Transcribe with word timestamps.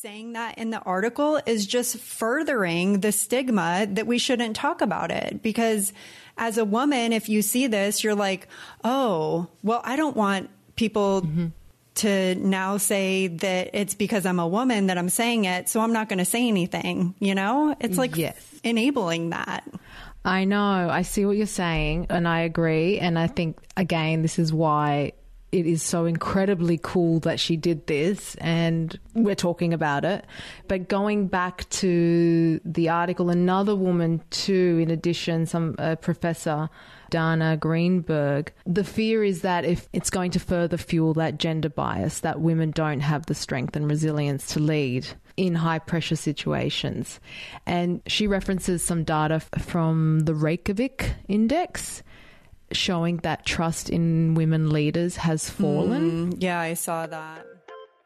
saying 0.00 0.32
that 0.32 0.56
in 0.56 0.70
the 0.70 0.78
article 0.78 1.38
is 1.44 1.66
just 1.66 1.98
furthering 1.98 3.00
the 3.00 3.12
stigma 3.12 3.86
that 3.90 4.06
we 4.06 4.16
shouldn't 4.16 4.56
talk 4.56 4.80
about 4.80 5.10
it 5.10 5.42
because 5.42 5.92
as 6.38 6.56
a 6.56 6.64
woman 6.64 7.12
if 7.12 7.28
you 7.28 7.42
see 7.42 7.66
this 7.66 8.02
you're 8.02 8.14
like 8.14 8.48
oh 8.82 9.46
well 9.62 9.82
i 9.84 9.96
don't 9.96 10.16
want 10.16 10.48
people 10.74 11.20
mm-hmm. 11.20 11.48
to 11.94 12.34
now 12.36 12.78
say 12.78 13.26
that 13.26 13.68
it's 13.74 13.94
because 13.94 14.24
i'm 14.24 14.40
a 14.40 14.48
woman 14.48 14.86
that 14.86 14.96
i'm 14.96 15.10
saying 15.10 15.44
it 15.44 15.68
so 15.68 15.82
i'm 15.82 15.92
not 15.92 16.08
going 16.08 16.18
to 16.18 16.24
say 16.24 16.48
anything 16.48 17.14
you 17.18 17.34
know 17.34 17.76
it's 17.78 17.98
like 17.98 18.16
yes. 18.16 18.42
enabling 18.64 19.28
that 19.28 19.68
I 20.22 20.44
know. 20.44 20.90
I 20.90 21.00
see 21.00 21.24
what 21.24 21.38
you're 21.38 21.46
saying, 21.46 22.08
and 22.10 22.28
I 22.28 22.40
agree. 22.40 22.98
And 22.98 23.18
I 23.18 23.26
think, 23.26 23.56
again, 23.74 24.20
this 24.20 24.38
is 24.38 24.52
why 24.52 25.12
it 25.52 25.66
is 25.66 25.82
so 25.82 26.04
incredibly 26.04 26.78
cool 26.80 27.20
that 27.20 27.40
she 27.40 27.56
did 27.56 27.86
this 27.86 28.36
and 28.36 28.98
we're 29.14 29.34
talking 29.34 29.74
about 29.74 30.04
it. 30.04 30.24
But 30.68 30.88
going 30.88 31.26
back 31.26 31.68
to 31.70 32.60
the 32.64 32.88
article, 32.88 33.30
another 33.30 33.74
woman 33.74 34.22
too, 34.30 34.78
in 34.80 34.90
addition, 34.90 35.46
some 35.46 35.74
uh, 35.78 35.96
professor 35.96 36.70
Dana 37.10 37.56
Greenberg, 37.56 38.52
the 38.64 38.84
fear 38.84 39.24
is 39.24 39.42
that 39.42 39.64
if 39.64 39.88
it's 39.92 40.10
going 40.10 40.30
to 40.32 40.40
further 40.40 40.76
fuel 40.76 41.14
that 41.14 41.38
gender 41.38 41.68
bias, 41.68 42.20
that 42.20 42.40
women 42.40 42.70
don't 42.70 43.00
have 43.00 43.26
the 43.26 43.34
strength 43.34 43.74
and 43.74 43.90
resilience 43.90 44.46
to 44.54 44.60
lead 44.60 45.08
in 45.36 45.56
high 45.56 45.80
pressure 45.80 46.16
situations. 46.16 47.18
And 47.66 48.02
she 48.06 48.28
references 48.28 48.84
some 48.84 49.02
data 49.02 49.40
from 49.58 50.20
the 50.20 50.34
Reykjavik 50.34 51.12
Index 51.28 52.04
showing 52.72 53.18
that 53.18 53.44
trust 53.44 53.90
in 53.90 54.34
women 54.34 54.70
leaders 54.70 55.16
has 55.16 55.48
fallen. 55.48 56.32
Mm, 56.32 56.36
yeah, 56.38 56.60
I 56.60 56.74
saw 56.74 57.06
that. 57.06 57.46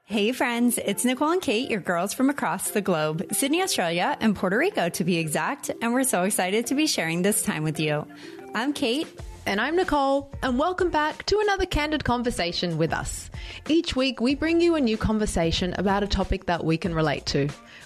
Hey 0.07 0.33
friends, 0.33 0.79
it's 0.85 1.05
Nicole 1.05 1.31
and 1.31 1.41
Kate, 1.41 1.71
your 1.71 1.81
girls 1.81 2.13
from 2.13 2.29
across 2.29 2.73
the 2.73 2.83
globe, 2.83 3.27
Sydney, 3.33 3.63
Australia, 3.63 4.17
and 4.21 4.37
Puerto 4.37 4.59
Rico 4.59 4.91
to 4.91 5.05
be 5.05 5.17
exact, 5.17 5.71
and 5.81 5.95
we're 5.95 6.05
so 6.05 6.25
excited 6.25 6.67
to 6.67 6.75
be 6.75 6.87
sharing 6.87 7.23
this 7.23 7.43
time 7.43 7.63
with 7.63 7.81
you. 7.81 8.07
I'm 8.55 8.73
Kate. 8.73 9.09
And 9.47 9.61
I'm 9.61 9.77
Nicole, 9.77 10.33
and 10.43 10.59
welcome 10.59 10.89
back 10.89 11.27
to 11.27 11.39
another 11.39 11.67
candid 11.67 12.03
conversation 12.03 12.79
with 12.79 12.95
us. 12.95 13.31
Each 13.69 13.95
week, 13.95 14.19
we 14.19 14.35
bring 14.35 14.63
you 14.63 14.75
a 14.75 14.81
new 14.81 14.97
conversation 14.97 15.75
about 15.77 16.03
a 16.03 16.07
topic 16.07 16.47
that 16.47 16.65
we 16.65 16.79
can 16.79 16.95
relate 16.95 17.27
to. 17.27 17.51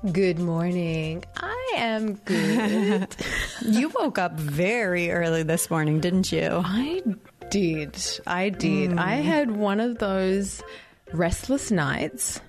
Good 0.00 0.38
morning. 0.38 1.24
I 1.36 1.72
am 1.76 2.14
good. 2.14 3.14
you 3.66 3.90
woke 3.90 4.16
up 4.16 4.32
very 4.32 5.10
early 5.10 5.42
this 5.42 5.70
morning, 5.70 6.00
didn't 6.00 6.32
you? 6.32 6.62
I 6.64 7.02
did. 7.50 8.02
I 8.26 8.48
did. 8.48 8.92
Mm. 8.92 8.98
I 8.98 9.16
had 9.16 9.50
one 9.50 9.78
of 9.78 9.98
those 9.98 10.62
restless 11.12 11.70
nights. 11.70 12.40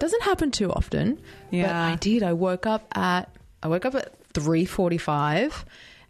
Doesn't 0.00 0.22
happen 0.24 0.50
too 0.50 0.72
often. 0.72 1.20
Yeah. 1.52 1.66
But 1.68 1.74
I 1.76 1.94
did. 1.94 2.24
I 2.24 2.32
woke 2.32 2.66
up 2.66 2.88
at 2.98 3.32
I 3.62 3.68
woke 3.68 3.84
up 3.84 3.94
at 3.94 4.12
3:45 4.32 5.64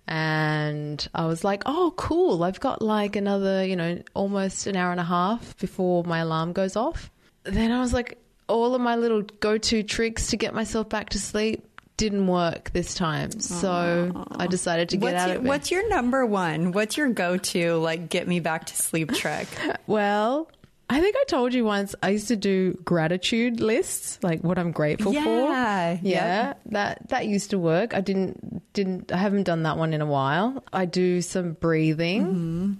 and 0.08 1.06
I 1.14 1.26
was 1.26 1.44
like, 1.44 1.64
"Oh, 1.66 1.92
cool. 1.98 2.42
I've 2.42 2.60
got 2.60 2.80
like 2.80 3.16
another, 3.16 3.66
you 3.66 3.76
know, 3.76 4.00
almost 4.14 4.66
an 4.66 4.76
hour 4.76 4.92
and 4.92 5.00
a 5.00 5.04
half 5.04 5.58
before 5.58 6.04
my 6.04 6.20
alarm 6.20 6.54
goes 6.54 6.74
off." 6.74 7.10
Then 7.44 7.70
I 7.70 7.80
was 7.80 7.92
like, 7.92 8.18
all 8.48 8.74
of 8.74 8.80
my 8.80 8.96
little 8.96 9.22
go 9.22 9.58
to 9.58 9.82
tricks 9.82 10.28
to 10.28 10.36
get 10.36 10.54
myself 10.54 10.88
back 10.88 11.10
to 11.10 11.18
sleep 11.18 11.66
didn't 11.96 12.26
work 12.26 12.70
this 12.72 12.94
time. 12.94 13.30
So 13.40 14.12
Aww. 14.14 14.36
I 14.38 14.46
decided 14.46 14.90
to 14.90 14.96
get 14.98 15.12
what's 15.12 15.16
out 15.16 15.28
your, 15.28 15.38
of 15.38 15.44
it. 15.44 15.48
What's 15.48 15.70
your 15.70 15.88
number 15.88 16.26
one? 16.26 16.72
What's 16.72 16.96
your 16.96 17.08
go 17.08 17.38
to, 17.38 17.76
like, 17.76 18.08
get 18.08 18.28
me 18.28 18.40
back 18.40 18.66
to 18.66 18.76
sleep 18.76 19.14
trick? 19.14 19.48
well, 19.86 20.50
I 20.88 21.00
think 21.00 21.16
I 21.18 21.24
told 21.24 21.54
you 21.54 21.64
once 21.64 21.94
I 22.02 22.10
used 22.10 22.28
to 22.28 22.36
do 22.36 22.74
gratitude 22.84 23.60
lists, 23.60 24.18
like 24.22 24.44
what 24.44 24.58
I'm 24.58 24.70
grateful 24.72 25.12
yeah, 25.12 25.24
for. 25.24 25.48
Yeah. 25.48 25.98
Yeah. 26.02 26.54
That 26.66 27.08
that 27.08 27.26
used 27.26 27.50
to 27.50 27.58
work. 27.58 27.92
I 27.92 28.00
didn't 28.00 28.72
didn't 28.72 29.10
I 29.10 29.16
haven't 29.16 29.44
done 29.44 29.64
that 29.64 29.78
one 29.78 29.92
in 29.94 30.00
a 30.00 30.06
while. 30.06 30.62
I 30.72 30.84
do 30.84 31.22
some 31.22 31.54
breathing. 31.54 32.24
Mm-hmm. 32.24 32.72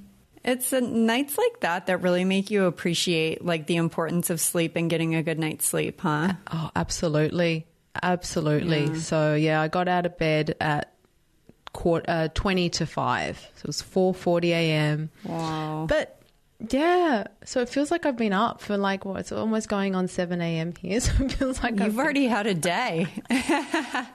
It's 0.47 0.71
nights 0.73 1.37
like 1.37 1.61
that 1.61 1.87
that 1.87 2.03
really 2.03 2.25
make 2.25 2.51
you 2.53 2.65
appreciate 2.67 3.45
like 3.45 3.67
the 3.67 3.77
importance 3.77 4.31
of 4.31 4.41
sleep 4.41 4.77
and 4.77 4.89
getting 4.89 5.17
a 5.17 5.23
good 5.23 5.41
night's 5.41 5.67
sleep, 5.67 6.01
huh? 6.01 6.35
Oh, 6.53 6.71
absolutely. 6.77 7.67
Absolutely. 8.01 8.87
Yeah. 8.87 8.95
So, 8.95 9.35
yeah, 9.35 9.61
I 9.61 9.69
got 9.69 9.89
out 9.89 10.07
of 10.07 10.17
bed 10.19 10.55
at 10.61 10.93
quarter, 11.73 12.05
uh, 12.09 12.29
20 12.33 12.71
to 12.71 12.87
5. 12.87 13.39
So 13.39 13.61
it 13.61 13.67
was 13.67 13.83
4:40 13.83 14.49
a.m. 14.51 15.11
Wow. 15.25 15.87
But 15.89 16.21
yeah, 16.71 17.25
so 17.45 17.61
it 17.61 17.69
feels 17.69 17.91
like 17.91 18.07
I've 18.07 18.17
been 18.17 18.33
up 18.33 18.61
for 18.61 18.77
like 18.77 19.05
what? 19.05 19.21
It's 19.21 19.33
almost 19.33 19.69
going 19.69 19.95
on 19.95 20.09
7 20.09 20.41
a.m. 20.41 20.75
here. 20.81 21.01
So 21.07 21.13
it 21.25 21.33
feels 21.33 21.63
like 21.63 21.73
you've 21.73 21.83
I've 21.83 21.99
already 21.99 22.27
had 22.27 22.47
a 22.47 22.55
day. 22.55 23.09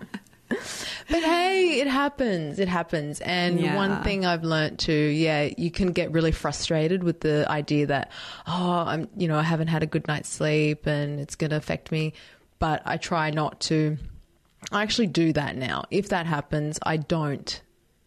but 1.10 1.24
hey, 1.24 1.80
it 1.80 1.88
happens. 1.88 2.60
It 2.60 2.68
happens. 2.68 3.20
And 3.22 3.60
yeah. 3.60 3.76
one 3.76 4.04
thing 4.04 4.26
I've 4.26 4.44
learned 4.44 4.80
too, 4.80 4.94
yeah, 4.94 5.50
you 5.58 5.72
can 5.72 5.92
get 5.92 6.12
really 6.12 6.32
frustrated 6.32 7.04
with 7.04 7.22
the 7.22 7.50
idea 7.50 7.88
that, 7.88 8.12
oh, 8.48 8.84
I'm, 8.88 9.10
you 9.18 9.28
know, 9.28 9.38
I 9.38 9.44
haven't 9.44 9.68
had 9.68 9.84
a 9.84 9.86
good 9.86 10.08
night's 10.08 10.30
sleep 10.30 10.86
and 10.86 11.20
it's 11.20 11.36
going 11.36 11.52
to 11.52 11.58
affect 11.58 11.92
me. 11.92 12.14
But 12.60 12.82
I 12.86 12.98
try 12.98 13.32
not 13.32 13.60
to. 13.62 13.98
I 14.72 14.84
actually 14.84 15.08
do 15.08 15.34
that 15.34 15.56
now. 15.56 15.86
If 15.90 16.10
that 16.10 16.28
happens, 16.28 16.78
I 16.84 16.98
don't 16.98 17.62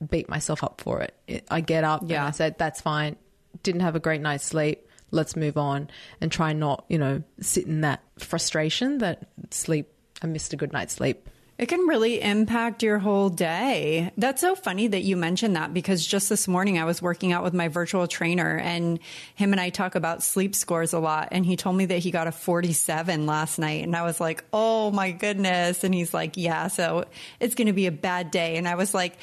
beat 0.09 0.29
myself 0.29 0.63
up 0.63 0.81
for 0.81 1.01
it. 1.01 1.45
I 1.51 1.61
get 1.61 1.85
up 1.85 2.03
yeah. 2.07 2.21
and 2.21 2.29
I 2.29 2.31
said, 2.31 2.59
that's 2.59 2.81
fine. 2.81 3.17
Didn't 3.63 3.81
have 3.81 3.97
a 3.97 4.01
great 4.01 4.21
night's 4.21 4.45
sleep. 4.45 4.89
Let's 5.11 5.37
move 5.37 5.57
on 5.57 5.91
and 6.21 6.31
try 6.31 6.53
not, 6.53 6.85
you 6.89 6.99
know, 6.99 7.23
sit 7.41 7.67
in 7.67 7.83
that 7.83 8.03
frustration 8.19 8.99
that 8.99 9.29
sleep, 9.51 9.89
I 10.23 10.27
missed 10.27 10.53
a 10.53 10.57
good 10.57 10.73
night's 10.73 10.95
sleep 10.95 11.29
it 11.57 11.67
can 11.67 11.87
really 11.87 12.21
impact 12.21 12.83
your 12.83 12.99
whole 12.99 13.29
day. 13.29 14.13
That's 14.17 14.41
so 14.41 14.57
funny 14.57 14.89
that 14.89 15.03
you 15.03 15.17
mentioned 15.17 15.55
that 15.55 15.73
because 15.73 16.05
just 16.05 16.29
this 16.29 16.49
morning 16.49 16.79
I 16.79 16.85
was 16.85 17.01
working 17.01 17.31
out 17.31 17.45
with 17.45 17.55
my 17.55 17.69
virtual 17.69 18.09
trainer 18.09 18.59
and 18.59 18.99
him 19.37 19.53
and 19.53 19.61
I 19.61 19.71
talk 19.71 19.95
about 19.95 20.25
sleep 20.25 20.57
scores 20.57 20.93
a 20.93 20.99
lot. 20.99 21.29
And 21.31 21.47
he 21.47 21.57
told 21.57 21.77
me 21.77 21.87
that 21.87 21.99
he 21.99 22.11
got 22.11 22.27
a 22.27 22.33
47 22.33 23.27
last 23.27 23.61
night. 23.61 23.85
And 23.85 23.95
I 23.95 24.03
was 24.03 24.21
like, 24.21 24.43
oh 24.53 24.91
my 24.91 25.13
goodness. 25.13 25.85
And 25.85 25.95
he's 25.95 26.13
like, 26.13 26.37
yeah, 26.37 26.67
so 26.67 27.05
it's 27.39 27.55
going 27.55 27.69
to 27.69 27.73
be 27.73 27.87
a 27.87 27.93
bad 27.93 28.33
day. 28.33 28.57
And 28.57 28.67
I 28.67 28.75
was 28.75 28.93
like, 28.93 29.17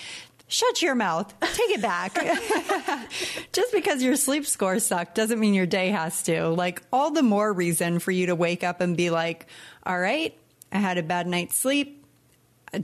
shut 0.47 0.81
your 0.81 0.95
mouth. 0.95 1.37
Take 1.41 1.71
it 1.71 1.81
back. 1.81 2.15
Just 3.51 3.73
because 3.73 4.01
your 4.01 4.15
sleep 4.15 4.45
score 4.45 4.79
sucked 4.79 5.15
doesn't 5.15 5.39
mean 5.39 5.53
your 5.53 5.65
day 5.65 5.89
has 5.89 6.23
to. 6.23 6.47
Like, 6.47 6.81
all 6.93 7.11
the 7.11 7.23
more 7.23 7.51
reason 7.51 7.99
for 7.99 8.11
you 8.11 8.27
to 8.27 8.35
wake 8.35 8.63
up 8.63 8.79
and 8.79 8.95
be 8.95 9.09
like, 9.09 9.47
all 9.85 9.99
right, 9.99 10.33
I 10.71 10.77
had 10.77 10.97
a 10.97 11.03
bad 11.03 11.27
night's 11.27 11.57
sleep 11.57 12.00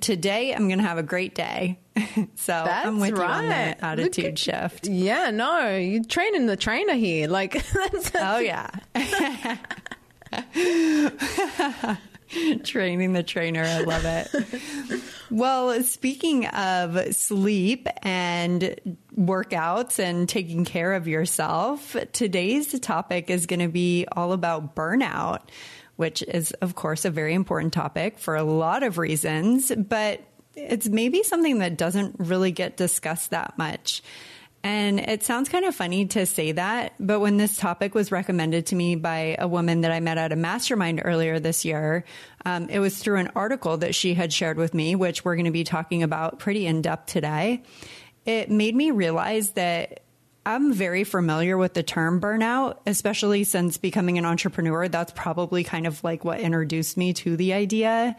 today 0.01 0.53
I'm 0.53 0.67
going 0.67 0.79
to 0.79 0.85
have 0.85 0.97
a 0.97 1.03
great 1.03 1.35
day. 1.35 1.79
so 2.35 2.47
That's 2.47 2.87
I'm 2.87 2.99
with 2.99 3.17
right. 3.17 3.27
you 3.27 3.33
on 3.33 3.49
that 3.49 3.79
attitude 3.81 4.25
at, 4.25 4.39
shift. 4.39 4.87
Yeah, 4.87 5.31
no, 5.31 5.75
you're 5.75 6.03
training 6.03 6.45
the 6.45 6.57
trainer 6.57 6.93
here. 6.93 7.27
Like, 7.27 7.53
that's, 7.73 8.11
that's 8.11 8.15
oh 8.15 8.39
yeah. 8.39 8.69
training 12.63 13.13
the 13.13 13.23
trainer. 13.23 13.63
I 13.63 13.81
love 13.81 14.05
it. 14.05 15.01
well, 15.31 15.81
speaking 15.83 16.45
of 16.47 17.15
sleep 17.15 17.87
and 18.03 18.97
workouts 19.17 19.99
and 19.99 20.27
taking 20.27 20.65
care 20.65 20.93
of 20.93 21.07
yourself, 21.07 21.95
today's 22.11 22.77
topic 22.79 23.29
is 23.29 23.45
going 23.45 23.61
to 23.61 23.69
be 23.69 24.05
all 24.11 24.33
about 24.33 24.75
burnout 24.75 25.43
which 25.97 26.23
is, 26.23 26.51
of 26.53 26.75
course, 26.75 27.05
a 27.05 27.11
very 27.11 27.33
important 27.33 27.73
topic 27.73 28.17
for 28.17 28.35
a 28.35 28.43
lot 28.43 28.83
of 28.83 28.97
reasons, 28.97 29.71
but 29.75 30.21
it's 30.55 30.87
maybe 30.87 31.21
something 31.23 31.59
that 31.59 31.77
doesn't 31.77 32.15
really 32.17 32.51
get 32.51 32.77
discussed 32.77 33.31
that 33.31 33.57
much. 33.57 34.01
And 34.63 34.99
it 34.99 35.23
sounds 35.23 35.49
kind 35.49 35.65
of 35.65 35.75
funny 35.75 36.07
to 36.07 36.25
say 36.25 36.51
that, 36.53 36.93
but 36.99 37.19
when 37.19 37.37
this 37.37 37.55
topic 37.55 37.93
was 37.93 38.11
recommended 38.11 38.67
to 38.67 38.75
me 38.75 38.95
by 38.95 39.35
a 39.39 39.47
woman 39.47 39.81
that 39.81 39.91
I 39.91 39.99
met 39.99 40.17
at 40.17 40.31
a 40.31 40.35
mastermind 40.35 41.01
earlier 41.05 41.39
this 41.39 41.63
year, 41.63 42.05
um, 42.43 42.69
it 42.69 42.79
was 42.79 42.97
through 42.97 43.17
an 43.17 43.31
article 43.35 43.77
that 43.77 43.95
she 43.95 44.13
had 44.13 44.33
shared 44.33 44.57
with 44.57 44.73
me, 44.73 44.95
which 44.95 45.23
we're 45.23 45.35
going 45.35 45.45
to 45.45 45.51
be 45.51 45.63
talking 45.63 46.03
about 46.03 46.39
pretty 46.39 46.65
in 46.65 46.81
depth 46.81 47.05
today. 47.05 47.63
It 48.25 48.49
made 48.49 48.75
me 48.75 48.91
realize 48.91 49.51
that 49.51 50.01
I'm 50.47 50.71
very 50.71 51.03
familiar 51.03 51.57
with 51.57 51.73
the 51.73 51.83
term 51.83 52.21
burnout, 52.21 52.77
especially 52.85 53.43
since 53.43 53.75
becoming 53.75 54.17
an 54.17 54.23
entrepreneur. 54.23 54.87
That's 54.87 55.11
probably 55.11 55.65
kind 55.65 55.85
of 55.85 56.01
like 56.05 56.23
what 56.23 56.39
introduced 56.39 56.95
me 56.95 57.11
to 57.15 57.35
the 57.35 57.51
idea. 57.51 58.15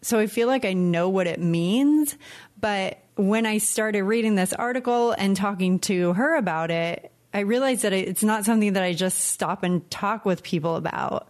So 0.00 0.18
I 0.18 0.28
feel 0.28 0.48
like 0.48 0.64
I 0.64 0.72
know 0.72 1.10
what 1.10 1.26
it 1.26 1.38
means. 1.38 2.16
But 2.58 3.02
when 3.16 3.44
I 3.44 3.58
started 3.58 4.04
reading 4.04 4.34
this 4.34 4.54
article 4.54 5.12
and 5.12 5.36
talking 5.36 5.78
to 5.80 6.14
her 6.14 6.36
about 6.36 6.70
it, 6.70 7.12
I 7.34 7.40
realized 7.40 7.82
that 7.82 7.92
it's 7.92 8.24
not 8.24 8.46
something 8.46 8.72
that 8.72 8.82
I 8.82 8.94
just 8.94 9.18
stop 9.18 9.62
and 9.62 9.88
talk 9.90 10.24
with 10.24 10.42
people 10.42 10.74
about. 10.74 11.28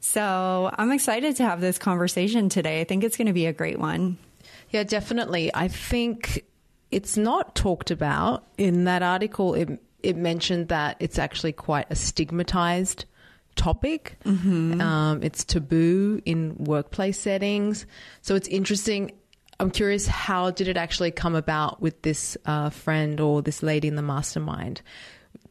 So 0.00 0.70
I'm 0.76 0.92
excited 0.92 1.36
to 1.36 1.44
have 1.44 1.62
this 1.62 1.78
conversation 1.78 2.50
today. 2.50 2.82
I 2.82 2.84
think 2.84 3.04
it's 3.04 3.16
going 3.16 3.28
to 3.28 3.32
be 3.32 3.46
a 3.46 3.54
great 3.54 3.78
one. 3.78 4.18
Yeah, 4.68 4.82
definitely. 4.82 5.50
I 5.54 5.68
think 5.68 6.44
it's 6.90 7.16
not 7.16 7.54
talked 7.54 7.90
about 7.90 8.44
in 8.56 8.84
that 8.84 9.02
article. 9.02 9.54
It, 9.54 9.80
it 10.02 10.16
mentioned 10.16 10.68
that 10.68 10.96
it's 11.00 11.18
actually 11.18 11.52
quite 11.52 11.86
a 11.90 11.94
stigmatized 11.94 13.04
topic. 13.56 14.16
Mm-hmm. 14.24 14.80
Um, 14.80 15.22
it's 15.22 15.44
taboo 15.44 16.22
in 16.24 16.56
workplace 16.58 17.18
settings. 17.18 17.86
So 18.22 18.34
it's 18.34 18.48
interesting. 18.48 19.12
I'm 19.60 19.70
curious, 19.70 20.06
how 20.06 20.52
did 20.52 20.68
it 20.68 20.76
actually 20.76 21.10
come 21.10 21.34
about 21.34 21.82
with 21.82 22.00
this 22.02 22.36
uh, 22.46 22.70
friend 22.70 23.20
or 23.20 23.42
this 23.42 23.62
lady 23.62 23.88
in 23.88 23.96
the 23.96 24.02
mastermind? 24.02 24.80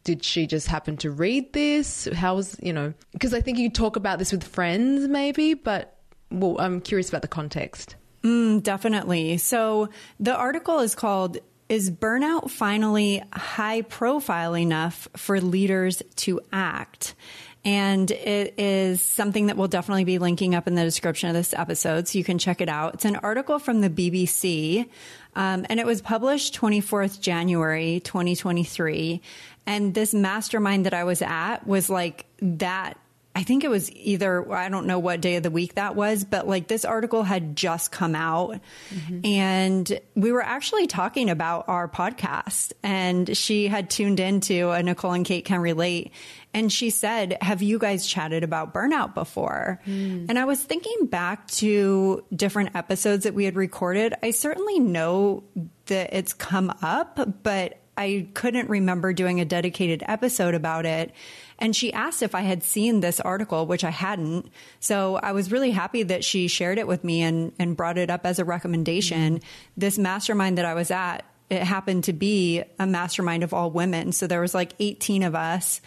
Did 0.05 0.23
she 0.23 0.47
just 0.47 0.67
happen 0.67 0.95
to 0.97 1.11
read 1.11 1.51
this? 1.51 2.07
How 2.13 2.35
was, 2.35 2.57
you 2.63 2.71
know, 2.71 2.93
because 3.11 3.33
I 3.33 3.41
think 3.41 3.57
you 3.57 3.69
talk 3.69 3.97
about 3.97 4.19
this 4.19 4.31
with 4.31 4.45
friends 4.45 5.09
maybe, 5.09 5.53
but 5.53 5.97
well, 6.31 6.55
I'm 6.59 6.79
curious 6.79 7.09
about 7.09 7.21
the 7.21 7.27
context. 7.27 7.97
Mm, 8.27 8.61
definitely. 8.61 9.37
So 9.37 9.87
the 10.19 10.35
article 10.35 10.79
is 10.79 10.95
called 10.95 11.37
Is 11.69 11.89
Burnout 11.89 12.51
Finally 12.51 13.23
High 13.31 13.83
Profile 13.83 14.53
Enough 14.53 15.07
for 15.15 15.39
Leaders 15.39 16.03
to 16.17 16.41
Act? 16.51 17.15
And 17.63 18.11
it 18.11 18.55
is 18.57 19.01
something 19.01 19.47
that 19.47 19.55
we'll 19.55 19.69
definitely 19.69 20.03
be 20.03 20.19
linking 20.19 20.55
up 20.55 20.67
in 20.67 20.75
the 20.75 20.83
description 20.83 21.29
of 21.29 21.35
this 21.35 21.53
episode. 21.53 22.09
So 22.09 22.17
you 22.17 22.25
can 22.25 22.37
check 22.37 22.59
it 22.59 22.67
out. 22.67 22.95
It's 22.95 23.05
an 23.05 23.15
article 23.15 23.59
from 23.59 23.79
the 23.79 23.89
BBC. 23.89 24.89
Um, 25.37 25.65
and 25.69 25.79
it 25.79 25.85
was 25.85 26.01
published 26.01 26.53
24th 26.53 27.21
January 27.21 28.01
2023. 28.01 29.21
And 29.65 29.93
this 29.93 30.13
mastermind 30.13 30.85
that 30.85 30.93
I 30.93 31.05
was 31.05 31.21
at 31.21 31.65
was 31.65 31.89
like 31.89 32.25
that 32.41 32.97
I 33.37 33.43
think 33.43 33.63
it 33.63 33.69
was 33.69 33.91
either, 33.91 34.51
I 34.51 34.67
don't 34.67 34.87
know 34.87 34.97
what 34.97 35.21
day 35.21 35.35
of 35.35 35.43
the 35.43 35.51
week 35.51 35.75
that 35.75 35.95
was, 35.95 36.23
but 36.23 36.47
like 36.47 36.67
this 36.67 36.83
article 36.83 37.21
had 37.21 37.55
just 37.55 37.91
come 37.91 38.15
out. 38.15 38.59
Mm-hmm. 38.89 39.19
And 39.23 39.99
we 40.15 40.31
were 40.31 40.41
actually 40.41 40.87
talking 40.87 41.29
about 41.29 41.65
our 41.69 41.87
podcast. 41.87 42.73
And 42.81 43.37
she 43.37 43.67
had 43.67 43.91
tuned 43.91 44.19
into 44.19 44.71
a 44.71 44.81
Nicole 44.81 45.11
and 45.11 45.23
Kate 45.23 45.45
Can 45.45 45.59
Relate. 45.59 46.13
And 46.51 46.73
she 46.73 46.89
said, 46.89 47.37
Have 47.41 47.61
you 47.61 47.77
guys 47.77 48.07
chatted 48.07 48.43
about 48.43 48.73
burnout 48.73 49.13
before? 49.13 49.81
Mm. 49.85 50.25
And 50.29 50.39
I 50.39 50.45
was 50.45 50.59
thinking 50.59 51.05
back 51.05 51.47
to 51.49 52.25
different 52.35 52.75
episodes 52.75 53.25
that 53.25 53.35
we 53.35 53.45
had 53.45 53.55
recorded. 53.55 54.15
I 54.23 54.31
certainly 54.31 54.79
know 54.79 55.43
that 55.85 56.09
it's 56.11 56.33
come 56.33 56.73
up, 56.81 57.43
but 57.43 57.77
I 57.97 58.27
couldn't 58.33 58.69
remember 58.69 59.11
doing 59.11 59.41
a 59.41 59.45
dedicated 59.45 60.03
episode 60.07 60.53
about 60.53 60.85
it. 60.85 61.11
And 61.59 61.75
she 61.75 61.91
asked 61.91 62.21
if 62.21 62.35
I 62.35 62.41
had 62.41 62.63
seen 62.63 62.99
this 62.99 63.19
article, 63.19 63.65
which 63.65 63.83
I 63.83 63.89
hadn't. 63.89 64.49
So 64.79 65.15
I 65.15 65.31
was 65.31 65.51
really 65.51 65.71
happy 65.71 66.03
that 66.03 66.23
she 66.23 66.47
shared 66.47 66.77
it 66.77 66.87
with 66.87 67.03
me 67.03 67.23
and, 67.23 67.51
and 67.57 67.75
brought 67.75 67.97
it 67.97 68.11
up 68.11 68.25
as 68.25 68.37
a 68.37 68.45
recommendation. 68.45 69.39
Mm-hmm. 69.39 69.47
This 69.75 69.97
mastermind 69.97 70.59
that 70.59 70.65
I 70.65 70.75
was 70.75 70.91
at, 70.91 71.25
it 71.49 71.63
happened 71.63 72.03
to 72.03 72.13
be 72.13 72.63
a 72.77 72.85
mastermind 72.85 73.43
of 73.43 73.53
all 73.53 73.71
women. 73.71 74.11
So 74.11 74.27
there 74.27 74.41
was 74.41 74.53
like 74.53 74.73
18 74.79 75.23
of 75.23 75.33
us 75.33 75.81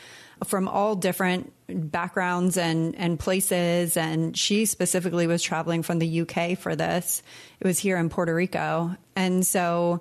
from 0.45 0.67
all 0.67 0.97
different 0.97 1.53
backgrounds 1.69 2.57
and, 2.57 2.97
and 2.97 3.19
places. 3.19 3.97
And 3.97 4.37
she 4.37 4.67
specifically 4.67 5.27
was 5.27 5.43
traveling 5.43 5.83
from 5.83 6.01
the 6.01 6.23
UK 6.23 6.59
for 6.59 6.75
this. 6.75 7.23
It 7.61 7.67
was 7.67 7.79
here 7.79 7.97
in 7.99 8.09
Puerto 8.09 8.35
Rico. 8.35 8.97
And 9.15 9.47
so 9.47 10.01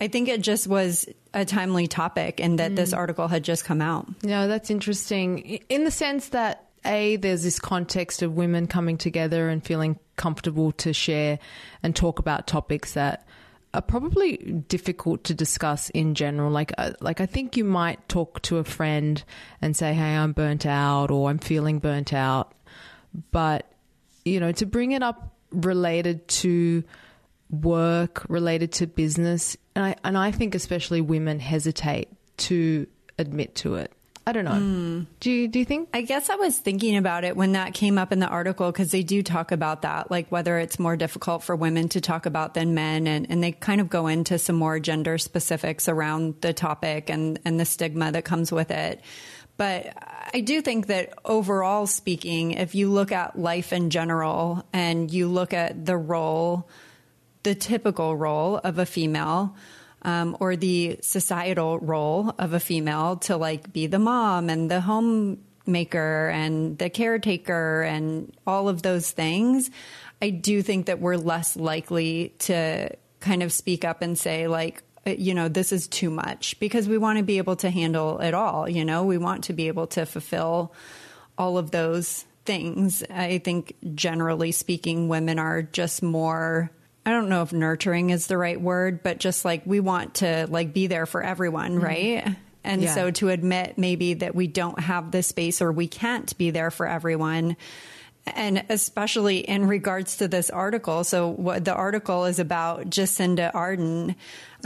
I 0.00 0.08
think 0.08 0.28
it 0.28 0.40
just 0.40 0.66
was 0.66 1.08
a 1.34 1.44
timely 1.44 1.86
topic 1.86 2.40
and 2.40 2.58
that 2.58 2.72
mm. 2.72 2.76
this 2.76 2.92
article 2.92 3.28
had 3.28 3.44
just 3.44 3.64
come 3.64 3.80
out. 3.80 4.06
Yeah, 4.22 4.46
that's 4.46 4.70
interesting 4.70 5.60
in 5.68 5.84
the 5.84 5.90
sense 5.90 6.28
that 6.30 6.64
a 6.84 7.16
there's 7.16 7.42
this 7.42 7.58
context 7.58 8.22
of 8.22 8.34
women 8.34 8.66
coming 8.66 8.96
together 8.96 9.48
and 9.48 9.64
feeling 9.64 9.98
comfortable 10.16 10.72
to 10.72 10.92
share 10.92 11.38
and 11.82 11.94
talk 11.94 12.18
about 12.18 12.46
topics 12.46 12.94
that 12.94 13.26
are 13.74 13.82
probably 13.82 14.36
difficult 14.68 15.24
to 15.24 15.34
discuss 15.34 15.90
in 15.90 16.14
general. 16.14 16.50
Like, 16.50 16.72
uh, 16.78 16.92
like 17.00 17.20
I 17.20 17.26
think 17.26 17.56
you 17.56 17.64
might 17.64 18.08
talk 18.08 18.40
to 18.42 18.56
a 18.58 18.64
friend 18.64 19.22
and 19.60 19.76
say, 19.76 19.92
"Hey, 19.92 20.16
I'm 20.16 20.32
burnt 20.32 20.64
out," 20.64 21.10
or 21.10 21.28
"I'm 21.28 21.38
feeling 21.38 21.78
burnt 21.78 22.12
out," 22.12 22.54
but 23.30 23.70
you 24.24 24.40
know, 24.40 24.52
to 24.52 24.66
bring 24.66 24.92
it 24.92 25.02
up 25.02 25.34
related 25.50 26.26
to 26.28 26.84
work, 27.50 28.24
related 28.28 28.72
to 28.72 28.86
business, 28.86 29.56
and 29.74 29.84
I 29.84 29.96
and 30.04 30.16
I 30.16 30.30
think 30.30 30.54
especially 30.54 31.00
women 31.00 31.40
hesitate 31.40 32.08
to 32.38 32.86
admit 33.18 33.54
to 33.56 33.76
it. 33.76 33.92
I 34.28 34.32
don't 34.32 34.44
know. 34.44 34.50
Mm. 34.50 35.06
Do 35.20 35.30
you 35.30 35.48
do 35.48 35.58
you 35.58 35.64
think? 35.64 35.88
I 35.94 36.02
guess 36.02 36.28
I 36.28 36.34
was 36.34 36.58
thinking 36.58 36.98
about 36.98 37.24
it 37.24 37.34
when 37.34 37.52
that 37.52 37.72
came 37.72 37.96
up 37.96 38.12
in 38.12 38.18
the 38.18 38.26
article 38.26 38.70
because 38.70 38.90
they 38.90 39.02
do 39.02 39.22
talk 39.22 39.52
about 39.52 39.82
that, 39.82 40.10
like 40.10 40.30
whether 40.30 40.58
it's 40.58 40.78
more 40.78 40.98
difficult 40.98 41.42
for 41.42 41.56
women 41.56 41.88
to 41.90 42.02
talk 42.02 42.26
about 42.26 42.52
than 42.52 42.74
men, 42.74 43.06
and, 43.06 43.26
and 43.30 43.42
they 43.42 43.52
kind 43.52 43.80
of 43.80 43.88
go 43.88 44.06
into 44.06 44.38
some 44.38 44.56
more 44.56 44.78
gender 44.80 45.16
specifics 45.16 45.88
around 45.88 46.34
the 46.42 46.52
topic 46.52 47.08
and 47.08 47.38
and 47.46 47.58
the 47.58 47.64
stigma 47.64 48.12
that 48.12 48.26
comes 48.26 48.52
with 48.52 48.70
it. 48.70 49.00
But 49.56 49.94
I 50.34 50.40
do 50.40 50.60
think 50.60 50.88
that 50.88 51.14
overall 51.24 51.86
speaking, 51.86 52.50
if 52.50 52.74
you 52.74 52.90
look 52.90 53.12
at 53.12 53.38
life 53.38 53.72
in 53.72 53.88
general 53.88 54.62
and 54.74 55.10
you 55.10 55.28
look 55.28 55.54
at 55.54 55.86
the 55.86 55.96
role 55.96 56.68
the 57.42 57.54
typical 57.54 58.16
role 58.16 58.58
of 58.58 58.78
a 58.78 58.86
female 58.86 59.56
um, 60.02 60.36
or 60.40 60.56
the 60.56 60.98
societal 61.02 61.78
role 61.78 62.34
of 62.38 62.52
a 62.52 62.60
female 62.60 63.16
to 63.16 63.36
like 63.36 63.72
be 63.72 63.86
the 63.86 63.98
mom 63.98 64.48
and 64.48 64.70
the 64.70 64.80
homemaker 64.80 66.28
and 66.28 66.78
the 66.78 66.90
caretaker 66.90 67.82
and 67.82 68.32
all 68.46 68.68
of 68.68 68.82
those 68.82 69.10
things, 69.10 69.70
I 70.22 70.30
do 70.30 70.62
think 70.62 70.86
that 70.86 71.00
we're 71.00 71.16
less 71.16 71.56
likely 71.56 72.34
to 72.40 72.90
kind 73.20 73.42
of 73.42 73.52
speak 73.52 73.84
up 73.84 74.02
and 74.02 74.16
say 74.16 74.46
like, 74.46 74.82
uh, 75.06 75.10
you 75.10 75.34
know, 75.34 75.48
this 75.48 75.72
is 75.72 75.88
too 75.88 76.10
much 76.10 76.58
because 76.60 76.88
we 76.88 76.98
want 76.98 77.18
to 77.18 77.24
be 77.24 77.38
able 77.38 77.56
to 77.56 77.70
handle 77.70 78.18
it 78.20 78.34
all. 78.34 78.68
You 78.68 78.84
know, 78.84 79.04
we 79.04 79.18
want 79.18 79.44
to 79.44 79.52
be 79.52 79.68
able 79.68 79.88
to 79.88 80.06
fulfill 80.06 80.72
all 81.36 81.58
of 81.58 81.70
those 81.70 82.24
things. 82.44 83.02
I 83.10 83.38
think 83.38 83.74
generally 83.94 84.52
speaking, 84.52 85.08
women 85.08 85.38
are 85.38 85.62
just 85.62 86.02
more 86.02 86.70
I 87.08 87.10
don't 87.10 87.30
know 87.30 87.40
if 87.40 87.54
nurturing 87.54 88.10
is 88.10 88.26
the 88.26 88.36
right 88.36 88.60
word, 88.60 89.02
but 89.02 89.16
just 89.16 89.42
like 89.42 89.62
we 89.64 89.80
want 89.80 90.16
to 90.16 90.46
like 90.50 90.74
be 90.74 90.88
there 90.88 91.06
for 91.06 91.22
everyone, 91.22 91.76
mm-hmm. 91.76 91.84
right? 91.84 92.36
And 92.62 92.82
yeah. 92.82 92.94
so 92.94 93.10
to 93.12 93.30
admit 93.30 93.78
maybe 93.78 94.12
that 94.12 94.34
we 94.34 94.46
don't 94.46 94.78
have 94.78 95.10
the 95.10 95.22
space 95.22 95.62
or 95.62 95.72
we 95.72 95.88
can't 95.88 96.36
be 96.36 96.50
there 96.50 96.70
for 96.70 96.86
everyone. 96.86 97.56
And 98.26 98.62
especially 98.68 99.38
in 99.38 99.66
regards 99.66 100.18
to 100.18 100.28
this 100.28 100.50
article. 100.50 101.02
So 101.02 101.28
what 101.28 101.64
the 101.64 101.72
article 101.72 102.26
is 102.26 102.38
about 102.38 102.90
Jacinda 102.90 103.54
Ardern, 103.54 104.14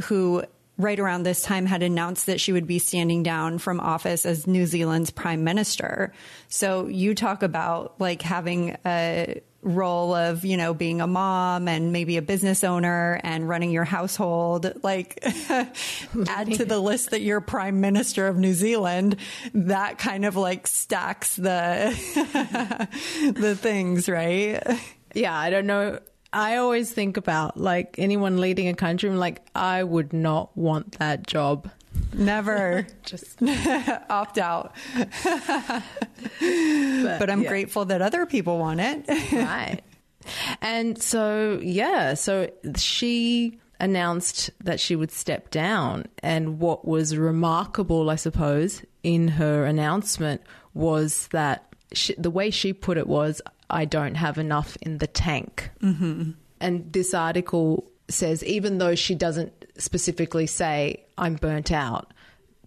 who 0.06 0.42
right 0.76 0.98
around 0.98 1.22
this 1.22 1.42
time 1.42 1.66
had 1.66 1.84
announced 1.84 2.26
that 2.26 2.40
she 2.40 2.52
would 2.52 2.66
be 2.66 2.80
standing 2.80 3.22
down 3.22 3.58
from 3.58 3.78
office 3.78 4.26
as 4.26 4.48
New 4.48 4.66
Zealand's 4.66 5.12
prime 5.12 5.44
minister. 5.44 6.12
So 6.48 6.88
you 6.88 7.14
talk 7.14 7.44
about 7.44 8.00
like 8.00 8.20
having 8.20 8.76
a 8.84 9.40
role 9.62 10.14
of, 10.14 10.44
you 10.44 10.56
know, 10.56 10.74
being 10.74 11.00
a 11.00 11.06
mom 11.06 11.68
and 11.68 11.92
maybe 11.92 12.16
a 12.16 12.22
business 12.22 12.64
owner 12.64 13.20
and 13.22 13.48
running 13.48 13.70
your 13.70 13.84
household, 13.84 14.72
like 14.82 15.18
add 16.28 16.52
to 16.54 16.64
the 16.64 16.80
list 16.80 17.10
that 17.10 17.20
you're 17.20 17.40
prime 17.40 17.80
minister 17.80 18.26
of 18.26 18.36
New 18.36 18.54
Zealand, 18.54 19.16
that 19.54 19.98
kind 19.98 20.24
of 20.24 20.36
like 20.36 20.66
stacks 20.66 21.36
the 21.36 22.88
the 23.36 23.56
things, 23.56 24.08
right? 24.08 24.60
Yeah, 25.14 25.36
I 25.36 25.50
don't 25.50 25.66
know. 25.66 26.00
I 26.32 26.56
always 26.56 26.90
think 26.90 27.16
about 27.16 27.58
like 27.58 27.96
anyone 27.98 28.40
leading 28.40 28.68
a 28.68 28.74
country, 28.74 29.08
I'm 29.08 29.16
like, 29.16 29.42
I 29.54 29.84
would 29.84 30.12
not 30.12 30.56
want 30.56 30.98
that 30.98 31.26
job. 31.26 31.70
Never. 32.12 32.86
Just 33.04 33.42
opt 34.10 34.38
out. 34.38 34.74
but, 34.94 35.82
but, 36.40 37.30
I'm 37.30 37.42
yeah. 37.42 37.48
grateful 37.48 37.84
that 37.86 38.02
other 38.02 38.26
people 38.26 38.58
want 38.58 38.80
it. 38.80 39.04
right. 39.32 39.80
And 40.60 41.00
so, 41.02 41.58
yeah, 41.62 42.14
so 42.14 42.50
she 42.76 43.58
announced 43.80 44.50
that 44.62 44.78
she 44.78 44.94
would 44.94 45.10
step 45.10 45.50
down. 45.50 46.06
And 46.22 46.60
what 46.60 46.86
was 46.86 47.16
remarkable, 47.16 48.08
I 48.10 48.16
suppose, 48.16 48.82
in 49.02 49.28
her 49.28 49.64
announcement 49.64 50.42
was 50.74 51.26
that 51.28 51.74
she, 51.92 52.14
the 52.16 52.30
way 52.30 52.50
she 52.50 52.72
put 52.72 52.96
it 52.96 53.08
was, 53.08 53.42
I 53.68 53.84
don't 53.84 54.14
have 54.14 54.38
enough 54.38 54.76
in 54.82 54.98
the 54.98 55.08
tank. 55.08 55.70
Mm-hmm. 55.82 56.32
And 56.60 56.92
this 56.92 57.12
article 57.12 57.90
says, 58.08 58.44
even 58.44 58.78
though 58.78 58.94
she 58.94 59.16
doesn't 59.16 59.61
specifically 59.78 60.46
say, 60.46 61.04
I'm 61.16 61.34
burnt 61.34 61.72
out, 61.72 62.12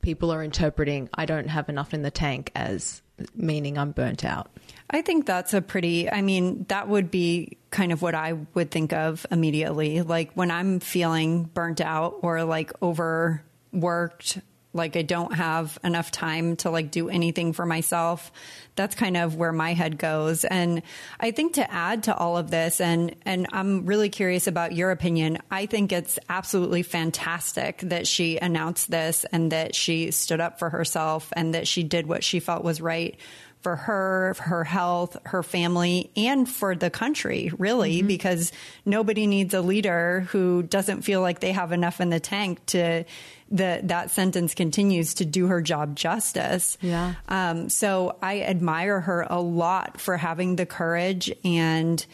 people 0.01 0.31
are 0.31 0.43
interpreting 0.43 1.09
I 1.13 1.25
don't 1.25 1.47
have 1.47 1.67
enough 1.67 1.93
in 1.93 2.03
the 2.03 2.11
tank 2.11 2.51
as 2.55 3.01
meaning 3.33 3.77
I'm 3.77 3.91
burnt 3.91 4.23
out. 4.23 4.51
I 4.89 5.01
think 5.01 5.25
that's 5.25 5.53
a 5.53 5.61
pretty, 5.61 6.11
I 6.11 6.21
mean, 6.21 6.65
that 6.67 6.87
would 6.87 7.09
be 7.09 7.57
kind 7.71 7.91
of 7.91 8.01
what 8.01 8.13
I 8.13 8.33
would 8.53 8.71
think 8.71 8.93
of 8.93 9.25
immediately. 9.31 10.01
Like 10.01 10.31
when 10.33 10.51
I'm 10.51 10.79
feeling 10.79 11.45
burnt 11.45 11.81
out 11.81 12.17
or 12.21 12.43
like 12.43 12.71
overworked, 12.81 14.39
like 14.75 14.95
I 14.97 15.01
don't 15.01 15.33
have 15.33 15.79
enough 15.83 16.11
time 16.11 16.57
to 16.57 16.69
like 16.69 16.91
do 16.91 17.09
anything 17.09 17.53
for 17.53 17.65
myself. 17.65 18.31
That's 18.75 18.93
kind 18.93 19.15
of 19.15 19.35
where 19.35 19.53
my 19.53 19.73
head 19.73 19.97
goes. 19.97 20.43
And 20.43 20.81
I 21.19 21.31
think 21.31 21.53
to 21.53 21.71
add 21.71 22.03
to 22.03 22.15
all 22.15 22.37
of 22.37 22.51
this 22.51 22.81
and 22.81 23.15
and 23.25 23.47
I'm 23.51 23.85
really 23.85 24.09
curious 24.09 24.47
about 24.47 24.73
your 24.73 24.91
opinion. 24.91 25.39
I 25.49 25.65
think 25.65 25.91
it's 25.91 26.19
absolutely 26.29 26.83
fantastic 26.83 27.79
that 27.83 28.05
she 28.05 28.37
announced 28.37 28.91
this 28.91 29.25
and 29.31 29.51
that 29.51 29.73
she 29.73 30.11
stood 30.11 30.41
up 30.41 30.59
for 30.59 30.69
herself 30.69 31.31
and 31.35 31.55
that 31.55 31.67
she 31.67 31.83
did 31.83 32.05
what 32.05 32.23
she 32.23 32.39
felt 32.39 32.63
was 32.63 32.81
right 32.81 33.17
for 33.65 33.77
her, 33.77 34.35
for 34.35 34.43
her 34.43 34.63
health, 34.63 35.17
her 35.25 35.41
family, 35.41 36.11
and 36.15 36.47
for 36.47 36.75
the 36.75 36.91
country, 36.91 37.51
really, 37.57 37.97
mm-hmm. 37.97 38.07
because 38.07 38.51
nobody 38.85 39.25
needs 39.25 39.55
a 39.55 39.61
leader 39.61 40.27
who 40.29 40.61
doesn't 40.61 41.01
feel 41.01 41.19
like 41.21 41.39
they 41.39 41.51
have 41.51 41.71
enough 41.71 41.99
in 41.99 42.11
the 42.11 42.19
tank 42.19 42.63
to 42.67 43.05
the 43.49 43.79
that 43.85 44.11
sentence 44.11 44.53
continues 44.53 45.15
to 45.15 45.25
do 45.25 45.47
her 45.47 45.63
job 45.63 45.95
justice. 45.95 46.77
Yeah. 46.79 47.15
Um, 47.27 47.69
so 47.69 48.17
I 48.21 48.41
admire 48.41 49.01
her 49.01 49.25
a 49.27 49.41
lot 49.41 49.99
for 49.99 50.15
having 50.15 50.57
the 50.57 50.67
courage 50.67 51.33
and 51.43 52.05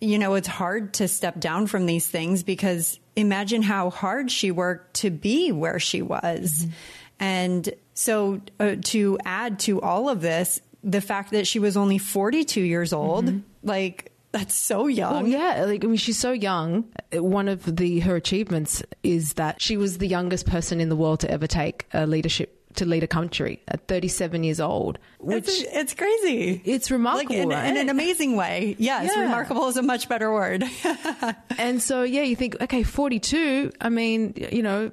you 0.00 0.18
know, 0.18 0.34
it's 0.34 0.48
hard 0.48 0.94
to 0.94 1.06
step 1.06 1.38
down 1.38 1.66
from 1.66 1.84
these 1.84 2.06
things 2.06 2.42
because 2.44 2.98
imagine 3.14 3.60
how 3.60 3.90
hard 3.90 4.30
she 4.30 4.50
worked 4.50 4.94
to 4.94 5.10
be 5.10 5.52
where 5.52 5.78
she 5.78 6.00
was. 6.00 6.50
Mm-hmm. 6.50 6.70
And 7.20 7.74
so, 7.94 8.40
uh, 8.58 8.76
to 8.84 9.18
add 9.24 9.58
to 9.60 9.80
all 9.80 10.08
of 10.08 10.20
this, 10.20 10.60
the 10.82 11.00
fact 11.00 11.30
that 11.32 11.46
she 11.46 11.58
was 11.58 11.76
only 11.76 11.98
42 11.98 12.60
years 12.60 12.92
old, 12.92 13.26
mm-hmm. 13.26 13.40
like, 13.62 14.12
that's 14.32 14.54
so 14.54 14.86
young. 14.86 15.24
Well, 15.24 15.26
yeah, 15.26 15.64
like 15.66 15.84
I 15.84 15.86
mean, 15.86 15.96
she's 15.96 16.18
so 16.18 16.32
young. 16.32 16.84
One 17.12 17.48
of 17.48 17.76
the 17.76 18.00
her 18.00 18.16
achievements 18.16 18.82
is 19.02 19.34
that 19.34 19.60
she 19.60 19.76
was 19.76 19.98
the 19.98 20.08
youngest 20.08 20.46
person 20.46 20.80
in 20.80 20.88
the 20.88 20.96
world 20.96 21.20
to 21.20 21.30
ever 21.30 21.46
take 21.46 21.86
a 21.92 22.06
leadership 22.06 22.58
to 22.76 22.86
lead 22.86 23.02
a 23.02 23.06
country 23.06 23.62
at 23.68 23.86
37 23.88 24.44
years 24.44 24.60
old. 24.60 24.98
Which 25.18 25.48
it's, 25.48 25.62
it's 25.62 25.94
crazy. 25.94 26.62
It's 26.64 26.90
remarkable, 26.90 27.34
like 27.34 27.42
in, 27.42 27.48
right? 27.50 27.66
in, 27.66 27.76
an 27.76 27.88
amazing 27.88 28.36
way. 28.36 28.76
Yes, 28.78 29.10
yeah. 29.14 29.22
remarkable 29.22 29.68
is 29.68 29.76
a 29.76 29.82
much 29.82 30.08
better 30.08 30.32
word. 30.32 30.64
and 31.58 31.82
so, 31.82 32.02
yeah, 32.02 32.22
you 32.22 32.36
think, 32.36 32.56
okay, 32.62 32.82
42. 32.82 33.72
I 33.80 33.88
mean, 33.88 34.34
you 34.50 34.62
know, 34.62 34.90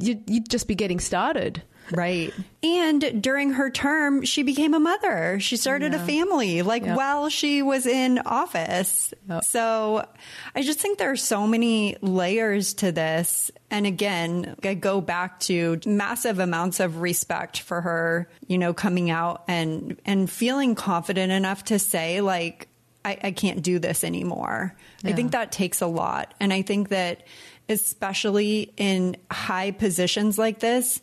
you'd, 0.00 0.28
you'd 0.28 0.48
just 0.48 0.68
be 0.68 0.74
getting 0.74 1.00
started. 1.00 1.62
Right. 1.92 2.32
And 2.62 3.22
during 3.22 3.52
her 3.52 3.70
term, 3.70 4.22
she 4.24 4.42
became 4.42 4.74
a 4.74 4.80
mother. 4.80 5.38
She 5.40 5.56
started 5.56 5.92
yeah. 5.92 6.02
a 6.02 6.06
family, 6.06 6.62
like 6.62 6.84
yep. 6.84 6.96
while 6.96 7.28
she 7.28 7.62
was 7.62 7.86
in 7.86 8.18
office. 8.20 9.12
Yep. 9.28 9.44
So 9.44 10.06
I 10.54 10.62
just 10.62 10.78
think 10.78 10.98
there 10.98 11.10
are 11.10 11.16
so 11.16 11.46
many 11.46 11.96
layers 12.00 12.74
to 12.74 12.92
this. 12.92 13.50
And 13.70 13.86
again, 13.86 14.56
I 14.62 14.74
go 14.74 15.00
back 15.00 15.40
to 15.40 15.80
massive 15.86 16.38
amounts 16.38 16.80
of 16.80 17.00
respect 17.00 17.60
for 17.60 17.80
her, 17.80 18.28
you 18.46 18.58
know, 18.58 18.72
coming 18.72 19.10
out 19.10 19.44
and, 19.48 20.00
and 20.04 20.30
feeling 20.30 20.74
confident 20.74 21.32
enough 21.32 21.64
to 21.64 21.78
say, 21.78 22.20
like, 22.20 22.68
I, 23.04 23.18
I 23.22 23.30
can't 23.32 23.62
do 23.62 23.78
this 23.78 24.04
anymore. 24.04 24.76
Yeah. 25.02 25.10
I 25.10 25.12
think 25.14 25.32
that 25.32 25.50
takes 25.50 25.80
a 25.80 25.86
lot. 25.86 26.34
And 26.38 26.52
I 26.52 26.62
think 26.62 26.90
that 26.90 27.26
especially 27.68 28.72
in 28.76 29.16
high 29.30 29.70
positions 29.70 30.38
like 30.38 30.60
this, 30.60 31.00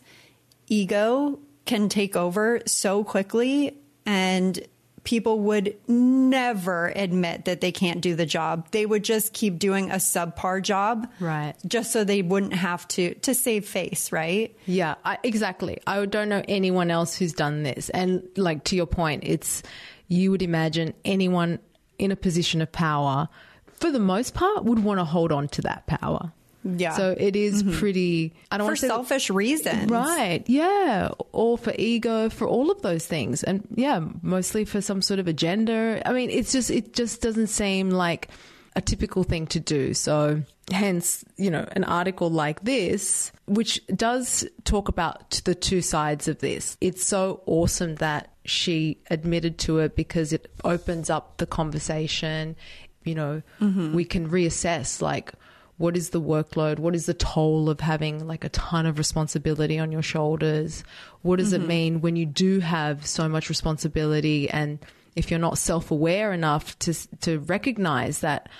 ego 0.70 1.38
can 1.66 1.90
take 1.90 2.16
over 2.16 2.60
so 2.66 3.04
quickly 3.04 3.76
and 4.06 4.66
people 5.04 5.40
would 5.40 5.76
never 5.88 6.88
admit 6.94 7.46
that 7.46 7.60
they 7.60 7.72
can't 7.72 8.00
do 8.00 8.14
the 8.14 8.26
job. 8.26 8.68
They 8.70 8.84
would 8.86 9.02
just 9.02 9.32
keep 9.32 9.58
doing 9.58 9.90
a 9.90 9.96
subpar 9.96 10.62
job. 10.62 11.10
Right. 11.20 11.54
Just 11.66 11.92
so 11.92 12.04
they 12.04 12.22
wouldn't 12.22 12.54
have 12.54 12.86
to 12.88 13.14
to 13.14 13.34
save 13.34 13.66
face, 13.66 14.12
right? 14.12 14.56
Yeah, 14.66 14.96
I, 15.04 15.18
exactly. 15.22 15.78
I 15.86 16.04
don't 16.06 16.28
know 16.28 16.42
anyone 16.48 16.90
else 16.90 17.16
who's 17.16 17.32
done 17.32 17.62
this. 17.62 17.88
And 17.90 18.26
like 18.36 18.64
to 18.64 18.76
your 18.76 18.86
point, 18.86 19.24
it's 19.24 19.62
you 20.08 20.30
would 20.30 20.42
imagine 20.42 20.94
anyone 21.04 21.58
in 21.98 22.10
a 22.12 22.16
position 22.16 22.60
of 22.62 22.72
power 22.72 23.28
for 23.66 23.90
the 23.90 24.00
most 24.00 24.34
part 24.34 24.64
would 24.64 24.84
want 24.84 25.00
to 25.00 25.04
hold 25.04 25.32
on 25.32 25.48
to 25.48 25.62
that 25.62 25.86
power. 25.86 26.32
Yeah. 26.62 26.92
So 26.92 27.14
it 27.16 27.36
is 27.36 27.62
mm-hmm. 27.62 27.78
pretty. 27.78 28.34
I 28.50 28.58
don't 28.58 28.68
for 28.68 28.76
selfish 28.76 29.28
that, 29.28 29.34
reasons, 29.34 29.90
right? 29.90 30.44
Yeah, 30.46 31.10
or 31.32 31.56
for 31.56 31.72
ego, 31.78 32.28
for 32.28 32.46
all 32.46 32.70
of 32.70 32.82
those 32.82 33.06
things, 33.06 33.42
and 33.42 33.66
yeah, 33.74 34.00
mostly 34.22 34.64
for 34.64 34.80
some 34.80 35.00
sort 35.00 35.20
of 35.20 35.28
agenda. 35.28 36.02
I 36.04 36.12
mean, 36.12 36.30
it's 36.30 36.52
just 36.52 36.70
it 36.70 36.92
just 36.92 37.22
doesn't 37.22 37.46
seem 37.46 37.90
like 37.90 38.28
a 38.76 38.80
typical 38.80 39.24
thing 39.24 39.46
to 39.48 39.60
do. 39.60 39.94
So 39.94 40.42
hence, 40.70 41.24
you 41.36 41.50
know, 41.50 41.66
an 41.72 41.84
article 41.84 42.30
like 42.30 42.62
this, 42.62 43.32
which 43.46 43.80
does 43.88 44.46
talk 44.64 44.88
about 44.88 45.40
the 45.44 45.54
two 45.54 45.82
sides 45.82 46.28
of 46.28 46.38
this. 46.38 46.76
It's 46.80 47.04
so 47.04 47.42
awesome 47.46 47.96
that 47.96 48.30
she 48.44 49.02
admitted 49.10 49.58
to 49.58 49.78
it 49.78 49.96
because 49.96 50.32
it 50.32 50.50
opens 50.64 51.10
up 51.10 51.38
the 51.38 51.46
conversation. 51.46 52.56
You 53.04 53.14
know, 53.14 53.42
mm-hmm. 53.60 53.94
we 53.94 54.04
can 54.04 54.28
reassess 54.28 55.00
like 55.00 55.32
what 55.80 55.96
is 55.96 56.10
the 56.10 56.20
workload? 56.20 56.78
What 56.78 56.94
is 56.94 57.06
the 57.06 57.14
toll 57.14 57.70
of 57.70 57.80
having 57.80 58.26
like 58.26 58.44
a 58.44 58.50
ton 58.50 58.84
of 58.84 58.98
responsibility 58.98 59.78
on 59.78 59.90
your 59.90 60.02
shoulders? 60.02 60.84
What 61.22 61.38
does 61.38 61.54
mm-hmm. 61.54 61.62
it 61.62 61.68
mean 61.68 62.00
when 62.02 62.16
you 62.16 62.26
do 62.26 62.60
have 62.60 63.06
so 63.06 63.30
much 63.30 63.48
responsibility 63.48 64.50
and 64.50 64.78
if 65.16 65.30
you're 65.30 65.40
not 65.40 65.56
self-aware 65.56 66.34
enough 66.34 66.78
to 66.80 66.92
to 67.20 67.38
recognize 67.38 68.20
that 68.20 68.50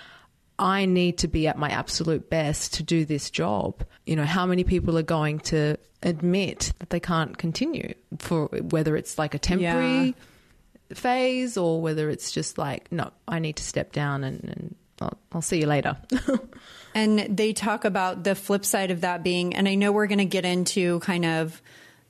I 0.59 0.87
need 0.87 1.19
to 1.19 1.29
be 1.29 1.47
at 1.47 1.59
my 1.59 1.69
absolute 1.69 2.31
best 2.31 2.73
to 2.75 2.83
do 2.83 3.05
this 3.05 3.29
job. 3.29 3.85
You 4.07 4.17
know, 4.17 4.25
how 4.25 4.47
many 4.47 4.65
people 4.65 4.97
are 4.97 5.03
going 5.03 5.41
to 5.41 5.77
admit 6.03 6.73
that 6.79 6.89
they 6.89 7.01
can't 7.01 7.37
continue 7.37 7.93
for 8.19 8.47
whether 8.47 8.97
it's 8.97 9.19
like 9.19 9.35
a 9.35 9.39
temporary 9.39 10.07
yeah. 10.89 10.95
phase 10.95 11.59
or 11.59 11.83
whether 11.83 12.09
it's 12.09 12.33
just 12.33 12.57
like, 12.57 12.91
no, 12.91 13.11
I 13.29 13.41
need 13.41 13.57
to 13.57 13.63
step 13.63 13.93
down 13.93 14.25
and, 14.25 14.43
and 14.43 14.75
I'll, 15.01 15.19
I'll 15.33 15.43
see 15.43 15.61
you 15.61 15.67
later. 15.67 15.97
and 16.95 17.37
they 17.37 17.53
talk 17.53 17.85
about 17.85 18.25
the 18.25 18.35
flip 18.35 18.65
side 18.65 18.91
of 18.91 19.03
that 19.03 19.23
being, 19.23 19.55
and 19.55 19.69
I 19.69 19.75
know 19.75 19.93
we're 19.93 20.07
going 20.07 20.19
to 20.19 20.25
get 20.25 20.45
into 20.45 21.01
kind 21.01 21.25
of 21.25 21.61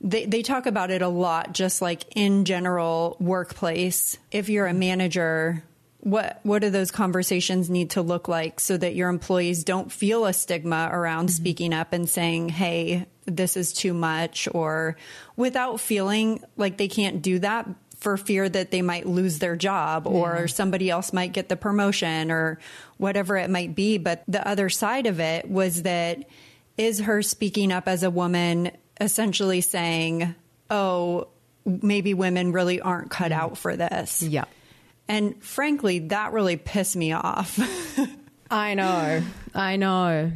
they, 0.00 0.24
they 0.24 0.42
talk 0.42 0.66
about 0.66 0.90
it 0.90 1.02
a 1.02 1.08
lot, 1.08 1.52
just 1.52 1.82
like 1.82 2.04
in 2.16 2.46
general 2.46 3.16
workplace. 3.20 4.16
If 4.30 4.48
you're 4.48 4.66
a 4.66 4.74
manager, 4.74 5.62
what 5.98 6.40
what 6.42 6.62
do 6.62 6.70
those 6.70 6.90
conversations 6.90 7.68
need 7.68 7.90
to 7.90 8.02
look 8.02 8.26
like 8.26 8.58
so 8.58 8.76
that 8.78 8.94
your 8.94 9.10
employees 9.10 9.64
don't 9.64 9.92
feel 9.92 10.24
a 10.24 10.32
stigma 10.32 10.88
around 10.90 11.26
mm-hmm. 11.26 11.36
speaking 11.36 11.74
up 11.74 11.92
and 11.92 12.08
saying, 12.08 12.48
"Hey, 12.48 13.06
this 13.26 13.56
is 13.56 13.72
too 13.72 13.92
much," 13.92 14.48
or 14.52 14.96
without 15.36 15.80
feeling 15.80 16.42
like 16.56 16.78
they 16.78 16.88
can't 16.88 17.20
do 17.20 17.38
that 17.40 17.68
for 18.00 18.16
fear 18.16 18.48
that 18.48 18.70
they 18.70 18.82
might 18.82 19.06
lose 19.06 19.38
their 19.38 19.56
job 19.56 20.06
yeah. 20.06 20.12
or 20.12 20.48
somebody 20.48 20.90
else 20.90 21.12
might 21.12 21.32
get 21.32 21.48
the 21.48 21.56
promotion 21.56 22.30
or 22.30 22.58
whatever 22.96 23.36
it 23.36 23.50
might 23.50 23.74
be. 23.74 23.98
But 23.98 24.24
the 24.26 24.46
other 24.46 24.68
side 24.68 25.06
of 25.06 25.20
it 25.20 25.48
was 25.48 25.82
that 25.82 26.24
is 26.78 27.00
her 27.00 27.22
speaking 27.22 27.72
up 27.72 27.86
as 27.86 28.02
a 28.02 28.10
woman 28.10 28.70
essentially 29.00 29.60
saying, 29.60 30.34
oh, 30.70 31.28
maybe 31.64 32.14
women 32.14 32.52
really 32.52 32.80
aren't 32.80 33.10
cut 33.10 33.32
mm. 33.32 33.36
out 33.36 33.58
for 33.58 33.76
this. 33.76 34.22
Yeah. 34.22 34.44
And 35.06 35.42
frankly, 35.42 35.98
that 36.08 36.32
really 36.32 36.56
pissed 36.56 36.96
me 36.96 37.12
off. 37.12 37.58
I 38.50 38.74
know. 38.74 39.22
I 39.54 39.76
know. 39.76 40.32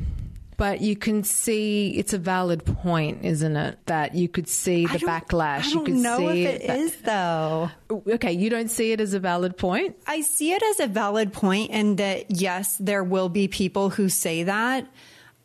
But 0.57 0.81
you 0.81 0.97
can 0.97 1.25
see 1.25 1.91
it's 1.97 2.13
a 2.13 2.19
valid 2.19 2.65
point, 2.65 3.25
isn't 3.25 3.57
it? 3.57 3.79
That 3.87 4.15
you 4.15 4.29
could 4.29 4.49
see 4.49 4.87
the 4.87 4.99
backlash. 4.99 5.73
you 5.73 5.83
could 5.83 5.95
know 5.95 6.19
see 6.19 6.45
if 6.45 6.55
it 6.55 6.67
that, 6.67 6.79
is 6.79 6.97
though. 7.03 7.71
Okay, 7.91 8.33
you 8.33 8.51
don't 8.51 8.71
see 8.71 8.93
it 8.93 9.01
as 9.01 9.15
a 9.15 9.21
valid 9.21 9.57
point? 9.57 9.97
I 10.07 10.21
see 10.21 10.53
it 10.53 10.63
as 10.63 10.81
a 10.81 10.87
valid 10.87 11.33
point 11.33 11.71
and 11.73 11.99
that 11.99 12.31
yes, 12.31 12.77
there 12.79 13.03
will 13.03 13.29
be 13.29 13.49
people 13.49 13.91
who 13.91 14.09
say 14.09 14.45
that. 14.45 14.87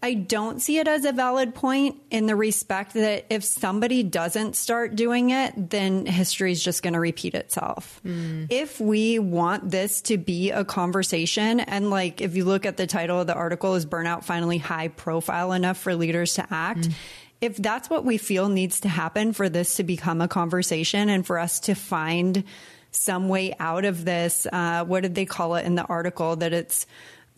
I 0.01 0.13
don't 0.13 0.61
see 0.61 0.77
it 0.77 0.87
as 0.87 1.03
a 1.03 1.11
valid 1.11 1.53
point 1.53 1.97
in 2.09 2.25
the 2.25 2.35
respect 2.35 2.93
that 2.93 3.25
if 3.29 3.43
somebody 3.43 4.01
doesn't 4.01 4.55
start 4.55 4.95
doing 4.95 5.31
it, 5.31 5.69
then 5.69 6.05
history 6.05 6.53
is 6.53 6.63
just 6.63 6.83
going 6.83 6.93
to 6.93 7.01
repeat 7.01 7.35
itself. 7.35 7.99
Mm. 8.05 8.47
If 8.49 8.79
we 8.79 9.19
want 9.19 9.69
this 9.69 10.01
to 10.03 10.17
be 10.17 10.51
a 10.51 10.63
conversation, 10.63 11.59
and 11.59 11.89
like 11.89 12.21
if 12.21 12.37
you 12.37 12.45
look 12.45 12.65
at 12.65 12.77
the 12.77 12.87
title 12.87 13.19
of 13.19 13.27
the 13.27 13.33
article, 13.33 13.75
is 13.75 13.85
burnout 13.85 14.23
finally 14.23 14.57
high 14.57 14.87
profile 14.87 15.51
enough 15.51 15.77
for 15.77 15.93
leaders 15.95 16.35
to 16.35 16.47
act? 16.49 16.87
Mm. 16.87 16.93
If 17.41 17.57
that's 17.57 17.89
what 17.89 18.05
we 18.05 18.17
feel 18.17 18.47
needs 18.47 18.81
to 18.81 18.89
happen 18.89 19.33
for 19.33 19.49
this 19.49 19.75
to 19.75 19.83
become 19.83 20.21
a 20.21 20.29
conversation 20.29 21.09
and 21.09 21.25
for 21.25 21.37
us 21.37 21.59
to 21.61 21.75
find 21.75 22.45
some 22.91 23.29
way 23.29 23.53
out 23.59 23.85
of 23.85 24.05
this, 24.05 24.47
uh, 24.51 24.85
what 24.85 25.03
did 25.03 25.15
they 25.15 25.25
call 25.25 25.55
it 25.55 25.65
in 25.65 25.75
the 25.75 25.83
article? 25.83 26.37
That 26.37 26.53
it's 26.53 26.85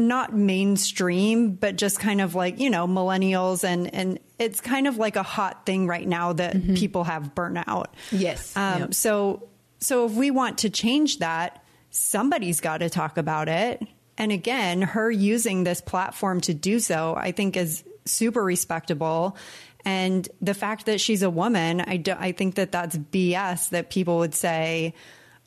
not 0.01 0.33
mainstream, 0.33 1.53
but 1.53 1.75
just 1.75 1.99
kind 1.99 2.21
of 2.21 2.35
like, 2.35 2.59
you 2.59 2.69
know, 2.69 2.87
millennials 2.87 3.63
and, 3.63 3.93
and 3.93 4.19
it's 4.39 4.61
kind 4.61 4.87
of 4.87 4.97
like 4.97 5.15
a 5.15 5.23
hot 5.23 5.65
thing 5.65 5.87
right 5.87 6.07
now 6.07 6.33
that 6.33 6.55
mm-hmm. 6.55 6.75
people 6.75 7.03
have 7.03 7.33
burnout. 7.35 7.87
Yes. 8.11 8.55
Um, 8.57 8.79
yep. 8.79 8.93
So, 8.93 9.49
so 9.79 10.05
if 10.05 10.13
we 10.13 10.31
want 10.31 10.59
to 10.59 10.69
change 10.69 11.19
that, 11.19 11.63
somebody's 11.89 12.59
got 12.59 12.79
to 12.79 12.89
talk 12.89 13.17
about 13.17 13.49
it. 13.49 13.81
And 14.17 14.31
again, 14.31 14.81
her 14.81 15.09
using 15.09 15.63
this 15.63 15.81
platform 15.81 16.41
to 16.41 16.53
do 16.53 16.79
so, 16.79 17.15
I 17.15 17.31
think 17.31 17.57
is 17.57 17.83
super 18.05 18.43
respectable. 18.43 19.37
And 19.83 20.27
the 20.41 20.53
fact 20.53 20.85
that 20.85 21.01
she's 21.01 21.23
a 21.23 21.29
woman, 21.29 21.81
I, 21.81 21.97
do, 21.97 22.13
I 22.17 22.31
think 22.31 22.55
that 22.55 22.71
that's 22.71 22.97
BS 22.97 23.69
that 23.69 23.89
people 23.89 24.19
would 24.19 24.35
say, 24.35 24.93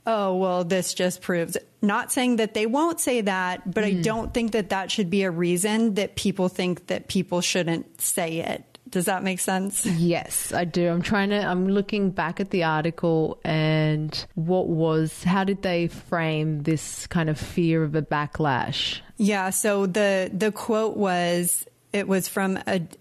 oh, 0.07 0.37
well, 0.37 0.65
this 0.65 0.95
just 0.95 1.23
proves. 1.23 1.57
Not 1.83 2.13
saying 2.13 2.37
that 2.37 2.55
they 2.55 2.67
won't 2.67 3.01
say 3.01 3.21
that, 3.23 3.71
but 3.71 3.85
mm. 3.85 3.87
I 3.87 3.91
hmm. 3.93 4.03
don't 4.03 4.35
think 4.35 4.53
that 4.53 4.71
that 4.71 4.91
should 4.91 5.11
be 5.11 5.23
a 5.23 5.31
reason 5.31 5.95
that 5.95 6.17
people 6.17 6.49
think 6.49 6.87
that 6.89 7.09
people 7.09 7.41
shouldn't 7.41 8.01
say 8.01 8.39
it. 8.39 8.65
Does 8.89 9.07
that 9.07 9.25
make 9.25 9.41
sense? 9.41 9.85
Yes, 9.87 10.53
I 10.53 10.65
do. 10.65 10.89
I'm 10.89 11.03
trying 11.03 11.31
to, 11.31 11.45
I'm 11.45 11.67
looking 11.69 12.11
back 12.11 12.39
at 12.39 12.51
the 12.51 12.63
article 12.63 13.41
and 13.45 14.25
what 14.35 14.69
was, 14.69 15.25
how 15.25 15.43
did 15.43 15.63
they 15.63 15.89
frame 15.89 16.63
this 16.63 17.07
kind 17.09 17.29
of 17.29 17.37
fear 17.37 17.83
of 17.83 17.97
a 17.97 18.03
backlash? 18.03 19.01
Yeah. 19.17 19.51
So 19.51 19.87
the, 19.87 20.31
the 20.33 20.53
quote 20.53 20.97
was, 20.97 21.67
it 21.95 22.09
was 22.09 22.27
from 22.27 22.59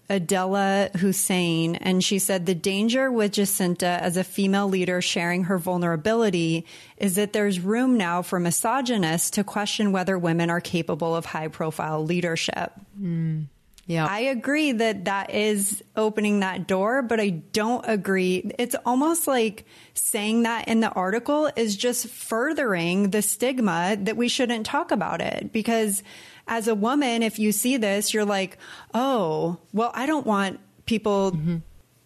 Adela 0.08 0.88
Hussein, 0.96 1.74
and 1.74 2.02
she 2.02 2.20
said 2.20 2.46
the 2.46 2.54
danger 2.54 3.10
with 3.10 3.32
Jacinda 3.32 3.98
as 3.98 4.16
a 4.16 4.22
female 4.22 4.68
leader 4.68 5.02
sharing 5.02 5.44
her 5.44 5.58
vulnerability 5.58 6.64
is 6.96 7.16
that 7.16 7.32
there's 7.32 7.58
room 7.58 7.98
now 7.98 8.22
for 8.22 8.38
misogynists 8.38 9.30
to 9.30 9.42
question 9.42 9.90
whether 9.90 10.16
women 10.16 10.48
are 10.48 10.60
capable 10.60 11.16
of 11.16 11.24
high 11.24 11.48
profile 11.48 12.04
leadership. 12.04 12.72
Mm. 12.98 13.46
Yeah. 13.86 14.06
I 14.06 14.20
agree 14.20 14.72
that 14.72 15.06
that 15.06 15.34
is 15.34 15.82
opening 15.96 16.40
that 16.40 16.68
door, 16.68 17.02
but 17.02 17.20
I 17.20 17.30
don't 17.30 17.84
agree. 17.86 18.50
It's 18.58 18.76
almost 18.86 19.26
like 19.26 19.66
saying 19.92 20.44
that 20.44 20.68
in 20.68 20.80
the 20.80 20.90
article 20.90 21.50
is 21.56 21.76
just 21.76 22.06
furthering 22.06 23.10
the 23.10 23.22
stigma 23.22 23.96
that 24.00 24.16
we 24.16 24.28
shouldn't 24.28 24.64
talk 24.64 24.90
about 24.90 25.20
it 25.20 25.52
because 25.52 26.02
as 26.46 26.68
a 26.68 26.74
woman, 26.74 27.22
if 27.22 27.38
you 27.38 27.52
see 27.52 27.76
this, 27.76 28.12
you're 28.12 28.24
like, 28.24 28.58
oh, 28.92 29.58
well, 29.72 29.90
I 29.94 30.06
don't 30.06 30.26
want 30.26 30.60
people 30.86 31.32
mm-hmm. 31.32 31.56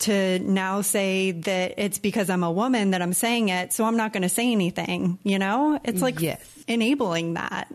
to 0.01 0.39
now 0.41 0.81
say 0.81 1.33
that 1.33 1.75
it's 1.77 1.99
because 1.99 2.31
I'm 2.31 2.45
a 2.45 2.53
woman 2.53 2.93
that 2.93 3.03
I'm 3.03 3.13
saying 3.13 3.49
it. 3.49 3.73
So 3.73 3.85
I'm 3.85 3.97
not 3.97 4.13
going 4.13 4.23
to 4.23 4.29
say 4.29 4.53
anything. 4.53 5.19
You 5.23 5.39
know, 5.39 5.81
it's 5.85 6.03
like 6.03 6.21
yes. 6.21 6.41
enabling 6.67 7.35
that. 7.35 7.69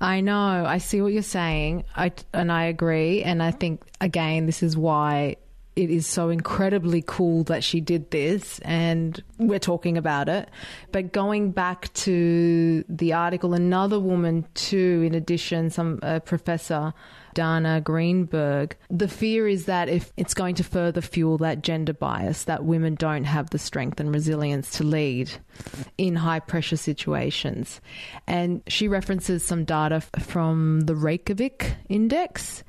I 0.00 0.20
know. 0.20 0.64
I 0.66 0.78
see 0.78 1.02
what 1.02 1.12
you're 1.12 1.22
saying. 1.22 1.84
I, 1.94 2.12
and 2.32 2.50
I 2.50 2.64
agree. 2.64 3.22
And 3.22 3.42
I 3.42 3.50
think, 3.50 3.82
again, 4.00 4.46
this 4.46 4.62
is 4.62 4.76
why 4.76 5.36
it 5.80 5.90
is 5.90 6.06
so 6.06 6.28
incredibly 6.28 7.02
cool 7.06 7.42
that 7.44 7.64
she 7.64 7.80
did 7.80 8.10
this 8.10 8.58
and 8.60 9.22
we're 9.38 9.58
talking 9.58 9.96
about 9.96 10.28
it. 10.28 10.50
But 10.92 11.10
going 11.10 11.52
back 11.52 11.90
to 11.94 12.84
the 12.86 13.14
article, 13.14 13.54
another 13.54 13.98
woman 13.98 14.46
too, 14.52 15.02
in 15.06 15.14
addition, 15.14 15.70
some 15.70 15.98
uh, 16.02 16.20
professor, 16.20 16.92
Dana 17.32 17.80
Greenberg, 17.80 18.76
the 18.90 19.08
fear 19.08 19.48
is 19.48 19.64
that 19.64 19.88
if 19.88 20.12
it's 20.18 20.34
going 20.34 20.56
to 20.56 20.64
further 20.64 21.00
fuel 21.00 21.38
that 21.38 21.62
gender 21.62 21.94
bias, 21.94 22.44
that 22.44 22.64
women 22.64 22.94
don't 22.94 23.24
have 23.24 23.48
the 23.48 23.58
strength 23.58 24.00
and 24.00 24.12
resilience 24.12 24.72
to 24.72 24.84
lead 24.84 25.30
in 25.96 26.14
high 26.14 26.40
pressure 26.40 26.76
situations. 26.76 27.80
And 28.26 28.62
she 28.66 28.86
references 28.86 29.42
some 29.42 29.64
data 29.64 30.02
from 30.18 30.82
the 30.82 30.94
Reykjavik 30.94 31.72
Index 31.88 32.64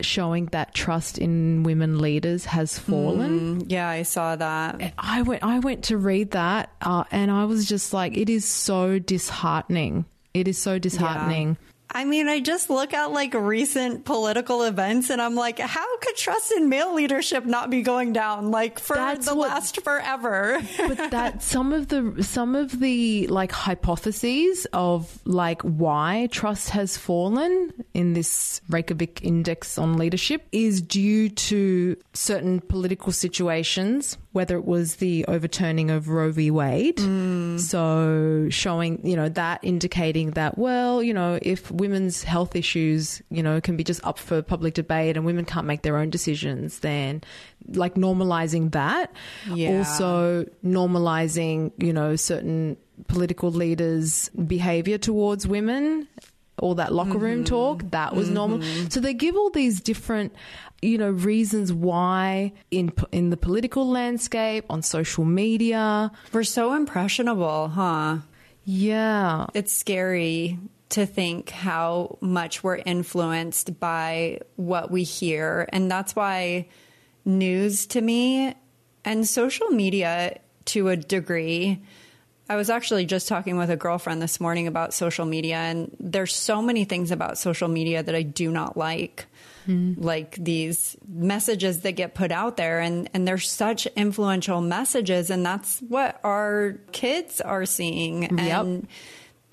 showing 0.00 0.46
that 0.46 0.74
trust 0.74 1.18
in 1.18 1.62
women 1.62 1.98
leaders 1.98 2.44
has 2.44 2.78
fallen. 2.78 3.62
Mm, 3.62 3.64
yeah, 3.68 3.88
I 3.88 4.02
saw 4.02 4.36
that. 4.36 4.94
I 4.98 5.22
went 5.22 5.42
I 5.42 5.58
went 5.58 5.84
to 5.84 5.96
read 5.96 6.32
that 6.32 6.70
uh, 6.80 7.04
and 7.10 7.30
I 7.30 7.44
was 7.44 7.66
just 7.66 7.92
like 7.92 8.16
it 8.16 8.30
is 8.30 8.44
so 8.44 8.98
disheartening. 8.98 10.04
It 10.34 10.48
is 10.48 10.58
so 10.58 10.78
disheartening. 10.78 11.48
Yeah. 11.60 11.68
I 11.90 12.04
mean, 12.04 12.28
I 12.28 12.40
just 12.40 12.68
look 12.68 12.92
at 12.92 13.12
like 13.12 13.32
recent 13.32 14.04
political 14.04 14.62
events 14.62 15.08
and 15.08 15.22
I'm 15.22 15.34
like, 15.34 15.58
how 15.58 15.98
could 15.98 16.16
trust 16.16 16.52
in 16.52 16.68
male 16.68 16.94
leadership 16.94 17.46
not 17.46 17.70
be 17.70 17.80
going 17.82 18.12
down 18.12 18.50
like 18.50 18.78
for 18.78 18.94
That's 18.94 19.26
the 19.26 19.34
what, 19.34 19.48
last 19.48 19.80
forever? 19.82 20.60
but 20.76 21.10
that 21.10 21.42
some 21.42 21.72
of 21.72 21.88
the 21.88 22.22
some 22.22 22.54
of 22.54 22.78
the 22.78 23.26
like 23.28 23.52
hypotheses 23.52 24.66
of 24.72 25.18
like 25.24 25.62
why 25.62 26.28
trust 26.30 26.70
has 26.70 26.98
fallen 26.98 27.72
in 27.94 28.12
this 28.12 28.60
Reykjavik 28.68 29.24
index 29.24 29.78
on 29.78 29.96
leadership 29.96 30.46
is 30.52 30.82
due 30.82 31.30
to 31.30 31.96
certain 32.12 32.60
political 32.60 33.12
situations 33.12 34.18
whether 34.32 34.56
it 34.56 34.64
was 34.64 34.96
the 34.96 35.24
overturning 35.26 35.90
of 35.90 36.08
Roe 36.08 36.30
v. 36.30 36.50
Wade. 36.50 36.98
Mm. 36.98 37.58
So 37.58 38.48
showing, 38.50 39.04
you 39.04 39.16
know, 39.16 39.28
that 39.30 39.60
indicating 39.62 40.32
that, 40.32 40.58
well, 40.58 41.02
you 41.02 41.14
know, 41.14 41.38
if 41.40 41.70
women's 41.70 42.22
health 42.22 42.54
issues, 42.54 43.22
you 43.30 43.42
know, 43.42 43.60
can 43.60 43.76
be 43.76 43.84
just 43.84 44.04
up 44.04 44.18
for 44.18 44.42
public 44.42 44.74
debate 44.74 45.16
and 45.16 45.24
women 45.24 45.44
can't 45.44 45.66
make 45.66 45.82
their 45.82 45.96
own 45.96 46.10
decisions, 46.10 46.80
then 46.80 47.22
like 47.68 47.94
normalizing 47.94 48.72
that. 48.72 49.12
Yeah. 49.52 49.78
Also 49.78 50.44
normalizing, 50.64 51.72
you 51.78 51.92
know, 51.92 52.14
certain 52.16 52.76
political 53.06 53.50
leaders' 53.50 54.28
behavior 54.30 54.98
towards 54.98 55.46
women 55.46 56.06
all 56.60 56.74
that 56.74 56.92
locker 56.92 57.18
room 57.18 57.44
mm-hmm. 57.44 57.44
talk 57.44 57.88
that 57.92 58.16
was 58.16 58.26
mm-hmm. 58.26 58.34
normal 58.34 58.62
so 58.90 58.98
they 58.98 59.14
give 59.14 59.36
all 59.36 59.50
these 59.50 59.80
different 59.80 60.34
you 60.82 60.98
know 60.98 61.10
reasons 61.10 61.72
why 61.72 62.52
in 62.70 62.92
in 63.12 63.30
the 63.30 63.36
political 63.36 63.88
landscape 63.88 64.64
on 64.70 64.82
social 64.82 65.24
media. 65.24 66.10
We're 66.32 66.44
so 66.44 66.74
impressionable 66.74 67.68
huh? 67.68 68.18
Yeah. 68.64 69.46
It's 69.54 69.72
scary 69.72 70.58
to 70.90 71.06
think 71.06 71.50
how 71.50 72.18
much 72.20 72.62
we're 72.62 72.76
influenced 72.76 73.78
by 73.78 74.40
what 74.56 74.90
we 74.90 75.02
hear 75.02 75.68
and 75.72 75.90
that's 75.90 76.14
why 76.16 76.68
news 77.24 77.86
to 77.86 78.00
me 78.00 78.54
and 79.04 79.26
social 79.26 79.68
media 79.68 80.38
to 80.66 80.88
a 80.88 80.96
degree. 80.96 81.82
I 82.48 82.56
was 82.56 82.70
actually 82.70 83.04
just 83.04 83.28
talking 83.28 83.56
with 83.58 83.70
a 83.70 83.76
girlfriend 83.76 84.22
this 84.22 84.40
morning 84.40 84.66
about 84.66 84.94
social 84.94 85.26
media, 85.26 85.56
and 85.56 85.94
there's 86.00 86.34
so 86.34 86.62
many 86.62 86.84
things 86.84 87.10
about 87.10 87.36
social 87.36 87.68
media 87.68 88.02
that 88.02 88.14
I 88.14 88.22
do 88.22 88.50
not 88.50 88.76
like. 88.76 89.26
Mm. 89.68 90.02
Like 90.02 90.36
these 90.36 90.96
messages 91.06 91.80
that 91.80 91.92
get 91.92 92.14
put 92.14 92.32
out 92.32 92.56
there, 92.56 92.80
and, 92.80 93.10
and 93.12 93.28
they're 93.28 93.36
such 93.38 93.86
influential 93.88 94.62
messages, 94.62 95.28
and 95.28 95.44
that's 95.44 95.80
what 95.80 96.18
our 96.24 96.78
kids 96.92 97.40
are 97.42 97.66
seeing. 97.66 98.22
Yep. 98.22 98.62
And 98.62 98.88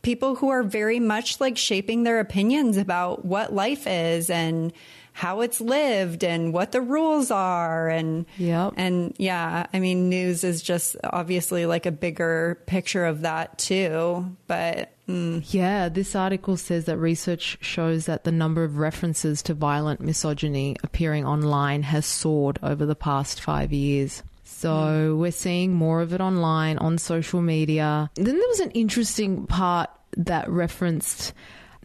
people 0.01 0.35
who 0.35 0.49
are 0.49 0.63
very 0.63 0.99
much 0.99 1.41
like 1.41 1.57
shaping 1.57 2.03
their 2.03 2.19
opinions 2.19 2.77
about 2.77 3.25
what 3.25 3.53
life 3.53 3.87
is 3.87 4.29
and 4.29 4.71
how 5.15 5.39
it's 5.39 5.61
lived 5.61 6.25
and 6.25 6.51
what 6.51 6.73
the 6.73 6.81
rules 6.81 7.31
are 7.31 7.87
and 7.87 8.25
yep. 8.37 8.73
and 8.75 9.15
yeah 9.17 9.65
i 9.73 9.79
mean 9.79 10.09
news 10.09 10.43
is 10.43 10.61
just 10.61 10.97
obviously 11.05 11.65
like 11.65 11.85
a 11.85 11.91
bigger 11.91 12.61
picture 12.65 13.05
of 13.05 13.21
that 13.21 13.57
too 13.57 14.29
but 14.47 14.91
mm. 15.07 15.41
yeah 15.53 15.87
this 15.87 16.17
article 16.17 16.57
says 16.57 16.83
that 16.83 16.97
research 16.97 17.57
shows 17.61 18.07
that 18.07 18.25
the 18.25 18.31
number 18.31 18.65
of 18.65 18.77
references 18.77 19.41
to 19.41 19.53
violent 19.53 20.01
misogyny 20.01 20.75
appearing 20.83 21.25
online 21.25 21.81
has 21.81 22.05
soared 22.05 22.59
over 22.61 22.85
the 22.85 22.93
past 22.93 23.39
5 23.39 23.71
years 23.71 24.21
so 24.43 24.69
mm. 24.69 25.17
we're 25.17 25.31
seeing 25.31 25.73
more 25.73 26.01
of 26.01 26.13
it 26.13 26.21
online 26.21 26.77
on 26.77 26.97
social 26.97 27.41
media. 27.41 28.09
Then 28.13 28.37
there 28.37 28.47
was 28.47 28.59
an 28.61 28.71
interesting 28.71 29.47
part 29.47 29.89
that 30.17 30.49
referenced 30.49 31.33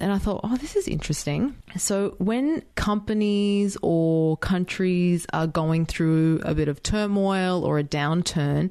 and 0.01 0.13
I 0.13 0.19
thought, 0.19 0.41
oh, 0.43 0.57
this 0.57 0.77
is 0.77 0.89
interesting. 0.89 1.57
So, 1.77 2.15
when 2.19 2.63
companies 2.75 3.77
or 3.83 4.37
countries 4.39 5.27
are 5.33 5.47
going 5.47 5.87
through 5.87 6.41
a 6.43 6.55
bit 6.55 6.69
of 6.69 6.83
turmoil 6.83 7.65
or 7.65 7.79
a 7.79 7.85
downturn, 7.85 8.71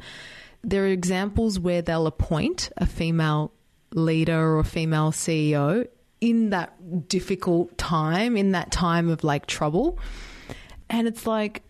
there 0.64 0.84
are 0.84 0.88
examples 0.88 1.60
where 1.60 1.82
they'll 1.82 2.08
appoint 2.08 2.72
a 2.78 2.86
female 2.86 3.54
leader 3.94 4.58
or 4.58 4.64
female 4.64 5.12
CEO 5.12 5.88
in 6.20 6.50
that 6.50 7.08
difficult 7.08 7.78
time, 7.78 8.36
in 8.36 8.52
that 8.52 8.72
time 8.72 9.10
of 9.10 9.24
like 9.24 9.46
trouble. 9.46 10.00
And 10.90 11.08
it's 11.08 11.26
like, 11.28 11.62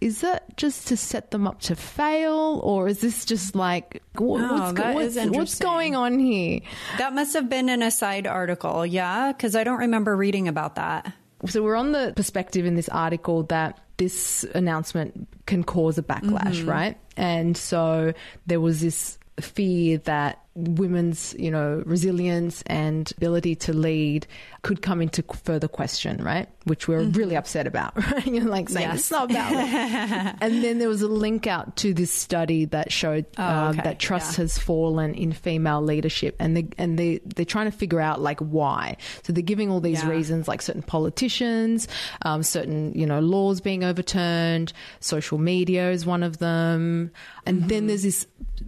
is 0.00 0.20
that 0.20 0.56
just 0.56 0.88
to 0.88 0.96
set 0.96 1.30
them 1.30 1.46
up 1.46 1.60
to 1.62 1.74
fail 1.74 2.60
or 2.62 2.88
is 2.88 3.00
this 3.00 3.24
just 3.24 3.54
like 3.54 4.02
what, 4.16 4.42
oh, 4.42 4.72
what's, 4.94 5.16
what's, 5.16 5.30
what's, 5.36 5.58
going 5.58 5.96
on 5.96 6.18
here? 6.18 6.60
That 6.98 7.14
must 7.14 7.32
have 7.34 7.48
been 7.48 7.68
in 7.68 7.82
a 7.82 7.90
side 7.90 8.26
article 8.26 8.84
yeah 8.84 9.32
because 9.32 9.56
i 9.56 9.64
don't 9.64 9.78
remember 9.78 10.16
reading 10.16 10.48
about 10.48 10.76
that. 10.76 11.12
So 11.46 11.62
we're 11.62 11.76
on 11.76 11.92
the 11.92 12.12
perspective 12.16 12.64
in 12.64 12.74
this 12.74 12.88
article 12.88 13.44
that 13.44 13.78
this 13.98 14.44
announcement 14.54 15.28
can 15.46 15.64
cause 15.64 15.98
a 15.98 16.02
backlash 16.02 16.58
mm-hmm. 16.58 16.68
right? 16.68 16.98
And 17.16 17.56
so 17.56 18.12
there 18.46 18.60
was 18.60 18.80
this 18.80 19.18
fear 19.40 19.98
that 19.98 20.45
women's, 20.56 21.34
you 21.38 21.50
know, 21.50 21.82
resilience 21.84 22.62
and 22.66 23.12
ability 23.16 23.54
to 23.54 23.72
lead 23.72 24.26
could 24.62 24.80
come 24.80 25.02
into 25.02 25.22
further 25.44 25.68
question, 25.68 26.22
right? 26.22 26.48
Which 26.64 26.88
we're 26.88 27.02
mm-hmm. 27.02 27.12
really 27.12 27.36
upset 27.36 27.66
about, 27.66 27.94
right? 28.12 28.26
You're 28.26 28.44
like 28.44 28.68
saying 28.68 28.88
yes. 28.88 29.00
it's 29.00 29.10
not 29.10 29.30
valid. 29.30 29.68
and 30.40 30.64
then 30.64 30.78
there 30.78 30.88
was 30.88 31.02
a 31.02 31.08
link 31.08 31.46
out 31.46 31.76
to 31.76 31.92
this 31.92 32.10
study 32.10 32.64
that 32.66 32.90
showed 32.90 33.26
oh, 33.36 33.44
um, 33.44 33.68
okay. 33.70 33.82
that 33.82 33.98
trust 33.98 34.32
yeah. 34.32 34.44
has 34.44 34.58
fallen 34.58 35.14
in 35.14 35.32
female 35.32 35.82
leadership, 35.82 36.36
and 36.40 36.56
they 36.56 36.66
and 36.78 36.98
they 36.98 37.20
they're 37.24 37.44
trying 37.44 37.70
to 37.70 37.76
figure 37.76 38.00
out 38.00 38.20
like 38.20 38.40
why. 38.40 38.96
So 39.22 39.32
they're 39.32 39.42
giving 39.42 39.70
all 39.70 39.80
these 39.80 40.02
yeah. 40.02 40.10
reasons, 40.10 40.48
like 40.48 40.62
certain 40.62 40.82
politicians, 40.82 41.86
um, 42.22 42.42
certain 42.42 42.92
you 42.94 43.06
know 43.06 43.20
laws 43.20 43.60
being 43.60 43.84
overturned, 43.84 44.72
social 45.00 45.38
media 45.38 45.90
is 45.90 46.06
one 46.06 46.22
of 46.22 46.38
them, 46.38 47.10
and 47.44 47.58
mm-hmm. 47.58 47.68
then 47.68 47.86
there's 47.86 48.02
this 48.02 48.26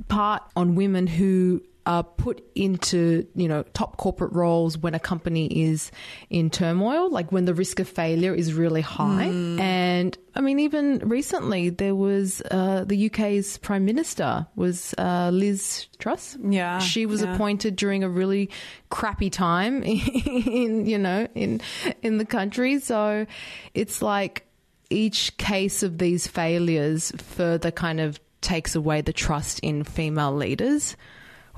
part 0.09 0.43
on 0.55 0.75
women 0.75 1.07
who 1.07 1.63
are 1.89 2.05
put 2.05 2.45
into 2.55 3.27
you 3.35 3.49
know 3.49 3.63
top 3.73 3.97
corporate 3.97 4.33
roles 4.35 4.77
when 4.77 4.95
a 4.95 5.01
company 5.01 5.47
is 5.47 5.91
in 6.29 6.51
turmoil, 6.51 7.11
like 7.11 7.33
when 7.33 7.47
the 7.47 7.55
risk 7.55 7.81
of 7.81 7.89
failure 7.89 8.35
is 8.35 8.53
really 8.53 8.83
high. 8.83 9.29
Mm. 9.29 9.59
And 9.59 10.19
I 10.35 10.43
mean, 10.43 10.61
even 10.61 10.99
recently 10.99 11.71
there 11.71 11.95
was 11.95 12.43
uh, 12.51 12.85
the 12.85 13.07
UK's 13.07 13.57
prime 13.57 13.87
minister 13.87 14.47
was 14.55 14.95
uh, 14.99 15.31
Liz 15.33 15.87
Truss. 15.99 16.37
Yeah, 16.43 16.79
she 16.79 17.07
was 17.07 17.23
yeah. 17.23 17.35
appointed 17.35 17.75
during 17.75 18.05
a 18.05 18.09
really 18.09 18.51
crappy 18.91 19.31
time 19.31 19.83
in 19.83 20.85
you 20.85 20.99
know 20.99 21.27
in 21.35 21.63
in 22.03 22.19
the 22.19 22.27
country. 22.27 22.81
So 22.81 23.27
it's 23.73 24.03
like 24.03 24.47
each 24.91 25.39
case 25.39 25.83
of 25.83 25.97
these 25.97 26.27
failures 26.27 27.13
further 27.17 27.71
kind 27.71 27.99
of 27.99 28.21
takes 28.43 28.75
away 28.75 29.01
the 29.01 29.13
trust 29.13 29.59
in 29.61 29.85
female 29.85 30.35
leaders 30.35 30.97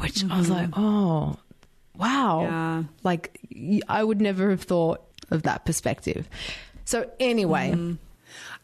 which 0.01 0.17
mm-hmm. 0.17 0.33
I 0.33 0.39
was 0.39 0.51
like, 0.51 0.71
mm-hmm. 0.71 0.85
oh, 0.85 1.39
wow. 1.97 2.41
Yeah. 2.43 2.83
Like, 3.03 3.41
I 3.89 4.03
would 4.03 4.21
never 4.21 4.51
have 4.51 4.63
thought 4.63 5.03
of 5.31 5.45
that 5.45 5.65
perspective. 5.65 6.29
So, 6.85 7.11
anyway. 7.21 7.71
Mm-hmm. 7.71 7.95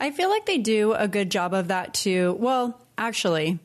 I 0.00 0.10
feel 0.10 0.28
like 0.28 0.46
they 0.46 0.58
do 0.58 0.92
a 0.92 1.08
good 1.08 1.30
job 1.30 1.54
of 1.54 1.68
that 1.68 1.94
too. 1.94 2.36
Well, 2.38 2.78
actually, 2.98 3.58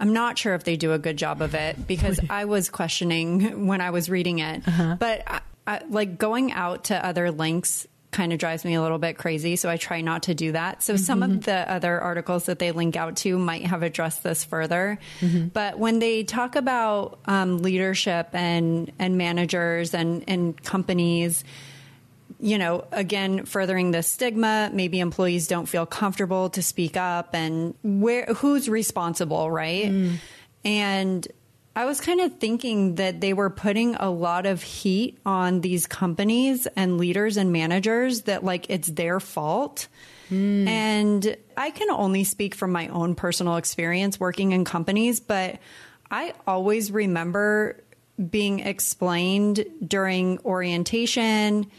I'm 0.00 0.12
not 0.12 0.38
sure 0.38 0.54
if 0.54 0.64
they 0.64 0.76
do 0.76 0.92
a 0.92 0.98
good 0.98 1.16
job 1.16 1.42
of 1.42 1.54
it 1.54 1.86
because 1.86 2.20
I 2.30 2.44
was 2.44 2.68
questioning 2.68 3.66
when 3.66 3.80
I 3.80 3.90
was 3.90 4.10
reading 4.10 4.40
it. 4.40 4.66
Uh-huh. 4.66 4.96
But 4.98 5.22
I, 5.26 5.40
I, 5.66 5.82
like 5.88 6.18
going 6.18 6.52
out 6.52 6.84
to 6.84 7.04
other 7.04 7.30
links 7.30 7.86
kind 8.18 8.32
of 8.32 8.40
drives 8.40 8.64
me 8.64 8.74
a 8.74 8.82
little 8.82 8.98
bit 8.98 9.16
crazy. 9.16 9.54
So 9.54 9.70
I 9.70 9.76
try 9.76 10.00
not 10.00 10.24
to 10.24 10.34
do 10.34 10.50
that. 10.50 10.82
So 10.82 10.94
mm-hmm. 10.94 11.02
some 11.04 11.22
of 11.22 11.30
mm-hmm. 11.30 11.40
the 11.42 11.70
other 11.70 12.00
articles 12.00 12.46
that 12.46 12.58
they 12.58 12.72
link 12.72 12.96
out 12.96 13.14
to 13.18 13.38
might 13.38 13.64
have 13.64 13.84
addressed 13.84 14.24
this 14.24 14.42
further. 14.42 14.98
Mm-hmm. 15.20 15.48
But 15.48 15.78
when 15.78 16.00
they 16.00 16.24
talk 16.24 16.56
about 16.56 17.20
um, 17.26 17.58
leadership 17.58 18.30
and, 18.32 18.90
and 18.98 19.16
managers 19.16 19.94
and, 19.94 20.24
and 20.26 20.60
companies, 20.60 21.44
you 22.40 22.58
know, 22.58 22.86
again, 22.90 23.44
furthering 23.44 23.92
the 23.92 24.02
stigma, 24.02 24.68
maybe 24.72 24.98
employees 24.98 25.46
don't 25.46 25.66
feel 25.66 25.86
comfortable 25.86 26.50
to 26.50 26.60
speak 26.60 26.96
up 26.96 27.36
and 27.36 27.74
where, 27.84 28.26
who's 28.26 28.68
responsible, 28.68 29.48
right? 29.48 29.92
Mm. 29.92 30.14
And 30.64 31.28
I 31.78 31.84
was 31.84 32.00
kind 32.00 32.20
of 32.20 32.40
thinking 32.40 32.96
that 32.96 33.20
they 33.20 33.32
were 33.32 33.50
putting 33.50 33.94
a 33.94 34.10
lot 34.10 34.46
of 34.46 34.64
heat 34.64 35.16
on 35.24 35.60
these 35.60 35.86
companies 35.86 36.66
and 36.74 36.98
leaders 36.98 37.36
and 37.36 37.52
managers 37.52 38.22
that 38.22 38.42
like 38.42 38.68
it's 38.68 38.88
their 38.88 39.20
fault. 39.20 39.86
Mm. 40.28 40.66
And 40.66 41.36
I 41.56 41.70
can 41.70 41.88
only 41.90 42.24
speak 42.24 42.56
from 42.56 42.72
my 42.72 42.88
own 42.88 43.14
personal 43.14 43.58
experience 43.58 44.18
working 44.18 44.50
in 44.50 44.64
companies, 44.64 45.20
but 45.20 45.60
I 46.10 46.34
always 46.48 46.90
remember 46.90 47.80
being 48.28 48.58
explained 48.58 49.64
during 49.86 50.40
orientation, 50.40 51.70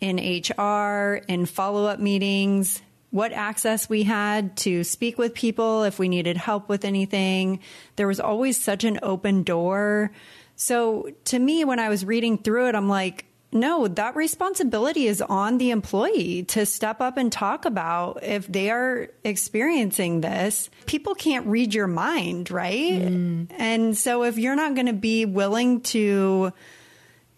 in 0.00 0.16
HR, 0.16 1.22
in 1.28 1.46
follow 1.46 1.86
up 1.86 2.00
meetings, 2.00 2.82
what 3.14 3.32
access 3.32 3.88
we 3.88 4.02
had 4.02 4.56
to 4.56 4.82
speak 4.82 5.18
with 5.18 5.34
people 5.34 5.84
if 5.84 6.00
we 6.00 6.08
needed 6.08 6.36
help 6.36 6.68
with 6.68 6.84
anything. 6.84 7.60
There 7.94 8.08
was 8.08 8.18
always 8.18 8.60
such 8.60 8.82
an 8.82 8.98
open 9.04 9.44
door. 9.44 10.10
So 10.56 11.12
to 11.26 11.38
me, 11.38 11.64
when 11.64 11.78
I 11.78 11.90
was 11.90 12.04
reading 12.04 12.38
through 12.38 12.70
it, 12.70 12.74
I'm 12.74 12.88
like, 12.88 13.26
no, 13.52 13.86
that 13.86 14.16
responsibility 14.16 15.06
is 15.06 15.22
on 15.22 15.58
the 15.58 15.70
employee 15.70 16.42
to 16.48 16.66
step 16.66 17.00
up 17.00 17.16
and 17.16 17.30
talk 17.30 17.66
about 17.66 18.24
if 18.24 18.48
they 18.48 18.68
are 18.70 19.10
experiencing 19.22 20.20
this. 20.20 20.68
People 20.86 21.14
can't 21.14 21.46
read 21.46 21.72
your 21.72 21.86
mind, 21.86 22.50
right? 22.50 23.00
Mm. 23.00 23.46
And 23.56 23.96
so 23.96 24.24
if 24.24 24.38
you're 24.38 24.56
not 24.56 24.74
going 24.74 24.88
to 24.88 24.92
be 24.92 25.24
willing 25.24 25.82
to 25.82 26.52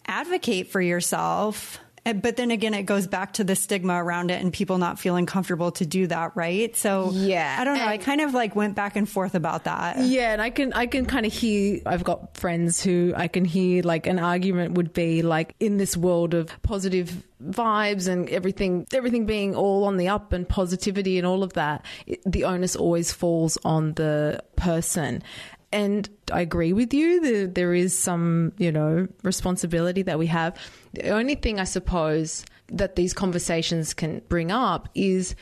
advocate 0.07 0.71
for 0.71 0.81
yourself, 0.81 1.81
but 2.15 2.37
then 2.37 2.51
again, 2.51 2.75
it 2.75 2.85
goes 2.85 3.07
back 3.07 3.35
to 3.35 3.45
the 3.45 3.57
stigma 3.57 4.03
around 4.03 4.31
it 4.31 4.41
and 4.41 4.53
people 4.53 4.79
not 4.79 4.99
feeling 4.99 5.27
comfortable 5.27 5.73
to 5.73 5.87
do 5.87 6.07
that, 6.07 6.37
right? 6.37 6.75
So 6.77 7.11
yeah, 7.13 7.57
I 7.59 7.65
don't 7.65 7.77
know. 7.77 7.83
And 7.83 7.91
I 7.91 7.99
kind 7.99 8.21
of 8.21 8.35
like 8.35 8.55
went 8.55 8.75
back 8.75 8.97
and 8.97 9.09
forth 9.09 9.35
about 9.35 9.65
that. 9.65 9.99
Yeah, 9.99 10.33
and 10.33 10.41
I 10.41 10.51
can 10.51 10.73
I 10.73 10.87
can 10.87 11.07
kind 11.07 11.27
of 11.27 11.33
hear. 11.33 11.81
I've 11.85 12.05
got 12.05 12.37
friends 12.37 12.83
who 12.83 13.13
I 13.17 13.29
can 13.29 13.45
hear 13.45 13.83
like 13.83 14.07
an 14.07 14.19
argument 14.19 14.75
would 14.75 14.93
be 14.93 15.23
like 15.23 15.55
in 15.59 15.79
this 15.79 15.97
world 15.97 16.35
of 16.35 16.51
positive 16.63 17.25
vibes 17.45 18.09
and 18.09 18.29
everything 18.31 18.87
everything 18.95 19.27
being 19.27 19.55
all 19.55 19.85
on 19.85 19.99
the 19.99 20.09
up 20.09 20.33
and 20.33 20.49
positivity 20.49 21.19
and 21.19 21.27
all 21.27 21.43
of 21.43 21.53
that 21.53 21.85
the 22.25 22.45
onus 22.45 22.75
always 22.75 23.13
falls 23.13 23.59
on 23.63 23.93
the 23.95 24.43
person 24.57 25.23
and 25.73 26.09
I 26.33 26.41
agree 26.41 26.73
with 26.73 26.95
you. 26.95 27.49
there 27.49 27.75
is 27.75 27.97
some, 27.97 28.53
you 28.59 28.73
know, 28.73 29.09
responsibility 29.23 30.03
that 30.03 30.19
we 30.19 30.27
have. 30.27 30.57
The 30.95 31.11
only 31.11 31.35
thing 31.35 31.59
I 31.61 31.65
suppose 31.65 32.45
that 32.69 32.97
these 32.97 33.13
conversations 33.13 33.95
can 33.95 34.23
bring 34.29 34.51
up 34.51 34.89
is 34.95 35.35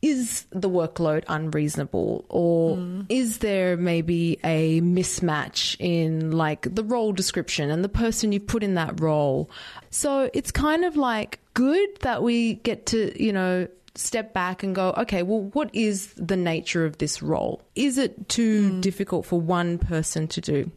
is 0.00 0.46
the 0.50 0.68
workload 0.68 1.22
unreasonable 1.28 2.24
or 2.28 2.76
mm. 2.76 3.06
is 3.08 3.38
there 3.38 3.76
maybe 3.76 4.36
a 4.42 4.80
mismatch 4.80 5.76
in 5.78 6.32
like 6.32 6.66
the 6.74 6.82
role 6.82 7.12
description 7.12 7.70
and 7.70 7.84
the 7.84 7.88
person 7.88 8.32
you 8.32 8.40
put 8.40 8.64
in 8.64 8.74
that 8.74 9.00
role 9.00 9.48
so 9.90 10.28
it's 10.34 10.50
kind 10.50 10.84
of 10.84 10.96
like 10.96 11.38
good 11.54 11.88
that 12.00 12.20
we 12.20 12.54
get 12.54 12.84
to 12.86 13.12
you 13.22 13.32
know 13.32 13.68
step 13.94 14.32
back 14.32 14.62
and 14.62 14.74
go, 14.74 14.94
okay, 14.98 15.22
well, 15.22 15.42
what 15.52 15.70
is 15.74 16.12
the 16.14 16.36
nature 16.36 16.84
of 16.84 16.98
this 16.98 17.22
role? 17.22 17.62
Is 17.74 17.98
it 17.98 18.28
too 18.28 18.70
mm. 18.70 18.80
difficult 18.80 19.26
for 19.26 19.40
one 19.40 19.78
person 19.78 20.28
to 20.28 20.40
do? 20.40 20.70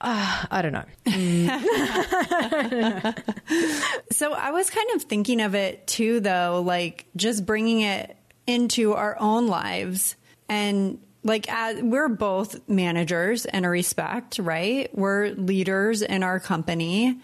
Uh, 0.00 0.44
I 0.50 0.62
don't 0.62 0.72
know. 0.72 0.84
Mm. 3.06 3.22
so 4.12 4.32
I 4.32 4.50
was 4.50 4.68
kind 4.70 4.90
of 4.94 5.02
thinking 5.02 5.40
of 5.40 5.54
it 5.54 5.86
too, 5.86 6.20
though, 6.20 6.62
like 6.64 7.06
just 7.16 7.46
bringing 7.46 7.80
it 7.80 8.16
into 8.46 8.92
our 8.92 9.16
own 9.20 9.46
lives 9.46 10.16
and 10.48 10.98
like 11.24 11.50
as, 11.52 11.82
we're 11.82 12.08
both 12.08 12.68
managers 12.68 13.46
in 13.46 13.64
a 13.64 13.70
respect, 13.70 14.38
right? 14.38 14.88
We're 14.96 15.30
leaders 15.30 16.02
in 16.02 16.22
our 16.22 16.38
company. 16.38 17.20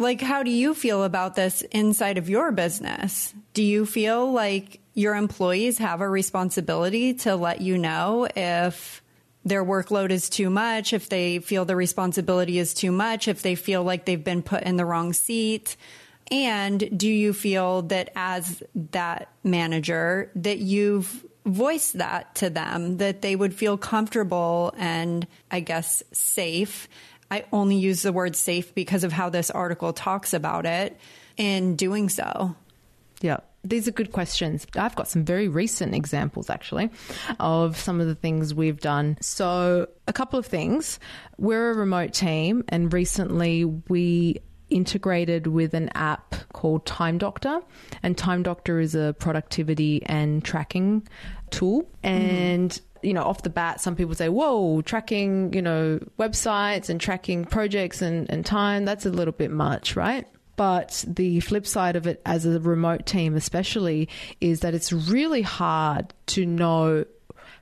Like, 0.00 0.22
how 0.22 0.42
do 0.42 0.50
you 0.50 0.72
feel 0.72 1.04
about 1.04 1.34
this 1.34 1.60
inside 1.60 2.16
of 2.16 2.30
your 2.30 2.52
business? 2.52 3.34
Do 3.52 3.62
you 3.62 3.84
feel 3.84 4.32
like 4.32 4.80
your 4.94 5.14
employees 5.14 5.76
have 5.76 6.00
a 6.00 6.08
responsibility 6.08 7.12
to 7.14 7.36
let 7.36 7.60
you 7.60 7.76
know 7.76 8.26
if 8.34 9.02
their 9.44 9.62
workload 9.62 10.08
is 10.08 10.30
too 10.30 10.48
much, 10.48 10.94
if 10.94 11.10
they 11.10 11.38
feel 11.38 11.66
the 11.66 11.76
responsibility 11.76 12.58
is 12.58 12.72
too 12.72 12.90
much, 12.90 13.28
if 13.28 13.42
they 13.42 13.54
feel 13.54 13.82
like 13.82 14.06
they've 14.06 14.24
been 14.24 14.40
put 14.40 14.62
in 14.62 14.78
the 14.78 14.86
wrong 14.86 15.12
seat? 15.12 15.76
And 16.30 16.98
do 16.98 17.08
you 17.08 17.34
feel 17.34 17.82
that 17.82 18.10
as 18.16 18.62
that 18.92 19.28
manager 19.44 20.30
that 20.34 20.60
you've 20.60 21.26
voiced 21.44 21.98
that 21.98 22.34
to 22.36 22.48
them, 22.48 22.96
that 22.96 23.20
they 23.20 23.36
would 23.36 23.52
feel 23.52 23.76
comfortable 23.76 24.72
and 24.78 25.26
I 25.50 25.60
guess 25.60 26.02
safe 26.12 26.88
I 27.30 27.44
only 27.52 27.76
use 27.76 28.02
the 28.02 28.12
word 28.12 28.34
safe 28.36 28.74
because 28.74 29.04
of 29.04 29.12
how 29.12 29.30
this 29.30 29.50
article 29.50 29.92
talks 29.92 30.34
about 30.34 30.66
it 30.66 30.98
in 31.36 31.76
doing 31.76 32.08
so. 32.08 32.56
Yeah. 33.20 33.38
These 33.62 33.86
are 33.88 33.92
good 33.92 34.12
questions. 34.12 34.66
I've 34.74 34.96
got 34.96 35.06
some 35.06 35.22
very 35.22 35.46
recent 35.46 35.94
examples 35.94 36.48
actually 36.48 36.90
of 37.38 37.76
some 37.76 38.00
of 38.00 38.06
the 38.06 38.14
things 38.14 38.54
we've 38.54 38.80
done. 38.80 39.18
So, 39.20 39.86
a 40.08 40.14
couple 40.14 40.38
of 40.38 40.46
things. 40.46 40.98
We're 41.36 41.72
a 41.72 41.74
remote 41.74 42.14
team, 42.14 42.64
and 42.70 42.90
recently 42.90 43.66
we 43.66 44.40
integrated 44.70 45.46
with 45.46 45.74
an 45.74 45.90
app 45.94 46.34
called 46.54 46.86
Time 46.86 47.18
Doctor. 47.18 47.60
And 48.02 48.16
Time 48.16 48.42
Doctor 48.42 48.80
is 48.80 48.94
a 48.94 49.14
productivity 49.18 50.02
and 50.06 50.42
tracking 50.42 51.06
tool. 51.50 51.86
And 52.02 52.70
mm 52.70 52.80
you 53.02 53.14
know, 53.14 53.22
off 53.22 53.42
the 53.42 53.50
bat, 53.50 53.80
some 53.80 53.96
people 53.96 54.14
say, 54.14 54.28
whoa, 54.28 54.82
tracking, 54.82 55.52
you 55.52 55.62
know, 55.62 56.00
websites 56.18 56.88
and 56.88 57.00
tracking 57.00 57.44
projects 57.44 58.02
and, 58.02 58.30
and 58.30 58.44
time, 58.44 58.84
that's 58.84 59.06
a 59.06 59.10
little 59.10 59.32
bit 59.32 59.50
much, 59.50 59.96
right? 59.96 60.26
But 60.56 61.04
the 61.06 61.40
flip 61.40 61.66
side 61.66 61.96
of 61.96 62.06
it, 62.06 62.20
as 62.26 62.44
a 62.44 62.60
remote 62.60 63.06
team 63.06 63.34
especially, 63.34 64.08
is 64.40 64.60
that 64.60 64.74
it's 64.74 64.92
really 64.92 65.42
hard 65.42 66.12
to 66.26 66.44
know 66.44 67.06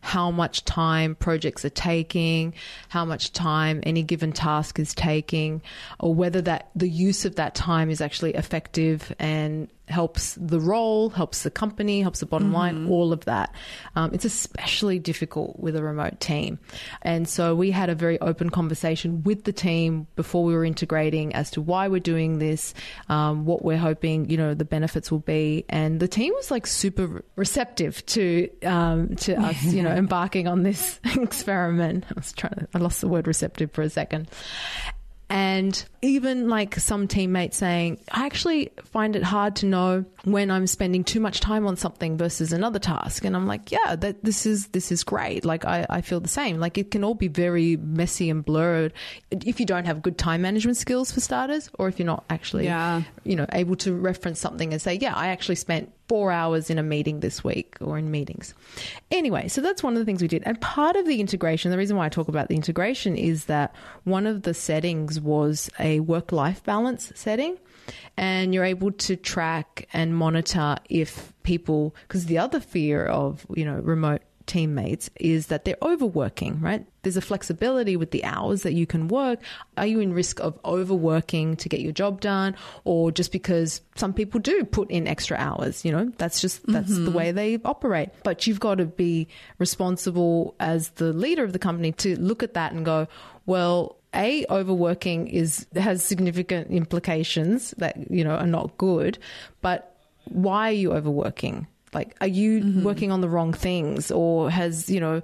how 0.00 0.30
much 0.30 0.64
time 0.64 1.14
projects 1.14 1.64
are 1.64 1.70
taking, 1.70 2.54
how 2.88 3.04
much 3.04 3.32
time 3.32 3.80
any 3.84 4.02
given 4.02 4.32
task 4.32 4.78
is 4.78 4.94
taking, 4.94 5.62
or 6.00 6.14
whether 6.14 6.40
that 6.42 6.70
the 6.74 6.88
use 6.88 7.24
of 7.24 7.36
that 7.36 7.54
time 7.54 7.90
is 7.90 8.00
actually 8.00 8.34
effective 8.34 9.14
and 9.18 9.68
helps 9.88 10.34
the 10.34 10.60
role, 10.60 11.10
helps 11.10 11.42
the 11.42 11.50
company, 11.50 12.00
helps 12.00 12.20
the 12.20 12.26
bottom 12.26 12.52
line, 12.52 12.88
all 12.88 13.12
of 13.12 13.24
that. 13.24 13.54
Um, 13.96 14.10
it's 14.12 14.24
especially 14.24 14.98
difficult 14.98 15.58
with 15.58 15.76
a 15.76 15.82
remote 15.82 16.20
team. 16.20 16.58
And 17.02 17.28
so 17.28 17.54
we 17.54 17.70
had 17.70 17.88
a 17.88 17.94
very 17.94 18.20
open 18.20 18.50
conversation 18.50 19.22
with 19.22 19.44
the 19.44 19.52
team 19.52 20.06
before 20.16 20.44
we 20.44 20.54
were 20.54 20.64
integrating 20.64 21.34
as 21.34 21.50
to 21.52 21.60
why 21.60 21.88
we're 21.88 22.00
doing 22.00 22.38
this, 22.38 22.74
um, 23.08 23.44
what 23.44 23.64
we're 23.64 23.78
hoping, 23.78 24.28
you 24.30 24.36
know, 24.36 24.54
the 24.54 24.64
benefits 24.64 25.10
will 25.10 25.18
be. 25.18 25.64
And 25.68 26.00
the 26.00 26.08
team 26.08 26.32
was 26.34 26.50
like 26.50 26.66
super 26.66 27.24
receptive 27.36 28.04
to, 28.06 28.50
um, 28.64 29.16
to 29.16 29.34
us, 29.40 29.62
you 29.64 29.82
know, 29.82 29.90
embarking 29.90 30.48
on 30.48 30.62
this 30.62 31.00
experiment. 31.16 32.04
I 32.08 32.12
was 32.14 32.32
trying 32.32 32.54
to, 32.54 32.68
I 32.74 32.78
lost 32.78 33.00
the 33.00 33.08
word 33.08 33.26
receptive 33.26 33.72
for 33.72 33.82
a 33.82 33.90
second. 33.90 34.28
And 35.30 35.84
even 36.00 36.48
like 36.48 36.76
some 36.76 37.06
teammates 37.06 37.58
saying, 37.58 37.98
I 38.10 38.24
actually 38.24 38.70
find 38.84 39.14
it 39.14 39.22
hard 39.22 39.56
to 39.56 39.66
know 39.66 40.06
when 40.24 40.50
I'm 40.50 40.66
spending 40.66 41.04
too 41.04 41.20
much 41.20 41.40
time 41.40 41.66
on 41.66 41.76
something 41.76 42.16
versus 42.16 42.50
another 42.52 42.78
task. 42.78 43.24
And 43.26 43.36
I'm 43.36 43.46
like, 43.46 43.70
yeah, 43.70 43.94
that 43.96 44.24
this 44.24 44.46
is 44.46 44.68
this 44.68 44.90
is 44.90 45.04
great. 45.04 45.44
Like 45.44 45.66
I, 45.66 45.84
I 45.90 46.00
feel 46.00 46.20
the 46.20 46.28
same. 46.28 46.58
Like 46.60 46.78
it 46.78 46.90
can 46.90 47.04
all 47.04 47.14
be 47.14 47.28
very 47.28 47.76
messy 47.76 48.30
and 48.30 48.42
blurred 48.42 48.94
if 49.30 49.60
you 49.60 49.66
don't 49.66 49.84
have 49.84 50.00
good 50.00 50.16
time 50.16 50.40
management 50.40 50.78
skills 50.78 51.12
for 51.12 51.20
starters, 51.20 51.68
or 51.78 51.88
if 51.88 51.98
you're 51.98 52.06
not 52.06 52.24
actually 52.30 52.64
Yeah. 52.64 53.02
you 53.24 53.36
know, 53.36 53.46
able 53.52 53.76
to 53.76 53.92
reference 53.94 54.40
something 54.40 54.72
and 54.72 54.80
say, 54.80 54.94
yeah, 54.94 55.14
I 55.14 55.28
actually 55.28 55.56
spent 55.56 55.92
four 56.08 56.32
hours 56.32 56.70
in 56.70 56.78
a 56.78 56.82
meeting 56.82 57.20
this 57.20 57.44
week 57.44 57.76
or 57.80 57.98
in 57.98 58.10
meetings. 58.10 58.54
Anyway, 59.10 59.46
so 59.48 59.60
that's 59.60 59.82
one 59.82 59.92
of 59.92 59.98
the 59.98 60.04
things 60.04 60.22
we 60.22 60.28
did. 60.28 60.42
And 60.46 60.60
part 60.60 60.96
of 60.96 61.06
the 61.06 61.20
integration, 61.20 61.70
the 61.70 61.78
reason 61.78 61.96
why 61.96 62.06
I 62.06 62.08
talk 62.08 62.28
about 62.28 62.48
the 62.48 62.56
integration 62.56 63.16
is 63.16 63.44
that 63.44 63.74
one 64.04 64.26
of 64.26 64.42
the 64.42 64.54
settings 64.54 65.20
was 65.20 65.70
a 65.78 66.00
work 66.00 66.32
life 66.32 66.64
balance 66.64 67.12
setting. 67.14 67.58
And 68.18 68.52
you're 68.52 68.64
able 68.64 68.92
to 68.92 69.16
track 69.16 69.88
and 69.94 70.14
monitor 70.14 70.76
if 70.90 71.32
people, 71.42 71.94
because 72.06 72.26
the 72.26 72.36
other 72.36 72.60
fear 72.60 73.06
of, 73.06 73.46
you 73.54 73.64
know, 73.64 73.76
remote 73.76 74.20
teammates 74.48 75.10
is 75.20 75.46
that 75.46 75.64
they're 75.64 75.76
overworking, 75.82 76.60
right? 76.60 76.84
There's 77.02 77.16
a 77.16 77.20
flexibility 77.20 77.96
with 77.96 78.10
the 78.10 78.24
hours 78.24 78.64
that 78.64 78.72
you 78.72 78.86
can 78.86 79.06
work. 79.06 79.38
Are 79.76 79.86
you 79.86 80.00
in 80.00 80.12
risk 80.12 80.40
of 80.40 80.58
overworking 80.64 81.56
to 81.56 81.68
get 81.68 81.80
your 81.80 81.92
job 81.92 82.20
done 82.20 82.56
or 82.84 83.12
just 83.12 83.30
because 83.30 83.80
some 83.94 84.12
people 84.12 84.40
do 84.40 84.64
put 84.64 84.90
in 84.90 85.06
extra 85.06 85.36
hours, 85.36 85.84
you 85.84 85.92
know? 85.92 86.10
That's 86.18 86.40
just 86.40 86.66
that's 86.66 86.88
the 86.88 87.02
mm-hmm. 87.02 87.14
way 87.14 87.32
they 87.32 87.58
operate. 87.64 88.08
But 88.24 88.46
you've 88.46 88.60
got 88.60 88.76
to 88.76 88.86
be 88.86 89.28
responsible 89.58 90.56
as 90.58 90.90
the 90.90 91.12
leader 91.12 91.44
of 91.44 91.52
the 91.52 91.58
company 91.58 91.92
to 91.92 92.18
look 92.18 92.42
at 92.42 92.54
that 92.54 92.72
and 92.72 92.84
go, 92.84 93.06
well, 93.46 93.98
a 94.14 94.46
overworking 94.50 95.28
is 95.28 95.66
has 95.76 96.02
significant 96.02 96.70
implications 96.70 97.74
that 97.78 98.10
you 98.10 98.24
know 98.24 98.36
are 98.36 98.46
not 98.46 98.76
good, 98.78 99.18
but 99.60 99.96
why 100.24 100.70
are 100.70 100.72
you 100.72 100.92
overworking? 100.92 101.66
Like, 101.92 102.16
are 102.20 102.28
you 102.28 102.60
mm-hmm. 102.60 102.82
working 102.82 103.10
on 103.10 103.20
the 103.20 103.28
wrong 103.28 103.52
things, 103.52 104.10
or 104.10 104.50
has 104.50 104.88
you 104.90 105.00
know 105.00 105.22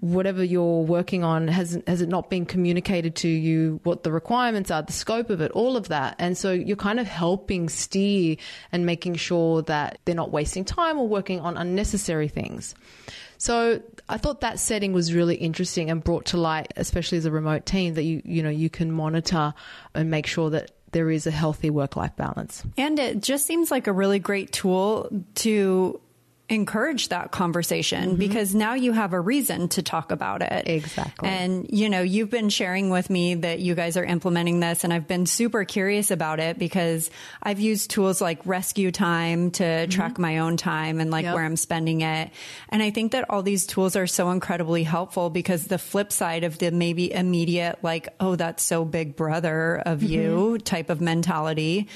whatever 0.00 0.42
you're 0.42 0.82
working 0.82 1.24
on 1.24 1.48
has 1.48 1.78
has 1.86 2.00
it 2.00 2.08
not 2.08 2.30
been 2.30 2.46
communicated 2.46 3.14
to 3.16 3.28
you 3.28 3.80
what 3.84 4.02
the 4.02 4.12
requirements 4.12 4.70
are, 4.70 4.82
the 4.82 4.92
scope 4.92 5.30
of 5.30 5.40
it, 5.40 5.50
all 5.52 5.76
of 5.76 5.88
that, 5.88 6.16
and 6.18 6.36
so 6.36 6.52
you're 6.52 6.76
kind 6.76 7.00
of 7.00 7.06
helping 7.06 7.68
steer 7.68 8.36
and 8.72 8.86
making 8.86 9.14
sure 9.14 9.62
that 9.62 9.98
they're 10.04 10.14
not 10.14 10.30
wasting 10.30 10.64
time 10.64 10.98
or 10.98 11.06
working 11.06 11.40
on 11.40 11.56
unnecessary 11.56 12.28
things. 12.28 12.74
So 13.38 13.80
I 14.08 14.18
thought 14.18 14.40
that 14.40 14.58
setting 14.58 14.92
was 14.92 15.14
really 15.14 15.36
interesting 15.36 15.90
and 15.90 16.02
brought 16.02 16.26
to 16.26 16.36
light, 16.36 16.72
especially 16.76 17.18
as 17.18 17.24
a 17.24 17.30
remote 17.30 17.66
team, 17.66 17.94
that 17.94 18.02
you 18.02 18.22
you 18.24 18.42
know 18.42 18.50
you 18.50 18.70
can 18.70 18.90
monitor 18.90 19.54
and 19.94 20.10
make 20.10 20.26
sure 20.26 20.50
that 20.50 20.72
there 20.92 21.10
is 21.10 21.26
a 21.26 21.30
healthy 21.30 21.70
work 21.70 21.96
life 21.96 22.16
balance. 22.16 22.62
And 22.76 22.98
it 22.98 23.22
just 23.22 23.46
seems 23.46 23.70
like 23.70 23.86
a 23.86 23.92
really 23.92 24.18
great 24.18 24.52
tool 24.52 25.08
to 25.36 26.00
encourage 26.48 27.08
that 27.08 27.30
conversation 27.30 28.10
mm-hmm. 28.10 28.18
because 28.18 28.54
now 28.54 28.74
you 28.74 28.92
have 28.92 29.12
a 29.12 29.20
reason 29.20 29.68
to 29.68 29.82
talk 29.82 30.10
about 30.10 30.40
it. 30.40 30.66
Exactly. 30.66 31.28
And, 31.28 31.66
you 31.70 31.90
know, 31.90 32.00
you've 32.00 32.30
been 32.30 32.48
sharing 32.48 32.88
with 32.88 33.10
me 33.10 33.34
that 33.34 33.58
you 33.58 33.74
guys 33.74 33.96
are 33.96 34.04
implementing 34.04 34.60
this 34.60 34.82
and 34.82 34.92
I've 34.92 35.06
been 35.06 35.26
super 35.26 35.64
curious 35.64 36.10
about 36.10 36.40
it 36.40 36.58
because 36.58 37.10
I've 37.42 37.60
used 37.60 37.90
tools 37.90 38.20
like 38.20 38.40
Rescue 38.46 38.90
Time 38.90 39.50
to 39.52 39.62
mm-hmm. 39.62 39.90
track 39.90 40.18
my 40.18 40.38
own 40.38 40.56
time 40.56 41.00
and 41.00 41.10
like 41.10 41.24
Yep. 41.24 41.34
where 41.34 41.44
I'm 41.44 41.56
spending 41.56 42.00
it. 42.00 42.30
And 42.70 42.82
I 42.82 42.90
think 42.90 43.12
that 43.12 43.28
all 43.28 43.42
these 43.42 43.66
tools 43.66 43.96
are 43.96 44.06
so 44.06 44.30
incredibly 44.30 44.84
helpful 44.84 45.30
because 45.30 45.66
the 45.66 45.78
flip 45.78 46.12
side 46.12 46.44
of 46.44 46.58
the 46.58 46.70
maybe 46.70 47.12
immediate, 47.12 47.78
like, 47.82 48.08
oh, 48.20 48.36
that's 48.36 48.62
so 48.62 48.84
big 48.84 49.16
brother 49.16 49.82
of 49.84 49.98
mm-hmm. 49.98 50.12
you 50.12 50.58
type 50.58 50.88
of 50.88 51.00
mentality. 51.00 51.88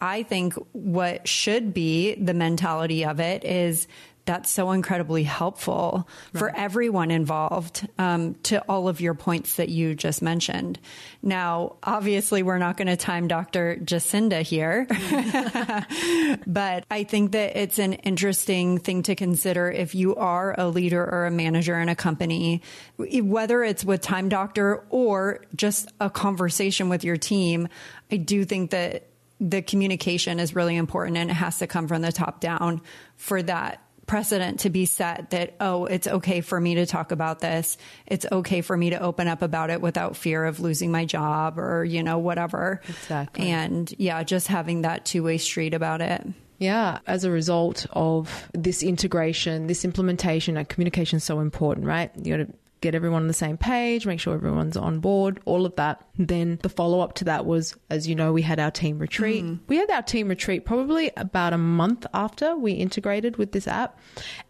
I 0.00 0.22
think 0.22 0.54
what 0.72 1.26
should 1.26 1.74
be 1.74 2.14
the 2.14 2.34
mentality 2.34 3.04
of 3.04 3.20
it 3.20 3.44
is 3.44 3.88
that's 4.28 4.50
so 4.50 4.72
incredibly 4.72 5.22
helpful 5.22 6.06
for 6.34 6.54
everyone 6.54 7.10
involved 7.10 7.88
um, 7.98 8.34
to 8.42 8.62
all 8.68 8.86
of 8.86 9.00
your 9.00 9.14
points 9.14 9.54
that 9.54 9.70
you 9.70 9.94
just 9.94 10.20
mentioned. 10.20 10.78
Now, 11.22 11.76
obviously, 11.82 12.42
we're 12.42 12.58
not 12.58 12.76
going 12.76 12.88
to 12.88 12.96
time 12.98 13.26
Dr. 13.26 13.76
Jacinda 13.76 14.42
here, 14.42 14.86
but 16.46 16.84
I 16.90 17.04
think 17.04 17.32
that 17.32 17.56
it's 17.56 17.78
an 17.78 17.94
interesting 17.94 18.76
thing 18.76 19.02
to 19.04 19.14
consider 19.14 19.70
if 19.70 19.94
you 19.94 20.14
are 20.16 20.54
a 20.58 20.68
leader 20.68 21.02
or 21.02 21.24
a 21.24 21.30
manager 21.30 21.80
in 21.80 21.88
a 21.88 21.96
company, 21.96 22.60
whether 22.98 23.64
it's 23.64 23.82
with 23.82 24.02
Time 24.02 24.28
Doctor 24.28 24.84
or 24.90 25.40
just 25.56 25.90
a 26.00 26.10
conversation 26.10 26.90
with 26.90 27.02
your 27.02 27.16
team. 27.16 27.66
I 28.12 28.18
do 28.18 28.44
think 28.44 28.72
that 28.72 29.04
the 29.40 29.62
communication 29.62 30.40
is 30.40 30.54
really 30.54 30.76
important 30.76 31.16
and 31.16 31.30
it 31.30 31.34
has 31.34 31.58
to 31.58 31.66
come 31.66 31.88
from 31.88 32.02
the 32.02 32.12
top 32.12 32.40
down 32.40 32.80
for 33.16 33.42
that 33.42 33.82
precedent 34.06 34.60
to 34.60 34.70
be 34.70 34.86
set 34.86 35.30
that 35.30 35.54
oh 35.60 35.84
it's 35.84 36.06
okay 36.06 36.40
for 36.40 36.58
me 36.58 36.76
to 36.76 36.86
talk 36.86 37.12
about 37.12 37.40
this 37.40 37.76
it's 38.06 38.24
okay 38.32 38.62
for 38.62 38.74
me 38.74 38.88
to 38.88 38.98
open 39.00 39.28
up 39.28 39.42
about 39.42 39.68
it 39.68 39.82
without 39.82 40.16
fear 40.16 40.46
of 40.46 40.60
losing 40.60 40.90
my 40.90 41.04
job 41.04 41.58
or 41.58 41.84
you 41.84 42.02
know 42.02 42.16
whatever 42.16 42.80
Exactly. 42.88 43.48
and 43.48 43.92
yeah 43.98 44.22
just 44.22 44.48
having 44.48 44.80
that 44.82 45.04
two-way 45.04 45.36
street 45.36 45.74
about 45.74 46.00
it 46.00 46.26
Yeah, 46.58 46.98
as 47.06 47.24
a 47.24 47.30
result 47.30 47.86
of 47.92 48.48
this 48.52 48.82
integration, 48.82 49.68
this 49.68 49.84
implementation, 49.84 50.56
and 50.56 50.68
communication 50.68 51.18
is 51.18 51.24
so 51.24 51.38
important, 51.38 51.86
right? 51.86 52.10
You 52.20 52.36
got 52.36 52.46
to 52.48 52.52
get 52.80 52.94
everyone 52.94 53.22
on 53.22 53.28
the 53.28 53.34
same 53.34 53.56
page, 53.56 54.06
make 54.06 54.20
sure 54.20 54.34
everyone's 54.34 54.76
on 54.76 55.00
board, 55.00 55.40
all 55.44 55.66
of 55.66 55.74
that. 55.76 56.06
Then 56.18 56.58
the 56.62 56.68
follow 56.68 57.00
up 57.00 57.14
to 57.14 57.24
that 57.24 57.46
was, 57.46 57.76
as 57.90 58.08
you 58.08 58.14
know, 58.14 58.32
we 58.32 58.42
had 58.42 58.60
our 58.60 58.70
team 58.70 58.98
retreat. 58.98 59.44
We 59.66 59.76
had 59.76 59.90
our 59.90 60.02
team 60.02 60.28
retreat 60.28 60.64
probably 60.64 61.10
about 61.16 61.52
a 61.52 61.58
month 61.58 62.06
after 62.14 62.56
we 62.56 62.72
integrated 62.72 63.36
with 63.36 63.52
this 63.52 63.66
app. 63.66 63.98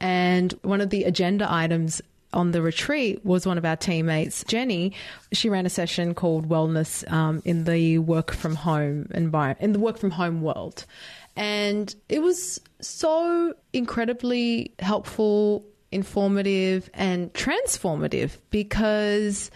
And 0.00 0.52
one 0.62 0.80
of 0.80 0.90
the 0.90 1.04
agenda 1.04 1.46
items 1.50 2.02
on 2.32 2.50
the 2.50 2.60
retreat 2.60 3.24
was 3.24 3.46
one 3.46 3.56
of 3.56 3.64
our 3.64 3.76
teammates, 3.76 4.44
Jenny. 4.44 4.92
She 5.32 5.48
ran 5.48 5.64
a 5.66 5.70
session 5.70 6.14
called 6.14 6.48
Wellness 6.48 7.10
um, 7.10 7.42
in 7.44 7.64
the 7.64 7.98
work 7.98 8.32
from 8.32 8.54
home 8.54 9.08
environment, 9.14 9.60
in 9.60 9.72
the 9.72 9.78
work 9.78 9.98
from 9.98 10.10
home 10.10 10.42
world. 10.42 10.84
And 11.36 11.94
it 12.08 12.20
was 12.20 12.60
so 12.80 13.54
incredibly 13.72 14.74
helpful, 14.80 15.64
informative, 15.90 16.90
and 16.94 17.32
transformative 17.32 18.38
because 18.50 19.50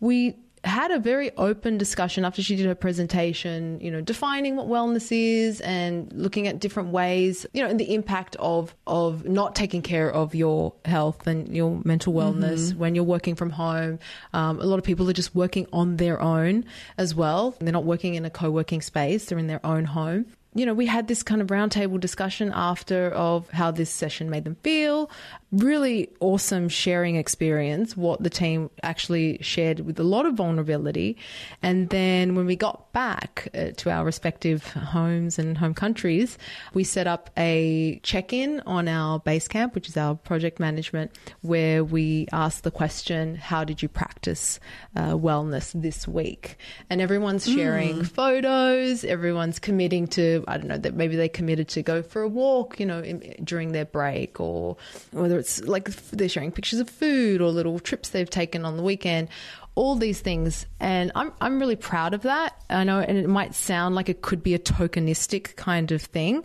we 0.00 0.36
had 0.66 0.90
a 0.90 0.98
very 0.98 1.34
open 1.36 1.78
discussion 1.78 2.24
after 2.24 2.42
she 2.42 2.56
did 2.56 2.66
her 2.66 2.74
presentation, 2.74 3.80
you 3.80 3.90
know, 3.90 4.00
defining 4.00 4.56
what 4.56 4.66
wellness 4.66 5.08
is 5.12 5.60
and 5.60 6.12
looking 6.12 6.48
at 6.48 6.58
different 6.58 6.90
ways, 6.90 7.46
you 7.54 7.62
know, 7.62 7.68
and 7.68 7.78
the 7.78 7.94
impact 7.94 8.36
of 8.36 8.74
of 8.86 9.24
not 9.24 9.54
taking 9.54 9.80
care 9.80 10.10
of 10.10 10.34
your 10.34 10.74
health 10.84 11.26
and 11.26 11.54
your 11.54 11.80
mental 11.84 12.12
wellness 12.12 12.74
when 12.74 12.94
you're 12.94 13.04
working 13.04 13.34
from 13.34 13.50
home. 13.50 13.98
Um, 14.32 14.60
a 14.60 14.64
lot 14.64 14.78
of 14.78 14.84
people 14.84 15.08
are 15.08 15.14
just 15.14 15.34
working 15.34 15.66
on 15.72 15.96
their 15.96 16.20
own 16.20 16.64
as 16.98 17.14
well. 17.14 17.54
They're 17.60 17.72
not 17.72 17.84
working 17.84 18.14
in 18.14 18.24
a 18.24 18.30
co-working 18.30 18.82
space; 18.82 19.26
they're 19.26 19.38
in 19.38 19.46
their 19.46 19.64
own 19.64 19.84
home 19.84 20.26
you 20.56 20.64
know, 20.64 20.72
we 20.72 20.86
had 20.86 21.06
this 21.06 21.22
kind 21.22 21.42
of 21.42 21.48
roundtable 21.48 22.00
discussion 22.00 22.50
after 22.54 23.10
of 23.10 23.48
how 23.50 23.70
this 23.70 23.90
session 23.90 24.30
made 24.30 24.44
them 24.44 24.56
feel. 24.62 25.10
Really 25.52 26.08
awesome 26.20 26.70
sharing 26.70 27.16
experience, 27.16 27.94
what 27.94 28.22
the 28.22 28.30
team 28.30 28.70
actually 28.82 29.38
shared 29.42 29.80
with 29.80 30.00
a 30.00 30.02
lot 30.02 30.24
of 30.24 30.32
vulnerability. 30.34 31.18
And 31.62 31.90
then 31.90 32.34
when 32.36 32.46
we 32.46 32.56
got 32.56 32.90
back 32.94 33.48
uh, 33.54 33.72
to 33.76 33.90
our 33.90 34.02
respective 34.02 34.64
homes 34.72 35.38
and 35.38 35.58
home 35.58 35.74
countries, 35.74 36.38
we 36.72 36.84
set 36.84 37.06
up 37.06 37.28
a 37.36 38.00
check 38.02 38.32
in 38.32 38.60
on 38.60 38.88
our 38.88 39.20
Basecamp, 39.20 39.74
which 39.74 39.90
is 39.90 39.96
our 39.98 40.14
project 40.14 40.58
management, 40.58 41.10
where 41.42 41.84
we 41.84 42.28
asked 42.32 42.64
the 42.64 42.70
question, 42.70 43.34
How 43.34 43.62
did 43.62 43.82
you 43.82 43.90
practice 43.90 44.58
uh, 44.96 45.12
wellness 45.12 45.78
this 45.78 46.08
week? 46.08 46.56
And 46.88 47.02
everyone's 47.02 47.44
sharing 47.44 48.04
photos, 48.04 49.04
everyone's 49.04 49.58
committing 49.58 50.06
to 50.08 50.45
I 50.46 50.58
don't 50.58 50.68
know 50.68 50.78
that 50.78 50.94
maybe 50.94 51.16
they 51.16 51.28
committed 51.28 51.68
to 51.68 51.82
go 51.82 52.02
for 52.02 52.22
a 52.22 52.28
walk, 52.28 52.78
you 52.80 52.86
know, 52.86 53.00
in, 53.00 53.34
during 53.42 53.72
their 53.72 53.84
break, 53.84 54.40
or 54.40 54.76
whether 55.12 55.38
it's 55.38 55.62
like 55.62 55.88
they're 56.10 56.28
sharing 56.28 56.52
pictures 56.52 56.80
of 56.80 56.88
food 56.88 57.40
or 57.40 57.50
little 57.50 57.78
trips 57.78 58.10
they've 58.10 58.30
taken 58.30 58.64
on 58.64 58.76
the 58.76 58.82
weekend, 58.82 59.28
all 59.76 59.94
these 59.94 60.20
things 60.20 60.64
and 60.80 61.12
I'm 61.14 61.32
I'm 61.38 61.60
really 61.60 61.76
proud 61.76 62.14
of 62.14 62.22
that. 62.22 62.56
I 62.70 62.82
know 62.84 62.98
and 62.98 63.18
it 63.18 63.28
might 63.28 63.54
sound 63.54 63.94
like 63.94 64.08
it 64.08 64.22
could 64.22 64.42
be 64.42 64.54
a 64.54 64.58
tokenistic 64.58 65.54
kind 65.56 65.92
of 65.92 66.00
thing, 66.00 66.44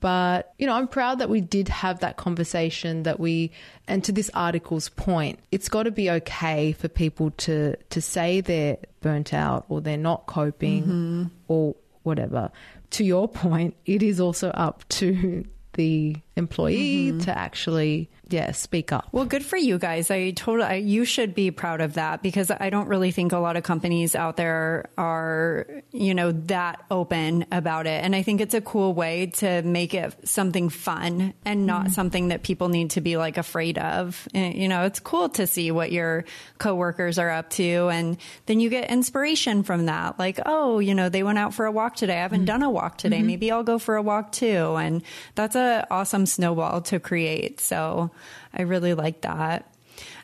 but 0.00 0.52
you 0.58 0.66
know, 0.66 0.74
I'm 0.74 0.88
proud 0.88 1.20
that 1.20 1.30
we 1.30 1.40
did 1.40 1.68
have 1.68 2.00
that 2.00 2.16
conversation 2.16 3.04
that 3.04 3.20
we 3.20 3.52
and 3.86 4.02
to 4.04 4.12
this 4.12 4.28
article's 4.34 4.88
point, 4.88 5.38
it's 5.52 5.68
got 5.68 5.84
to 5.84 5.92
be 5.92 6.10
okay 6.10 6.72
for 6.72 6.88
people 6.88 7.30
to 7.30 7.76
to 7.76 8.02
say 8.02 8.40
they're 8.40 8.78
burnt 9.00 9.32
out 9.32 9.66
or 9.68 9.80
they're 9.80 9.96
not 9.96 10.26
coping 10.26 10.82
mm-hmm. 10.82 11.24
or 11.46 11.76
whatever. 12.02 12.50
To 12.90 13.04
your 13.04 13.28
point, 13.28 13.76
it 13.86 14.02
is 14.02 14.20
also 14.20 14.50
up 14.50 14.88
to 14.90 15.44
the 15.74 16.16
employee 16.36 17.10
mm-hmm. 17.10 17.20
to 17.20 17.36
actually 17.36 18.10
yeah 18.28 18.52
speak 18.52 18.90
up 18.90 19.08
well 19.12 19.24
good 19.24 19.44
for 19.44 19.56
you 19.56 19.78
guys 19.78 20.10
i 20.10 20.30
totally 20.30 20.66
I, 20.66 20.74
you 20.76 21.04
should 21.04 21.34
be 21.34 21.50
proud 21.50 21.80
of 21.80 21.94
that 21.94 22.22
because 22.22 22.50
i 22.50 22.70
don't 22.70 22.88
really 22.88 23.10
think 23.10 23.32
a 23.32 23.38
lot 23.38 23.56
of 23.56 23.62
companies 23.62 24.14
out 24.14 24.36
there 24.36 24.88
are 24.96 25.66
you 25.92 26.14
know 26.14 26.32
that 26.32 26.82
open 26.90 27.46
about 27.52 27.86
it 27.86 28.02
and 28.02 28.16
i 28.16 28.22
think 28.22 28.40
it's 28.40 28.54
a 28.54 28.60
cool 28.60 28.94
way 28.94 29.26
to 29.26 29.62
make 29.62 29.94
it 29.94 30.14
something 30.26 30.68
fun 30.70 31.34
and 31.44 31.66
not 31.66 31.84
mm-hmm. 31.84 31.92
something 31.92 32.28
that 32.28 32.42
people 32.42 32.68
need 32.68 32.90
to 32.90 33.00
be 33.00 33.16
like 33.16 33.36
afraid 33.36 33.78
of 33.78 34.26
and, 34.32 34.54
you 34.54 34.68
know 34.68 34.84
it's 34.84 35.00
cool 35.00 35.28
to 35.28 35.46
see 35.46 35.70
what 35.70 35.92
your 35.92 36.24
coworkers 36.58 37.18
are 37.18 37.30
up 37.30 37.50
to 37.50 37.88
and 37.90 38.16
then 38.46 38.58
you 38.58 38.70
get 38.70 38.90
inspiration 38.90 39.62
from 39.62 39.86
that 39.86 40.18
like 40.18 40.40
oh 40.46 40.78
you 40.78 40.94
know 40.94 41.08
they 41.08 41.22
went 41.22 41.38
out 41.38 41.52
for 41.52 41.66
a 41.66 41.72
walk 41.72 41.94
today 41.94 42.14
i 42.14 42.22
haven't 42.22 42.40
mm-hmm. 42.40 42.46
done 42.46 42.62
a 42.62 42.70
walk 42.70 42.96
today 42.96 43.18
mm-hmm. 43.18 43.26
maybe 43.26 43.50
i'll 43.50 43.62
go 43.62 43.78
for 43.78 43.96
a 43.96 44.02
walk 44.02 44.32
too 44.32 44.74
and 44.76 45.02
that's 45.34 45.54
a 45.54 45.86
awesome 45.90 46.23
snowball 46.26 46.80
to 46.82 46.98
create 47.00 47.60
so 47.60 48.10
I 48.52 48.62
really 48.62 48.94
like 48.94 49.22
that. 49.22 49.70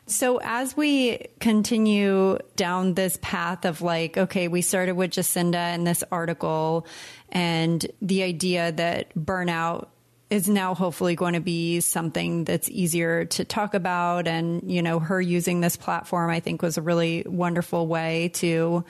So 0.07 0.41
as 0.43 0.75
we 0.75 1.27
continue 1.39 2.37
down 2.55 2.95
this 2.95 3.17
path 3.21 3.65
of 3.65 3.81
like, 3.81 4.17
okay, 4.17 4.47
we 4.47 4.61
started 4.61 4.95
with 4.95 5.11
Jacinda 5.11 5.55
and 5.55 5.87
this 5.87 6.03
article 6.11 6.85
and 7.29 7.85
the 8.01 8.23
idea 8.23 8.71
that 8.73 9.15
burnout 9.15 9.87
is 10.29 10.47
now 10.49 10.73
hopefully 10.73 11.15
going 11.15 11.33
to 11.33 11.41
be 11.41 11.81
something 11.81 12.45
that's 12.45 12.69
easier 12.69 13.25
to 13.25 13.45
talk 13.45 13.73
about. 13.73 14.27
And, 14.27 14.69
you 14.71 14.81
know, 14.81 14.99
her 14.99 15.21
using 15.21 15.61
this 15.61 15.75
platform, 15.75 16.29
I 16.29 16.39
think 16.39 16.61
was 16.61 16.77
a 16.77 16.81
really 16.81 17.23
wonderful 17.27 17.87
way 17.87 18.29
to 18.35 18.85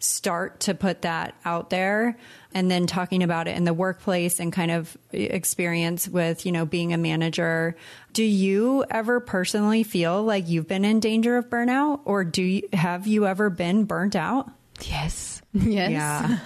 start 0.00 0.60
to 0.60 0.74
put 0.74 1.02
that 1.02 1.34
out 1.44 1.70
there 1.70 2.16
and 2.54 2.70
then 2.70 2.86
talking 2.86 3.22
about 3.22 3.48
it 3.48 3.56
in 3.56 3.64
the 3.64 3.74
workplace 3.74 4.40
and 4.40 4.52
kind 4.52 4.70
of 4.70 4.96
experience 5.12 6.08
with, 6.08 6.46
you 6.46 6.52
know, 6.52 6.64
being 6.66 6.92
a 6.92 6.98
manager. 6.98 7.76
Do 8.12 8.24
you 8.24 8.84
ever 8.90 9.20
personally 9.20 9.82
feel 9.82 10.22
like 10.22 10.48
you've 10.48 10.68
been 10.68 10.84
in 10.84 11.00
danger 11.00 11.36
of 11.36 11.48
burnout 11.48 12.00
or 12.04 12.24
do 12.24 12.42
you, 12.42 12.68
have 12.72 13.06
you 13.06 13.26
ever 13.26 13.50
been 13.50 13.84
burnt 13.84 14.16
out? 14.16 14.50
Yes. 14.82 15.40
Yes. 15.54 15.90
Yeah. 15.90 16.38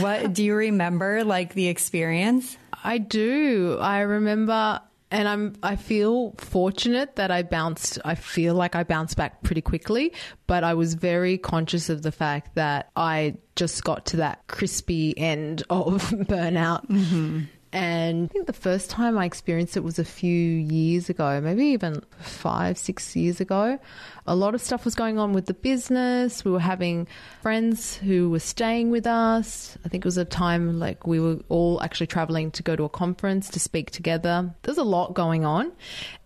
what 0.00 0.32
do 0.32 0.44
you 0.44 0.54
remember 0.54 1.24
like 1.24 1.54
the 1.54 1.66
experience? 1.66 2.56
I 2.84 2.98
do. 2.98 3.78
I 3.80 4.00
remember 4.02 4.80
and 5.10 5.28
I'm 5.28 5.54
I 5.62 5.76
feel 5.76 6.34
fortunate 6.38 7.16
that 7.16 7.30
I 7.30 7.42
bounced 7.42 7.98
I 8.04 8.14
feel 8.14 8.54
like 8.54 8.74
I 8.74 8.84
bounced 8.84 9.16
back 9.16 9.42
pretty 9.42 9.60
quickly, 9.62 10.12
but 10.46 10.64
I 10.64 10.74
was 10.74 10.94
very 10.94 11.38
conscious 11.38 11.88
of 11.88 12.02
the 12.02 12.12
fact 12.12 12.54
that 12.54 12.90
I 12.96 13.36
just 13.56 13.82
got 13.84 14.06
to 14.06 14.18
that 14.18 14.46
crispy 14.46 15.16
end 15.16 15.62
of 15.70 16.02
burnout. 16.10 16.86
Mm-hmm. 16.88 17.40
And 17.72 18.30
I 18.30 18.32
think 18.32 18.46
the 18.46 18.54
first 18.54 18.88
time 18.88 19.18
I 19.18 19.26
experienced 19.26 19.76
it 19.76 19.84
was 19.84 19.98
a 19.98 20.04
few 20.04 20.32
years 20.32 21.10
ago, 21.10 21.38
maybe 21.40 21.66
even 21.66 22.02
five, 22.18 22.78
six 22.78 23.14
years 23.14 23.40
ago. 23.40 23.78
A 24.26 24.34
lot 24.34 24.54
of 24.54 24.62
stuff 24.62 24.86
was 24.86 24.94
going 24.94 25.18
on 25.18 25.34
with 25.34 25.46
the 25.46 25.54
business. 25.54 26.44
We 26.44 26.50
were 26.50 26.60
having 26.60 27.06
friends 27.42 27.96
who 27.96 28.30
were 28.30 28.40
staying 28.40 28.90
with 28.90 29.06
us. 29.06 29.76
I 29.84 29.88
think 29.88 30.04
it 30.04 30.08
was 30.08 30.16
a 30.16 30.24
time 30.24 30.78
like 30.78 31.06
we 31.06 31.20
were 31.20 31.40
all 31.50 31.82
actually 31.82 32.06
traveling 32.06 32.50
to 32.52 32.62
go 32.62 32.74
to 32.74 32.84
a 32.84 32.88
conference 32.88 33.50
to 33.50 33.60
speak 33.60 33.90
together. 33.90 34.54
There's 34.62 34.78
a 34.78 34.84
lot 34.84 35.12
going 35.12 35.44
on. 35.44 35.70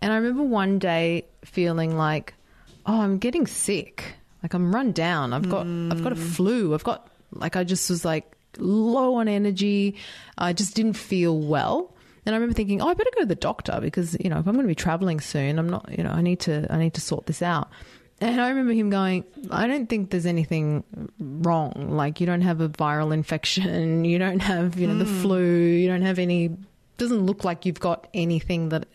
And 0.01 0.13
I 0.13 0.15
remember 0.15 0.43
one 0.43 0.79
day 0.79 1.25
feeling 1.43 1.97
like, 1.97 2.35
oh, 2.85 3.01
I'm 3.01 3.17
getting 3.17 3.47
sick. 3.47 4.15
Like 4.41 4.53
I'm 4.53 4.73
run 4.73 4.93
down. 4.93 5.33
I've 5.33 5.49
got 5.49 5.65
mm. 5.65 5.91
I've 5.91 6.03
got 6.03 6.13
a 6.13 6.17
flu. 6.17 6.73
I've 6.73 6.83
got 6.83 7.09
like 7.31 7.55
I 7.55 7.63
just 7.63 7.89
was 7.89 8.05
like 8.05 8.29
low 8.57 9.15
on 9.15 9.27
energy. 9.27 9.95
I 10.37 10.53
just 10.53 10.75
didn't 10.75 10.93
feel 10.93 11.37
well. 11.39 11.93
And 12.25 12.33
I 12.33 12.37
remember 12.37 12.55
thinking, 12.55 12.81
oh, 12.81 12.87
I 12.87 12.93
better 12.93 13.09
go 13.15 13.21
to 13.21 13.25
the 13.25 13.35
doctor 13.35 13.79
because 13.81 14.15
you 14.19 14.29
know 14.29 14.39
if 14.39 14.47
I'm 14.47 14.53
going 14.53 14.63
to 14.65 14.67
be 14.67 14.75
traveling 14.75 15.19
soon, 15.19 15.59
I'm 15.59 15.69
not, 15.69 15.89
you 15.97 16.03
know, 16.03 16.11
I 16.11 16.21
need 16.21 16.39
to, 16.41 16.65
I 16.69 16.77
need 16.77 16.93
to 16.93 17.01
sort 17.01 17.25
this 17.25 17.41
out. 17.41 17.69
And 18.21 18.39
I 18.39 18.49
remember 18.49 18.71
him 18.71 18.89
going, 18.89 19.25
I 19.51 19.67
don't 19.67 19.89
think 19.89 20.11
there's 20.11 20.25
anything 20.25 20.83
wrong. 21.19 21.89
Like 21.89 22.21
you 22.21 22.25
don't 22.25 22.41
have 22.41 22.61
a 22.61 22.69
viral 22.69 23.13
infection, 23.13 24.05
you 24.11 24.17
don't 24.17 24.39
have, 24.39 24.77
you 24.77 24.87
know, 24.87 24.93
mm. 24.93 24.99
the 24.99 25.05
hmm. 25.05 25.21
flu, 25.21 25.43
you 25.43 25.87
don't 25.87 26.03
have 26.03 26.19
any. 26.19 26.55
Doesn't 26.97 27.25
look 27.25 27.43
like 27.43 27.65
you've 27.65 27.79
got 27.79 28.07
anything 28.13 28.69
that 28.69 28.85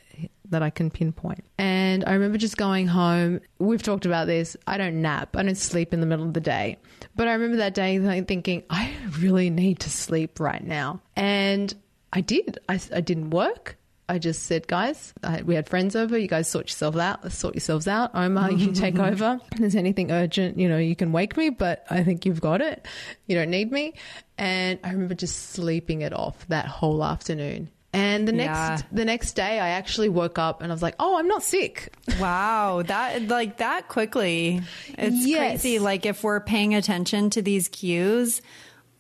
that 0.50 0.62
I 0.62 0.70
can 0.70 0.90
pinpoint. 0.90 1.44
And 1.58 2.04
I 2.04 2.12
remember 2.14 2.38
just 2.38 2.56
going 2.56 2.87
home. 2.87 3.40
We've 3.58 3.82
talked 3.82 4.06
about 4.06 4.26
this. 4.26 4.56
I 4.66 4.78
don't 4.78 5.02
nap. 5.02 5.37
I 5.37 5.42
don't 5.42 5.56
sleep 5.56 5.92
in 5.92 6.00
the 6.00 6.06
middle 6.06 6.26
of 6.26 6.34
the 6.34 6.40
day. 6.40 6.78
But 7.14 7.28
I 7.28 7.32
remember 7.32 7.58
that 7.58 7.74
day 7.74 7.98
thinking, 8.22 8.62
I 8.70 8.92
really 9.18 9.50
need 9.50 9.80
to 9.80 9.90
sleep 9.90 10.40
right 10.40 10.64
now. 10.64 11.00
And 11.16 11.74
I 12.12 12.20
did. 12.20 12.58
I, 12.68 12.80
I 12.94 13.00
didn't 13.00 13.30
work. 13.30 13.76
I 14.11 14.18
just 14.18 14.44
said, 14.44 14.66
guys, 14.66 15.12
I, 15.22 15.42
we 15.42 15.54
had 15.54 15.68
friends 15.68 15.94
over. 15.94 16.16
You 16.16 16.28
guys 16.28 16.48
sort 16.48 16.68
yourself 16.68 16.96
out. 16.96 17.30
Sort 17.30 17.54
yourselves 17.54 17.87
out. 17.87 18.14
Omar, 18.14 18.52
you 18.52 18.72
take 18.72 18.98
over. 18.98 19.38
If 19.52 19.58
there's 19.58 19.76
anything 19.76 20.11
urgent, 20.11 20.58
you 20.58 20.66
know, 20.66 20.78
you 20.78 20.96
can 20.96 21.12
wake 21.12 21.37
me, 21.37 21.50
but 21.50 21.84
I 21.90 22.02
think 22.02 22.24
you've 22.24 22.40
got 22.40 22.62
it. 22.62 22.88
You 23.26 23.37
don't 23.37 23.50
need 23.50 23.70
me. 23.70 23.94
And 24.38 24.78
I 24.82 24.92
remember 24.92 25.14
just 25.14 25.50
sleeping 25.50 26.00
it 26.00 26.14
off 26.14 26.46
that 26.48 26.64
whole 26.66 27.04
afternoon. 27.04 27.68
And 27.98 28.28
the 28.28 28.32
next 28.32 28.48
yeah. 28.48 28.82
the 28.92 29.04
next 29.04 29.32
day 29.32 29.58
I 29.58 29.70
actually 29.70 30.08
woke 30.08 30.38
up 30.38 30.62
and 30.62 30.70
I 30.70 30.74
was 30.74 30.82
like, 30.82 30.94
"Oh, 30.98 31.18
I'm 31.18 31.28
not 31.28 31.42
sick." 31.42 31.92
Wow, 32.20 32.82
that 32.82 33.28
like 33.28 33.58
that 33.58 33.88
quickly. 33.88 34.62
It's 34.96 35.26
yes. 35.26 35.62
crazy 35.62 35.78
like 35.78 36.06
if 36.06 36.22
we're 36.22 36.40
paying 36.40 36.74
attention 36.74 37.30
to 37.30 37.42
these 37.42 37.68
cues, 37.68 38.40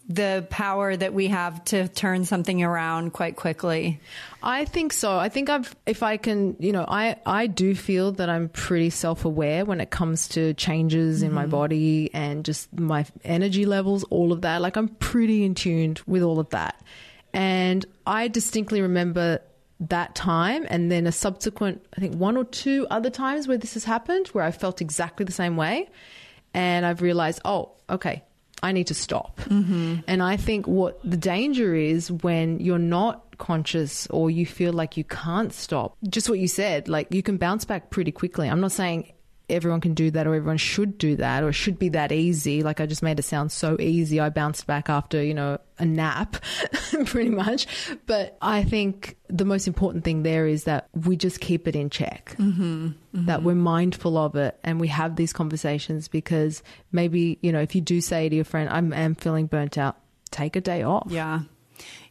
the 0.08 0.46
power 0.48 0.96
that 0.96 1.12
we 1.12 1.26
have 1.28 1.62
to 1.66 1.86
turn 1.86 2.24
something 2.24 2.62
around 2.62 3.12
quite 3.12 3.36
quickly. 3.36 4.00
I 4.42 4.64
think 4.64 4.94
so. 4.94 5.18
I 5.18 5.28
think 5.28 5.50
I've 5.50 5.74
if 5.84 6.02
I 6.02 6.16
can, 6.16 6.56
you 6.58 6.72
know, 6.72 6.84
I 6.88 7.16
I 7.26 7.46
do 7.46 7.74
feel 7.74 8.12
that 8.12 8.30
I'm 8.30 8.48
pretty 8.48 8.90
self-aware 8.90 9.66
when 9.66 9.80
it 9.80 9.90
comes 9.90 10.28
to 10.28 10.54
changes 10.54 11.18
mm-hmm. 11.18 11.26
in 11.26 11.32
my 11.34 11.42
mm-hmm. 11.42 11.50
body 11.50 12.10
and 12.14 12.44
just 12.44 12.72
my 12.78 13.04
energy 13.22 13.66
levels, 13.66 14.04
all 14.04 14.32
of 14.32 14.42
that. 14.42 14.62
Like 14.62 14.76
I'm 14.76 14.88
pretty 14.88 15.44
in 15.44 15.54
tuned 15.54 16.00
with 16.06 16.22
all 16.22 16.40
of 16.40 16.50
that. 16.50 16.82
And 17.32 17.84
I 18.06 18.28
distinctly 18.28 18.80
remember 18.80 19.40
that 19.80 20.14
time 20.14 20.66
and 20.68 20.90
then 20.90 21.06
a 21.06 21.12
subsequent, 21.12 21.84
I 21.96 22.00
think 22.00 22.14
one 22.14 22.36
or 22.36 22.44
two 22.44 22.86
other 22.90 23.10
times 23.10 23.46
where 23.46 23.58
this 23.58 23.74
has 23.74 23.84
happened 23.84 24.28
where 24.28 24.44
I 24.44 24.50
felt 24.50 24.80
exactly 24.80 25.24
the 25.24 25.32
same 25.32 25.56
way. 25.56 25.88
And 26.54 26.84
I've 26.84 27.02
realized, 27.02 27.40
oh, 27.44 27.72
okay, 27.88 28.22
I 28.62 28.72
need 28.72 28.88
to 28.88 28.94
stop. 28.94 29.38
Mm-hmm. 29.42 29.96
And 30.08 30.22
I 30.22 30.36
think 30.36 30.66
what 30.66 30.98
the 31.08 31.16
danger 31.16 31.74
is 31.74 32.10
when 32.10 32.58
you're 32.58 32.78
not 32.78 33.36
conscious 33.38 34.06
or 34.08 34.30
you 34.30 34.46
feel 34.46 34.72
like 34.72 34.96
you 34.96 35.04
can't 35.04 35.52
stop, 35.52 35.96
just 36.08 36.28
what 36.28 36.38
you 36.38 36.48
said, 36.48 36.88
like 36.88 37.12
you 37.14 37.22
can 37.22 37.36
bounce 37.36 37.64
back 37.64 37.90
pretty 37.90 38.10
quickly. 38.10 38.48
I'm 38.48 38.60
not 38.60 38.72
saying 38.72 39.12
everyone 39.48 39.80
can 39.80 39.94
do 39.94 40.10
that 40.10 40.26
or 40.26 40.34
everyone 40.34 40.58
should 40.58 40.98
do 40.98 41.16
that 41.16 41.42
or 41.42 41.48
it 41.48 41.54
should 41.54 41.78
be 41.78 41.88
that 41.90 42.12
easy. 42.12 42.62
Like 42.62 42.80
I 42.80 42.86
just 42.86 43.02
made 43.02 43.18
it 43.18 43.22
sound 43.22 43.50
so 43.50 43.76
easy. 43.80 44.20
I 44.20 44.28
bounced 44.28 44.66
back 44.66 44.88
after, 44.88 45.22
you 45.22 45.34
know, 45.34 45.58
a 45.78 45.84
nap 45.84 46.36
pretty 47.06 47.30
much. 47.30 47.66
But 48.06 48.36
I 48.42 48.64
think 48.64 49.16
the 49.28 49.44
most 49.44 49.66
important 49.66 50.04
thing 50.04 50.22
there 50.22 50.46
is 50.46 50.64
that 50.64 50.88
we 50.92 51.16
just 51.16 51.40
keep 51.40 51.66
it 51.66 51.76
in 51.76 51.90
check, 51.90 52.34
mm-hmm, 52.38 52.88
mm-hmm. 52.88 53.26
that 53.26 53.42
we're 53.42 53.54
mindful 53.54 54.18
of 54.18 54.36
it 54.36 54.58
and 54.62 54.80
we 54.80 54.88
have 54.88 55.16
these 55.16 55.32
conversations 55.32 56.08
because 56.08 56.62
maybe, 56.92 57.38
you 57.42 57.52
know, 57.52 57.60
if 57.60 57.74
you 57.74 57.80
do 57.80 58.00
say 58.00 58.28
to 58.28 58.36
your 58.36 58.44
friend, 58.44 58.68
I 58.68 59.00
am 59.00 59.14
feeling 59.14 59.46
burnt 59.46 59.78
out, 59.78 59.96
take 60.30 60.56
a 60.56 60.60
day 60.60 60.82
off. 60.82 61.08
Yeah. 61.10 61.40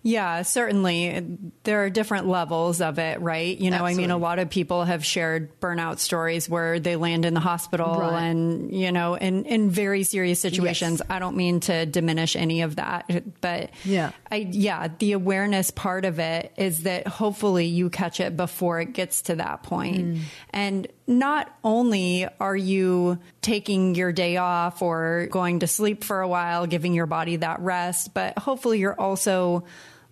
Yeah, 0.08 0.43
certainly. 0.43 1.38
There 1.63 1.84
are 1.84 1.89
different 1.89 2.28
levels 2.28 2.80
of 2.80 2.98
it, 2.98 3.20
right? 3.20 3.58
You 3.58 3.72
know, 3.72 3.76
Absolutely. 3.76 4.04
I 4.04 4.08
mean, 4.08 4.12
a 4.12 4.17
lot 4.17 4.39
of 4.39 4.50
people 4.50 4.86
have 4.86 5.04
shared 5.04 5.60
burnout 5.60 6.00
stories 6.00 6.48
where 6.48 6.80
they 6.80 6.96
land 6.96 7.26
in 7.26 7.34
the 7.34 7.41
hospital 7.41 8.00
right. 8.00 8.24
and, 8.24 8.74
you 8.74 8.94
know, 8.94 9.15
in, 9.15 9.44
in 9.44 9.69
very 9.69 10.04
serious 10.04 10.40
situations. 10.40 11.02
Yes. 11.02 11.08
I 11.10 11.19
don't 11.19 11.36
mean 11.36 11.60
to 11.62 11.86
diminish 11.86 12.38
any 12.38 12.62
of 12.62 12.77
that, 12.77 13.12
but 13.42 13.71
yeah, 13.84 14.12
I, 14.31 14.48
yeah, 14.50 14.88
the 14.98 15.12
awareness 15.12 15.71
part 15.71 16.06
of 16.06 16.19
it 16.19 16.54
is 16.56 16.84
that 16.84 17.06
hopefully 17.06 17.65
you 17.65 17.90
catch 17.90 18.21
it 18.21 18.38
before 18.38 18.79
it 18.79 18.94
gets 18.94 19.23
to 19.23 19.36
that 19.36 19.63
point. 19.63 19.98
Mm. 19.98 20.19
And 20.52 20.88
not 21.06 21.54
only 21.65 22.29
are 22.40 22.56
you 22.56 23.19
taking 23.42 23.94
your 23.94 24.13
day 24.13 24.38
off 24.38 24.81
or 24.81 25.27
going 25.31 25.60
to 25.60 25.67
sleep 25.67 26.06
for 26.06 26.21
a 26.21 26.27
while, 26.29 26.65
giving 26.65 26.94
your 26.94 27.08
body 27.08 27.36
that 27.36 27.60
rest, 27.60 28.13
but 28.13 28.38
hopefully 28.38 28.79
you're 28.79 28.98
also 28.98 29.65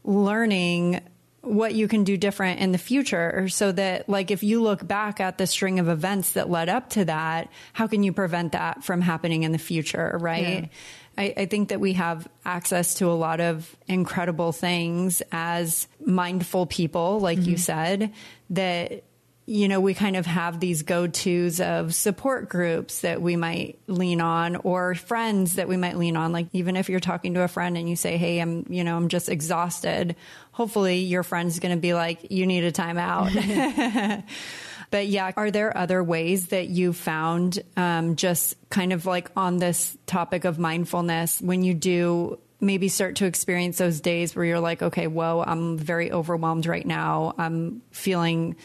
learning 0.05 1.01
what 1.41 1.75
you 1.75 1.87
can 1.87 2.03
do 2.03 2.17
different 2.17 2.59
in 2.59 2.71
the 2.71 2.77
future 2.77 3.47
so 3.49 3.71
that 3.71 4.09
like 4.09 4.31
if 4.31 4.41
you 4.41 4.61
look 4.61 4.85
back 4.85 5.19
at 5.19 5.37
the 5.37 5.45
string 5.45 5.79
of 5.79 5.87
events 5.87 6.33
that 6.33 6.49
led 6.49 6.69
up 6.69 6.89
to 6.89 7.05
that 7.05 7.49
how 7.73 7.85
can 7.85 8.01
you 8.01 8.11
prevent 8.11 8.53
that 8.53 8.83
from 8.83 8.99
happening 8.99 9.43
in 9.43 9.51
the 9.51 9.57
future 9.59 10.17
right 10.19 10.63
yeah. 10.63 10.67
I, 11.17 11.33
I, 11.37 11.45
think 11.45 11.69
that 11.69 11.79
we 11.79 11.93
have 11.93 12.27
access 12.43 12.95
to 12.95 13.09
a 13.09 13.13
lot 13.13 13.39
of 13.39 13.73
incredible 13.87 14.51
things 14.51 15.21
as 15.31 15.87
mindful 16.03 16.65
people 16.65 17.19
like 17.19 17.37
mm-hmm. 17.37 17.51
you 17.51 17.57
said 17.57 18.11
that 18.49 19.03
you 19.47 19.67
know, 19.67 19.79
we 19.79 19.93
kind 19.93 20.15
of 20.15 20.25
have 20.25 20.59
these 20.59 20.81
go 20.81 21.05
tos 21.05 21.61
of 21.61 21.93
support 21.93 22.49
groups 22.49 23.01
that 23.01 23.21
we 23.21 23.35
might 23.35 23.77
lean 23.85 24.19
on 24.19 24.55
or 24.57 24.95
friends 24.95 25.53
that 25.55 25.67
we 25.67 25.77
might 25.77 25.97
lean 25.97 26.17
on. 26.17 26.31
Like, 26.31 26.47
even 26.53 26.75
if 26.75 26.89
you're 26.89 26.99
talking 26.99 27.35
to 27.35 27.41
a 27.41 27.47
friend 27.47 27.77
and 27.77 27.87
you 27.87 27.95
say, 27.95 28.17
Hey, 28.17 28.39
I'm, 28.39 28.65
you 28.69 28.83
know, 28.83 28.97
I'm 28.97 29.07
just 29.07 29.29
exhausted. 29.29 30.15
Hopefully 30.51 30.99
your 30.99 31.21
friend's 31.21 31.59
going 31.59 31.75
to 31.75 31.81
be 31.81 31.93
like, 31.93 32.31
you 32.31 32.47
need 32.47 32.63
a 32.63 32.71
timeout. 32.71 34.23
but 34.91 35.05
yeah, 35.05 35.31
are 35.37 35.51
there 35.51 35.77
other 35.77 36.03
ways 36.03 36.47
that 36.47 36.67
you 36.67 36.91
found, 36.91 37.59
um, 37.77 38.15
just 38.15 38.55
kind 38.71 38.93
of 38.93 39.05
like 39.05 39.29
on 39.35 39.57
this 39.57 39.95
topic 40.07 40.45
of 40.45 40.57
mindfulness 40.57 41.39
when 41.39 41.61
you 41.63 41.75
do 41.75 42.39
maybe 42.61 42.87
start 42.87 43.17
to 43.17 43.25
experience 43.25 43.77
those 43.77 44.01
days 44.01 44.35
where 44.35 44.45
you're 44.45 44.59
like, 44.59 44.81
okay, 44.81 45.05
whoa, 45.07 45.43
I'm 45.45 45.77
very 45.77 46.11
overwhelmed 46.11 46.65
right 46.65 46.85
now. 46.85 47.35
I'm 47.37 47.81
feeling 47.91 48.55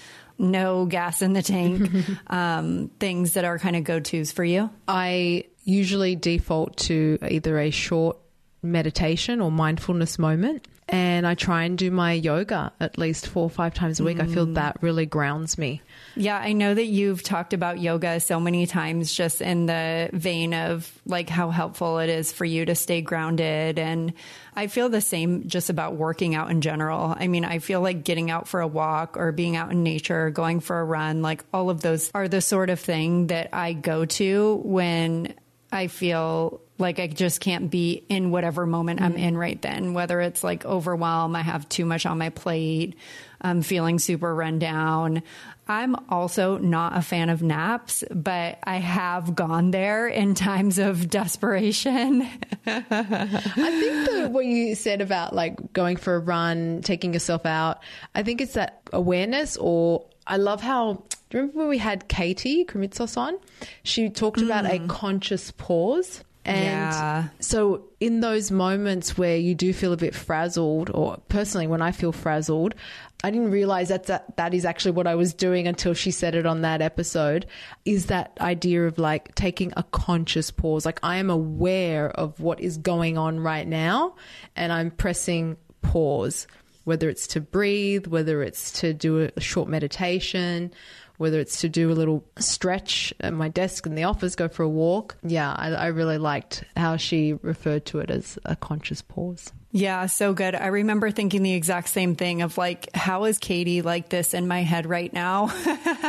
no 0.40 0.86
gas 0.86 1.22
in 1.22 1.32
the 1.32 1.42
tank, 1.42 1.90
um, 2.28 2.90
things 2.98 3.34
that 3.34 3.44
are 3.44 3.58
kind 3.58 3.76
of 3.76 3.84
go 3.84 4.00
tos 4.00 4.32
for 4.32 4.44
you? 4.44 4.70
I 4.88 5.44
usually 5.62 6.16
default 6.16 6.76
to 6.78 7.18
either 7.28 7.58
a 7.58 7.70
short 7.70 8.16
meditation 8.62 9.40
or 9.40 9.50
mindfulness 9.50 10.18
moment. 10.18 10.66
And 10.90 11.24
I 11.24 11.36
try 11.36 11.64
and 11.64 11.78
do 11.78 11.90
my 11.90 12.12
yoga 12.12 12.72
at 12.80 12.98
least 12.98 13.28
four 13.28 13.44
or 13.44 13.50
five 13.50 13.74
times 13.74 14.00
a 14.00 14.04
week. 14.04 14.18
Mm. 14.18 14.22
I 14.22 14.26
feel 14.26 14.46
mm. 14.46 14.54
that 14.54 14.82
really 14.82 15.06
grounds 15.06 15.56
me. 15.56 15.82
Yeah, 16.16 16.36
I 16.36 16.52
know 16.52 16.74
that 16.74 16.86
you've 16.86 17.22
talked 17.22 17.52
about 17.52 17.78
yoga 17.78 18.18
so 18.18 18.40
many 18.40 18.66
times 18.66 19.12
just 19.12 19.40
in 19.40 19.66
the 19.66 20.10
vein 20.12 20.52
of 20.52 20.90
like 21.06 21.28
how 21.28 21.50
helpful 21.50 22.00
it 22.00 22.08
is 22.08 22.32
for 22.32 22.44
you 22.44 22.64
to 22.64 22.74
stay 22.74 23.02
grounded. 23.02 23.78
And 23.78 24.14
I 24.56 24.66
feel 24.66 24.88
the 24.88 25.00
same 25.00 25.46
just 25.46 25.70
about 25.70 25.94
working 25.94 26.34
out 26.34 26.50
in 26.50 26.60
general. 26.60 27.14
I 27.16 27.28
mean, 27.28 27.44
I 27.44 27.60
feel 27.60 27.80
like 27.80 28.02
getting 28.02 28.30
out 28.30 28.48
for 28.48 28.60
a 28.60 28.66
walk 28.66 29.16
or 29.16 29.30
being 29.30 29.54
out 29.54 29.70
in 29.70 29.84
nature, 29.84 30.30
going 30.30 30.58
for 30.58 30.80
a 30.80 30.84
run, 30.84 31.22
like 31.22 31.44
all 31.54 31.70
of 31.70 31.82
those 31.82 32.10
are 32.14 32.26
the 32.26 32.40
sort 32.40 32.68
of 32.68 32.80
thing 32.80 33.28
that 33.28 33.50
I 33.52 33.74
go 33.74 34.04
to 34.06 34.60
when 34.64 35.34
I 35.72 35.86
feel 35.86 36.60
like 36.78 36.98
I 36.98 37.06
just 37.06 37.40
can't 37.40 37.70
be 37.70 38.04
in 38.08 38.30
whatever 38.30 38.66
moment 38.66 39.00
mm-hmm. 39.00 39.12
I'm 39.12 39.16
in 39.16 39.36
right 39.36 39.60
then, 39.60 39.94
whether 39.94 40.20
it's 40.20 40.42
like 40.42 40.64
overwhelm, 40.64 41.36
I 41.36 41.42
have 41.42 41.68
too 41.68 41.84
much 41.84 42.06
on 42.06 42.18
my 42.18 42.30
plate, 42.30 42.96
I'm 43.40 43.62
feeling 43.62 43.98
super 43.98 44.34
run 44.34 44.58
down. 44.58 45.22
I'm 45.68 45.94
also 46.08 46.58
not 46.58 46.96
a 46.96 47.02
fan 47.02 47.30
of 47.30 47.42
naps, 47.42 48.02
but 48.10 48.58
I 48.64 48.76
have 48.76 49.36
gone 49.36 49.70
there 49.70 50.08
in 50.08 50.34
times 50.34 50.78
of 50.78 51.08
desperation. 51.10 52.22
I 52.66 52.80
think 52.80 54.10
the, 54.10 54.28
what 54.30 54.44
you 54.44 54.74
said 54.74 55.00
about 55.00 55.34
like 55.34 55.72
going 55.72 55.96
for 55.96 56.16
a 56.16 56.18
run, 56.18 56.82
taking 56.82 57.14
yourself 57.14 57.46
out, 57.46 57.82
I 58.14 58.24
think 58.24 58.40
it's 58.40 58.54
that 58.54 58.80
awareness 58.92 59.56
or 59.56 60.06
I 60.26 60.38
love 60.38 60.60
how 60.60 61.04
do 61.30 61.36
you 61.36 61.42
remember 61.42 61.60
when 61.60 61.68
we 61.68 61.78
had 61.78 62.08
Katie 62.08 62.64
Krimitsos 62.64 63.16
on? 63.16 63.38
She 63.84 64.10
talked 64.10 64.40
about 64.40 64.66
a 64.66 64.80
mm. 64.80 64.88
conscious 64.88 65.52
pause. 65.52 66.24
And 66.44 66.64
yeah. 66.64 67.28
so, 67.38 67.84
in 68.00 68.20
those 68.20 68.50
moments 68.50 69.16
where 69.16 69.36
you 69.36 69.54
do 69.54 69.72
feel 69.72 69.92
a 69.92 69.96
bit 69.96 70.14
frazzled, 70.14 70.90
or 70.92 71.18
personally, 71.28 71.66
when 71.66 71.82
I 71.82 71.92
feel 71.92 72.12
frazzled, 72.12 72.74
I 73.22 73.30
didn't 73.30 73.50
realize 73.50 73.90
that, 73.90 74.04
that 74.04 74.36
that 74.38 74.54
is 74.54 74.64
actually 74.64 74.92
what 74.92 75.06
I 75.06 75.14
was 75.14 75.34
doing 75.34 75.68
until 75.68 75.94
she 75.94 76.10
said 76.10 76.34
it 76.34 76.46
on 76.46 76.62
that 76.62 76.80
episode. 76.80 77.46
Is 77.84 78.06
that 78.06 78.36
idea 78.40 78.86
of 78.86 78.98
like 78.98 79.34
taking 79.34 79.72
a 79.76 79.82
conscious 79.84 80.50
pause? 80.50 80.84
Like, 80.86 80.98
I 81.02 81.16
am 81.18 81.30
aware 81.30 82.10
of 82.10 82.40
what 82.40 82.58
is 82.58 82.78
going 82.78 83.18
on 83.18 83.38
right 83.38 83.68
now, 83.68 84.16
and 84.56 84.72
I'm 84.72 84.90
pressing 84.90 85.58
pause, 85.82 86.48
whether 86.84 87.08
it's 87.08 87.26
to 87.28 87.40
breathe, 87.40 88.06
whether 88.06 88.42
it's 88.42 88.80
to 88.80 88.94
do 88.94 89.30
a 89.36 89.40
short 89.40 89.68
meditation 89.68 90.72
whether 91.20 91.38
it's 91.38 91.60
to 91.60 91.68
do 91.68 91.92
a 91.92 91.92
little 91.92 92.24
stretch 92.38 93.12
at 93.20 93.34
my 93.34 93.48
desk 93.48 93.84
in 93.84 93.94
the 93.94 94.04
office, 94.04 94.34
go 94.34 94.48
for 94.48 94.62
a 94.62 94.68
walk. 94.68 95.18
Yeah, 95.22 95.52
I, 95.52 95.68
I 95.68 95.86
really 95.88 96.16
liked 96.16 96.64
how 96.78 96.96
she 96.96 97.34
referred 97.34 97.84
to 97.86 97.98
it 97.98 98.10
as 98.10 98.38
a 98.46 98.56
conscious 98.56 99.02
pause. 99.02 99.52
Yeah, 99.72 100.06
so 100.06 100.32
good. 100.32 100.56
I 100.56 100.66
remember 100.66 101.12
thinking 101.12 101.44
the 101.44 101.54
exact 101.54 101.90
same 101.90 102.16
thing 102.16 102.42
of 102.42 102.58
like, 102.58 102.88
how 102.92 103.24
is 103.24 103.38
Katie 103.38 103.82
like 103.82 104.08
this 104.08 104.34
in 104.34 104.48
my 104.48 104.62
head 104.64 104.84
right 104.84 105.12
now? 105.12 105.52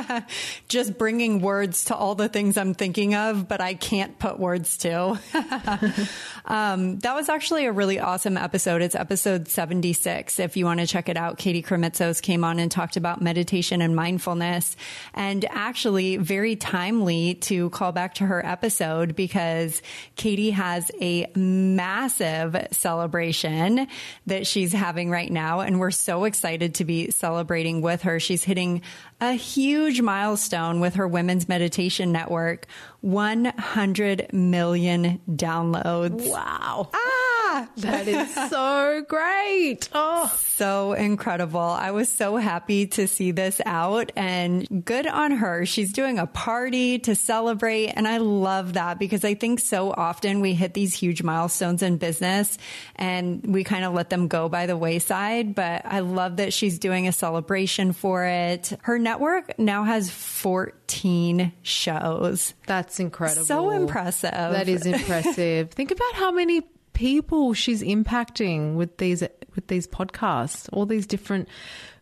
Just 0.68 0.98
bringing 0.98 1.42
words 1.42 1.86
to 1.86 1.96
all 1.96 2.16
the 2.16 2.28
things 2.28 2.58
I'm 2.58 2.74
thinking 2.74 3.14
of, 3.14 3.48
but 3.48 3.62
I 3.62 3.76
can't 3.76 4.18
put 4.18 4.40
words 4.40 4.78
to. 4.80 5.20
um, 6.46 6.98
that 7.00 7.14
was 7.14 7.30
actually 7.30 7.66
a 7.66 7.72
really 7.72 8.00
awesome 8.00 8.36
episode. 8.36 8.82
It's 8.82 8.96
episode 8.96 9.48
76. 9.48 10.40
If 10.40 10.58
you 10.58 10.66
want 10.66 10.80
to 10.80 10.88
check 10.88 11.08
it 11.08 11.16
out, 11.16 11.38
Katie 11.38 11.62
Krimitsos 11.62 12.20
came 12.20 12.44
on 12.44 12.58
and 12.58 12.72
talked 12.72 12.98
about 12.98 13.22
meditation 13.22 13.84
and 13.84 13.96
mindfulness 13.96 14.76
and 15.14 15.46
actually 15.50 16.18
very 16.18 16.56
timely 16.56 17.36
to 17.36 17.70
call 17.72 17.92
back 17.92 18.16
to 18.16 18.26
her 18.26 18.46
episode 18.46 19.16
because 19.16 19.82
Katie 20.16 20.52
has 20.52 20.92
a 21.02 21.28
massive 21.36 22.68
celebration 22.72 23.88
that 24.28 24.48
she's 24.48 24.74
having 24.74 25.10
right 25.10 25.32
now. 25.32 25.62
And 25.62 25.80
we're 25.80 25.92
so 25.92 26.26
excited 26.26 26.76
to 26.76 26.86
be 26.86 27.12
celebrating 27.12 27.82
with 27.82 28.04
her. 28.04 28.20
She's 28.20 28.44
hitting 28.44 28.82
a 29.20 29.34
huge 29.34 30.02
milestone 30.02 30.80
with 30.80 30.96
her 30.96 31.08
Women's 31.08 31.48
Meditation 31.48 32.12
Network 32.12 32.68
100 33.02 34.34
million 34.34 35.20
downloads. 35.30 36.28
Wow. 36.28 36.90
Ah, 36.94 37.31
that 37.78 38.08
is 38.08 38.34
so 38.50 39.04
great. 39.08 39.90
Oh, 39.94 40.34
so 40.56 40.94
incredible. 40.94 41.60
I 41.60 41.92
was 41.92 42.10
so 42.10 42.38
happy 42.38 42.88
to 42.88 43.08
see 43.08 43.32
this 43.32 43.62
out 43.66 44.12
and 44.16 44.86
good 44.86 45.08
on 45.08 45.32
her. 45.32 45.66
She's 45.66 45.92
doing 45.92 46.20
a 46.20 46.28
party 46.28 47.00
to 47.00 47.16
celebrate. 47.16 47.90
And 47.90 48.08
I 48.08 48.18
love 48.18 48.74
that 48.74 49.00
because 49.00 49.26
I 49.26 49.34
think 49.34 49.60
so 49.60 49.92
often 49.92 50.40
we 50.40 50.54
hit 50.54 50.74
these 50.74 50.94
huge 50.94 51.24
milestones 51.24 51.82
in 51.82 51.98
business 51.98 52.58
and 52.96 53.46
we 53.46 53.64
kind 53.64 53.86
of 53.86 53.94
let 53.94 54.10
them 54.10 54.28
go 54.28 54.50
by 54.50 54.66
the 54.66 54.78
wayside. 54.78 55.56
But 55.56 55.84
I 55.86 56.00
love 56.00 56.38
that 56.38 56.54
she's 56.54 56.80
doing 56.80 57.08
a 57.08 57.12
celebration 57.12 57.94
for 57.94 58.26
it. 58.26 58.74
Her 58.84 59.00
network 59.00 59.58
now 59.60 59.84
has 59.84 60.10
14 60.10 61.52
shows. 61.64 62.54
That's 62.68 63.00
incredible. 63.00 63.46
So 63.46 63.72
impressive. 63.72 64.32
That 64.32 64.70
is 64.70 64.86
impressive. 64.86 65.72
Think 65.72 65.92
about 65.92 66.14
how 66.14 66.32
many 66.32 66.62
people 66.94 67.54
she's 67.54 67.82
impacting 67.82 68.76
with 68.76 68.98
these 68.98 69.24
with 69.56 69.68
these 69.68 69.88
podcasts, 69.88 70.70
all 70.72 70.86
these 70.86 71.06
different 71.06 71.48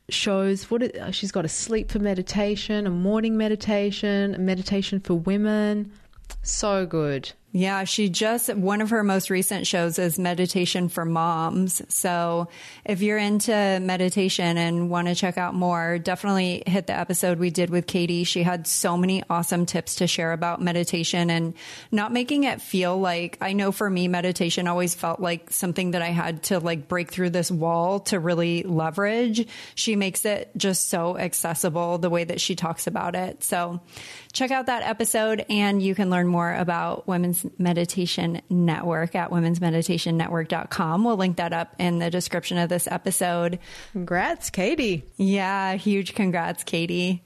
shows. 0.10 0.70
What 0.70 0.84
it, 0.84 0.96
uh, 0.96 1.12
she's 1.12 1.32
got 1.32 1.46
a 1.46 1.50
sleep 1.50 1.92
for 1.92 2.00
meditation, 2.00 2.88
a 2.88 2.92
morning 2.92 3.38
meditation, 3.38 4.36
a 4.36 4.40
meditation 4.40 5.00
for 5.00 5.16
women. 5.16 5.92
So 6.42 6.86
good. 6.86 7.32
Yeah, 7.52 7.86
she 7.86 8.10
just, 8.10 8.54
one 8.54 8.80
of 8.80 8.92
her 8.92 9.04
most 9.04 9.32
recent 9.32 9.66
shows 9.66 9.98
is 9.98 10.20
Meditation 10.20 10.88
for 10.88 11.04
Moms. 11.04 11.82
So 11.92 12.48
if 12.86 13.02
you're 13.02 13.18
into 13.18 13.80
meditation 13.82 14.56
and 14.56 14.92
want 14.92 15.08
to 15.08 15.16
check 15.16 15.36
out 15.40 15.56
more, 15.56 15.98
definitely 15.98 16.62
hit 16.68 16.86
the 16.86 16.94
episode 16.94 17.40
we 17.40 17.50
did 17.50 17.72
with 17.72 17.88
Katie. 17.88 18.24
She 18.24 18.44
had 18.44 18.68
so 18.68 18.98
many 18.98 19.24
awesome 19.32 19.66
tips 19.66 19.96
to 19.96 20.06
share 20.06 20.32
about 20.32 20.62
meditation 20.62 21.32
and 21.32 21.56
not 21.92 22.14
making 22.14 22.44
it 22.44 22.62
feel 22.62 23.00
like, 23.00 23.40
I 23.42 23.54
know 23.54 23.72
for 23.72 23.90
me, 23.90 24.08
meditation 24.08 24.68
always 24.68 24.94
felt 24.94 25.20
like 25.20 25.50
something 25.50 25.92
that 25.92 26.04
I 26.04 26.10
had 26.10 26.44
to 26.44 26.60
like 26.60 26.88
break 26.88 27.10
through 27.12 27.32
this 27.32 27.50
wall 27.50 28.02
to 28.02 28.20
really 28.20 28.62
leverage. 28.62 29.48
She 29.74 29.96
makes 29.96 30.24
it 30.24 30.52
just 30.56 30.90
so 30.90 31.18
accessible 31.18 31.98
the 31.98 32.12
way 32.12 32.26
that 32.26 32.42
she 32.42 32.56
talks 32.56 32.86
about 32.86 33.16
it. 33.16 33.44
So 33.44 33.82
check 34.34 34.52
out 34.52 34.68
that 34.68 34.84
episode 34.84 35.48
and 35.50 35.82
you 35.82 35.96
can 35.96 36.12
learn 36.12 36.28
more 36.28 36.54
about 36.54 37.08
women's 37.08 37.39
Meditation 37.58 38.42
Network 38.50 39.16
at 39.16 39.32
womensmeditationnetwork.com. 39.32 41.04
We'll 41.04 41.18
link 41.18 41.38
that 41.38 41.54
up 41.54 41.76
in 41.80 42.00
the 42.00 42.10
description 42.10 42.58
of 42.58 42.70
this 42.70 42.88
episode. 42.88 43.60
Congrats, 43.94 44.50
Katie. 44.50 45.04
Yeah, 45.18 45.76
huge 45.76 46.16
congrats, 46.16 46.64
Katie. 46.64 47.24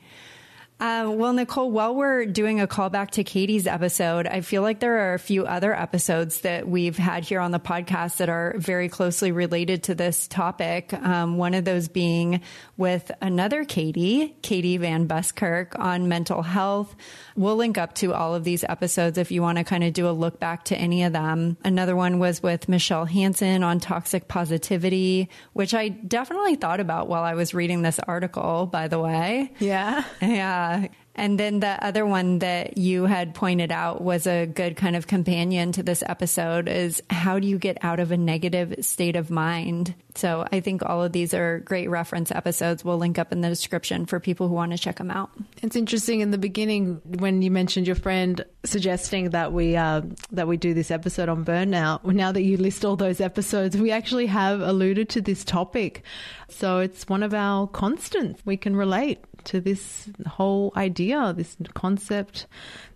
Uh, 0.84 1.10
well, 1.10 1.32
Nicole, 1.32 1.72
while 1.72 1.96
we're 1.96 2.26
doing 2.26 2.60
a 2.60 2.68
callback 2.68 3.12
to 3.12 3.24
Katie's 3.24 3.68
episode, 3.68 4.28
I 4.28 4.42
feel 4.42 4.62
like 4.62 4.82
there 4.82 4.98
are 5.10 5.14
a 5.14 5.20
few 5.20 5.46
other 5.46 5.74
episodes 5.74 6.42
that 6.42 6.68
we've 6.68 6.98
had 6.98 7.24
here 7.24 7.40
on 7.40 7.52
the 7.52 7.60
podcast 7.60 8.18
that 8.18 8.28
are 8.28 8.54
very 8.58 8.90
closely 8.90 9.32
related 9.32 9.84
to 9.84 9.96
this 9.96 10.28
topic. 10.28 10.94
Um, 10.94 11.38
one 11.38 11.54
of 11.54 11.64
those 11.64 11.88
being 11.88 12.42
with 12.76 13.10
another 13.22 13.64
Katie, 13.64 14.36
Katie 14.42 14.76
Van 14.76 15.08
Buskirk, 15.08 15.80
on 15.80 16.10
mental 16.10 16.42
health. 16.42 16.94
We'll 17.38 17.56
link 17.56 17.78
up 17.78 17.96
to 17.96 18.14
all 18.14 18.36
of 18.36 18.44
these 18.44 18.66
episodes 18.66 19.18
if 19.18 19.32
you 19.32 19.42
want 19.42 19.60
to 19.60 19.64
kind 19.64 19.86
of 19.86 19.94
do 19.94 20.10
a 20.10 20.12
look 20.12 20.38
back 20.38 20.66
to 20.66 20.76
any 20.76 21.06
of 21.06 21.14
them. 21.14 21.56
Another 21.64 21.96
one 21.96 22.20
was 22.20 22.44
with 22.44 22.68
Michele 22.68 23.06
Hansen 23.06 23.64
on 23.64 23.80
toxic 23.80 24.28
positivity, 24.28 25.30
which 25.54 25.74
I 25.74 25.88
definitely 25.88 26.56
thought 26.56 26.82
about 26.82 27.08
while 27.08 27.24
I 27.24 27.36
was 27.36 27.54
reading 27.54 27.84
this 27.84 28.00
article, 28.00 28.66
by 28.66 28.90
the 28.90 29.00
way. 29.00 29.54
Yeah. 29.60 30.04
Yeah. 30.22 30.73
And 31.16 31.40
then 31.40 31.60
the 31.60 31.84
other 31.84 32.06
one 32.06 32.40
that 32.40 32.78
you 32.78 33.06
had 33.06 33.36
pointed 33.36 33.72
out 33.72 34.02
was 34.02 34.26
a 34.26 34.48
good 34.48 34.76
kind 34.76 34.96
of 34.96 35.06
companion 35.06 35.72
to 35.74 35.84
this 35.84 36.04
episode 36.06 36.68
is 36.68 37.04
how 37.10 37.38
do 37.40 37.48
you 37.48 37.60
get 37.60 37.78
out 37.82 38.00
of 38.00 38.12
a 38.12 38.18
negative 38.18 38.84
state 38.84 39.16
of 39.16 39.30
mind? 39.30 39.94
So 40.16 40.48
I 40.52 40.60
think 40.60 40.84
all 40.84 41.04
of 41.04 41.12
these 41.12 41.34
are 41.34 41.60
great 41.60 41.90
reference 41.90 42.32
episodes. 42.32 42.84
We'll 42.84 42.98
link 42.98 43.20
up 43.20 43.32
in 43.32 43.42
the 43.42 43.50
description 43.50 44.06
for 44.06 44.20
people 44.20 44.48
who 44.48 44.56
want 44.56 44.72
to 44.72 44.78
check 44.78 44.98
them 44.98 45.12
out. 45.12 45.30
It's 45.62 45.76
interesting 45.76 46.22
in 46.22 46.32
the 46.32 46.38
beginning 46.38 47.02
when 47.20 47.42
you 47.42 47.52
mentioned 47.52 47.86
your 47.86 47.96
friend 47.96 48.44
suggesting 48.64 49.32
that 49.32 49.54
we 49.54 49.76
uh, 49.76 50.02
that 50.32 50.48
we 50.48 50.58
do 50.58 50.74
this 50.74 50.90
episode 50.90 51.30
on 51.30 51.46
burnout. 51.46 52.04
Now 52.06 52.32
that 52.32 52.44
you 52.44 52.58
list 52.58 52.86
all 52.86 52.96
those 52.96 53.22
episodes, 53.22 53.78
we 53.78 53.92
actually 53.92 54.28
have 54.28 54.62
alluded 54.62 55.10
to 55.10 55.22
this 55.22 55.44
topic. 55.44 56.04
So 56.48 56.80
it's 56.80 57.08
one 57.08 57.24
of 57.24 57.34
our 57.34 57.68
constants. 57.68 58.42
We 58.46 58.58
can 58.58 58.76
relate 58.76 59.20
to 59.46 59.62
this 59.62 60.10
whole 60.28 60.74
idea, 60.76 61.34
this 61.36 61.56
concept, 61.74 62.48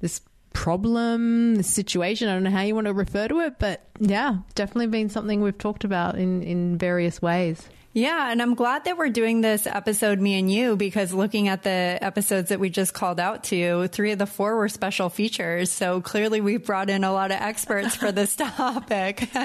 this 0.02 0.22
problem, 0.54 1.56
this 1.56 1.72
situation. 1.72 2.30
I 2.30 2.34
don't 2.34 2.44
know 2.44 2.50
how 2.50 2.62
you 2.62 2.74
want 2.74 2.88
to 2.88 2.94
refer 2.94 3.28
to 3.28 3.42
it, 3.42 3.60
but 3.60 3.88
yeah, 4.00 4.38
definitely 4.56 4.88
been 4.88 5.10
something 5.10 5.42
we've 5.42 5.58
talked 5.58 5.84
about 5.84 6.18
in, 6.18 6.42
in 6.42 6.78
various 6.78 7.22
ways. 7.22 7.68
Yeah, 7.94 8.32
and 8.32 8.42
I'm 8.44 8.54
glad 8.54 8.86
that 8.86 8.96
we're 8.96 9.10
doing 9.10 9.42
this 9.42 9.66
episode, 9.66 10.20
me 10.20 10.38
and 10.38 10.52
you, 10.52 10.76
because 10.76 11.14
looking 11.14 11.48
at 11.48 11.64
the 11.64 11.98
episodes 12.00 12.50
that 12.50 12.60
we 12.60 12.70
just 12.70 12.94
called 12.94 13.20
out 13.20 13.46
to, 13.46 13.88
three 13.88 14.12
of 14.12 14.20
the 14.20 14.28
four 14.28 14.56
were 14.56 14.70
special 14.70 15.10
features. 15.10 15.72
So 15.72 16.00
clearly 16.02 16.40
we've 16.40 16.64
brought 16.64 16.92
in 16.92 17.04
a 17.04 17.12
lot 17.12 17.32
of 17.32 17.42
experts 17.42 17.96
for 17.96 18.12
this 18.12 18.36
topic. 18.38 19.28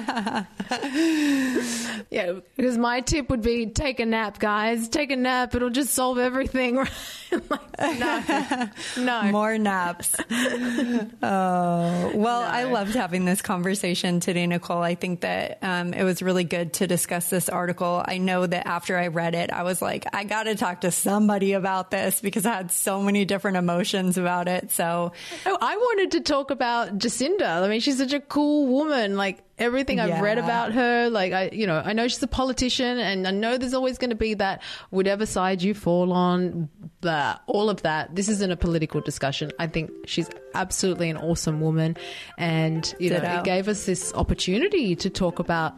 yeah, 2.11 2.41
because 2.57 2.77
my 2.77 3.01
tip 3.01 3.31
would 3.31 3.41
be 3.41 3.67
take 3.67 4.01
a 4.01 4.07
nap, 4.07 4.39
guys. 4.39 4.91
Take 4.91 5.13
a 5.13 5.17
nap. 5.17 5.55
It'll 5.55 5.71
just 5.71 5.95
solve 5.95 6.19
everything. 6.19 6.77
like, 7.31 7.99
no, 7.99 8.69
no. 8.99 9.23
More 9.33 9.57
naps. 9.57 10.15
oh, 10.21 11.09
well, 11.23 12.43
no. 12.43 12.47
I 12.47 12.65
loved 12.65 12.95
having 12.95 13.25
this 13.25 13.41
conversation 13.41 14.21
today, 14.21 14.47
Nicole. 14.47 14.83
I 14.83 14.95
think 14.95 15.23
that 15.23 15.57
um, 15.63 15.95
it 15.95 16.05
was 16.05 16.21
really 16.23 16.45
good 16.45 16.75
to 16.75 16.87
discuss 16.87 17.31
this 17.31 17.49
article. 17.49 18.05
I 18.07 18.19
know 18.19 18.32
that 18.47 18.67
after 18.67 18.97
I 18.97 19.09
read 19.09 19.35
it, 19.35 19.53
I 19.53 19.63
was 19.63 19.81
like, 19.81 20.07
I 20.13 20.25
got 20.25 20.45
to 20.45 20.55
talk 20.55 20.83
to 20.83 20.91
somebody 20.91 21.53
about 21.53 21.91
this 21.91 22.21
because 22.21 22.47
I 22.47 22.55
had 22.55 22.71
so 22.71 23.03
many 23.03 23.25
different 23.25 23.57
emotions 23.57 24.19
about 24.19 24.49
it. 24.49 24.71
So 24.73 25.13
oh, 25.47 25.59
I 25.61 25.77
wanted 25.77 26.13
to 26.13 26.21
talk 26.21 26.51
about 26.51 26.99
Jacinda. 26.99 27.63
I 27.63 27.69
mean, 27.69 27.81
she's 27.81 27.99
such 27.99 28.13
a 28.13 28.21
cool 28.21 28.67
woman. 28.67 29.17
Like 29.17 29.45
everything 29.59 30.01
I've 30.01 30.21
read 30.21 30.39
about 30.39 30.73
her, 30.73 31.09
like 31.09 31.33
I, 31.33 31.51
you 31.53 31.67
know, 31.67 31.81
I 31.85 31.93
know 31.93 32.09
she's 32.09 32.23
a 32.23 32.27
politician 32.27 32.99
and 32.99 33.27
I 33.29 33.31
know 33.31 33.59
there's 33.59 33.75
always 33.75 33.99
going 33.99 34.11
to 34.11 34.17
be 34.17 34.35
that 34.35 34.63
whatever 34.91 35.27
side 35.27 35.63
you 35.63 35.75
fall 35.75 36.13
on, 36.13 36.69
blah, 37.01 37.39
all 37.47 37.71
of 37.71 37.83
that. 37.83 38.15
This 38.15 38.29
isn't 38.29 38.51
a 38.51 38.57
political 38.57 39.01
discussion. 39.01 39.53
I 39.59 39.69
think 39.69 39.91
she's 40.07 40.29
absolutely 40.55 41.11
an 41.11 41.17
awesome 41.17 41.61
woman. 41.61 41.97
And, 42.39 42.93
you 42.99 43.11
Ditto. 43.11 43.23
know, 43.23 43.39
it 43.39 43.45
gave 43.45 43.69
us 43.69 43.87
this 43.87 44.13
opportunity 44.15 44.97
to 44.97 45.11
talk 45.11 45.39
about 45.39 45.75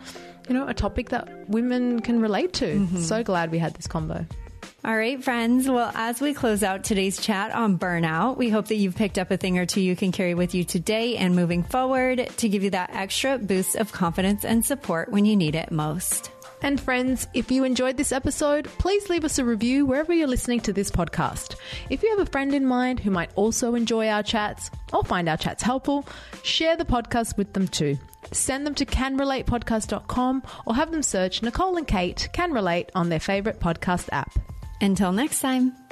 you 0.49 0.55
know, 0.55 0.69
a 0.69 0.75
topic 0.75 1.11
that 1.11 1.49
women 1.49 2.01
can 2.01 2.21
relate 2.21 2.53
to. 2.55 2.67
Mm-hmm. 2.67 3.03
So 3.03 3.23
glad 3.23 3.51
we 3.51 3.59
had 3.59 3.75
this 3.75 3.87
combo. 3.87 4.27
All 4.85 4.95
right, 4.95 5.23
friends. 5.25 5.67
Well, 5.67 5.91
as 5.95 6.21
we 6.21 6.35
close 6.35 6.63
out 6.63 6.85
today's 6.85 7.19
chat 7.19 7.53
on 7.53 7.79
burnout, 7.79 8.37
we 8.37 8.51
hope 8.51 8.69
that 8.69 8.75
you've 8.75 8.97
picked 8.97 9.19
up 9.19 9.31
a 9.31 9.39
thing 9.39 9.59
or 9.59 9.65
two 9.65 9.81
you 9.81 9.97
can 9.97 10.13
carry 10.13 10.35
with 10.35 10.55
you 10.55 10.63
today 10.63 11.17
and 11.17 11.35
moving 11.35 11.63
forward 11.63 12.29
to 12.37 12.49
give 12.51 12.63
you 12.63 12.71
that 12.71 12.91
extra 12.93 13.39
boost 13.39 13.77
of 13.77 13.93
confidence 13.93 14.45
and 14.45 14.63
support 14.63 15.11
when 15.11 15.25
you 15.25 15.37
need 15.37 15.55
it 15.55 15.73
most. 15.73 16.31
And 16.65 16.81
friends, 16.81 17.29
if 17.35 17.51
you 17.51 17.63
enjoyed 17.65 17.99
this 17.99 18.11
episode, 18.11 18.65
please 18.79 19.11
leave 19.11 19.27
us 19.27 19.39
a 19.39 19.45
review 19.45 19.85
wherever 19.85 20.15
you're 20.15 20.27
listening 20.27 20.61
to 20.61 20.73
this 20.73 20.91
podcast. 20.91 21.57
If 21.91 22.03
you 22.03 22.09
have 22.17 22.27
a 22.27 22.31
friend 22.31 22.55
in 22.55 22.65
mind 22.65 23.01
who 23.01 23.11
might 23.11 23.31
also 23.35 23.75
enjoy 23.75 24.09
our 24.09 24.23
chats 24.23 24.71
or 24.91 25.05
find 25.05 25.29
our 25.29 25.37
chats 25.37 25.63
helpful, 25.63 26.09
share 26.43 26.75
the 26.75 26.87
podcast 26.87 27.37
with 27.37 27.53
them 27.53 27.69
too. 27.69 27.99
Send 28.33 28.67
them 28.67 28.75
to 28.77 28.87
canrelatepodcast.com 28.87 30.43
or 30.65 30.75
have 30.75 30.91
them 30.91 31.03
search 31.03 31.43
Nicole 31.43 31.77
and 31.77 31.87
Kate 31.87 32.31
Can 32.33 32.51
Relate 32.51 32.91
on 32.95 33.11
their 33.11 33.21
favorite 33.21 33.61
podcast 33.61 34.09
app. 34.11 34.33
Until 34.81 35.13
next 35.13 35.41
time. 35.41 35.84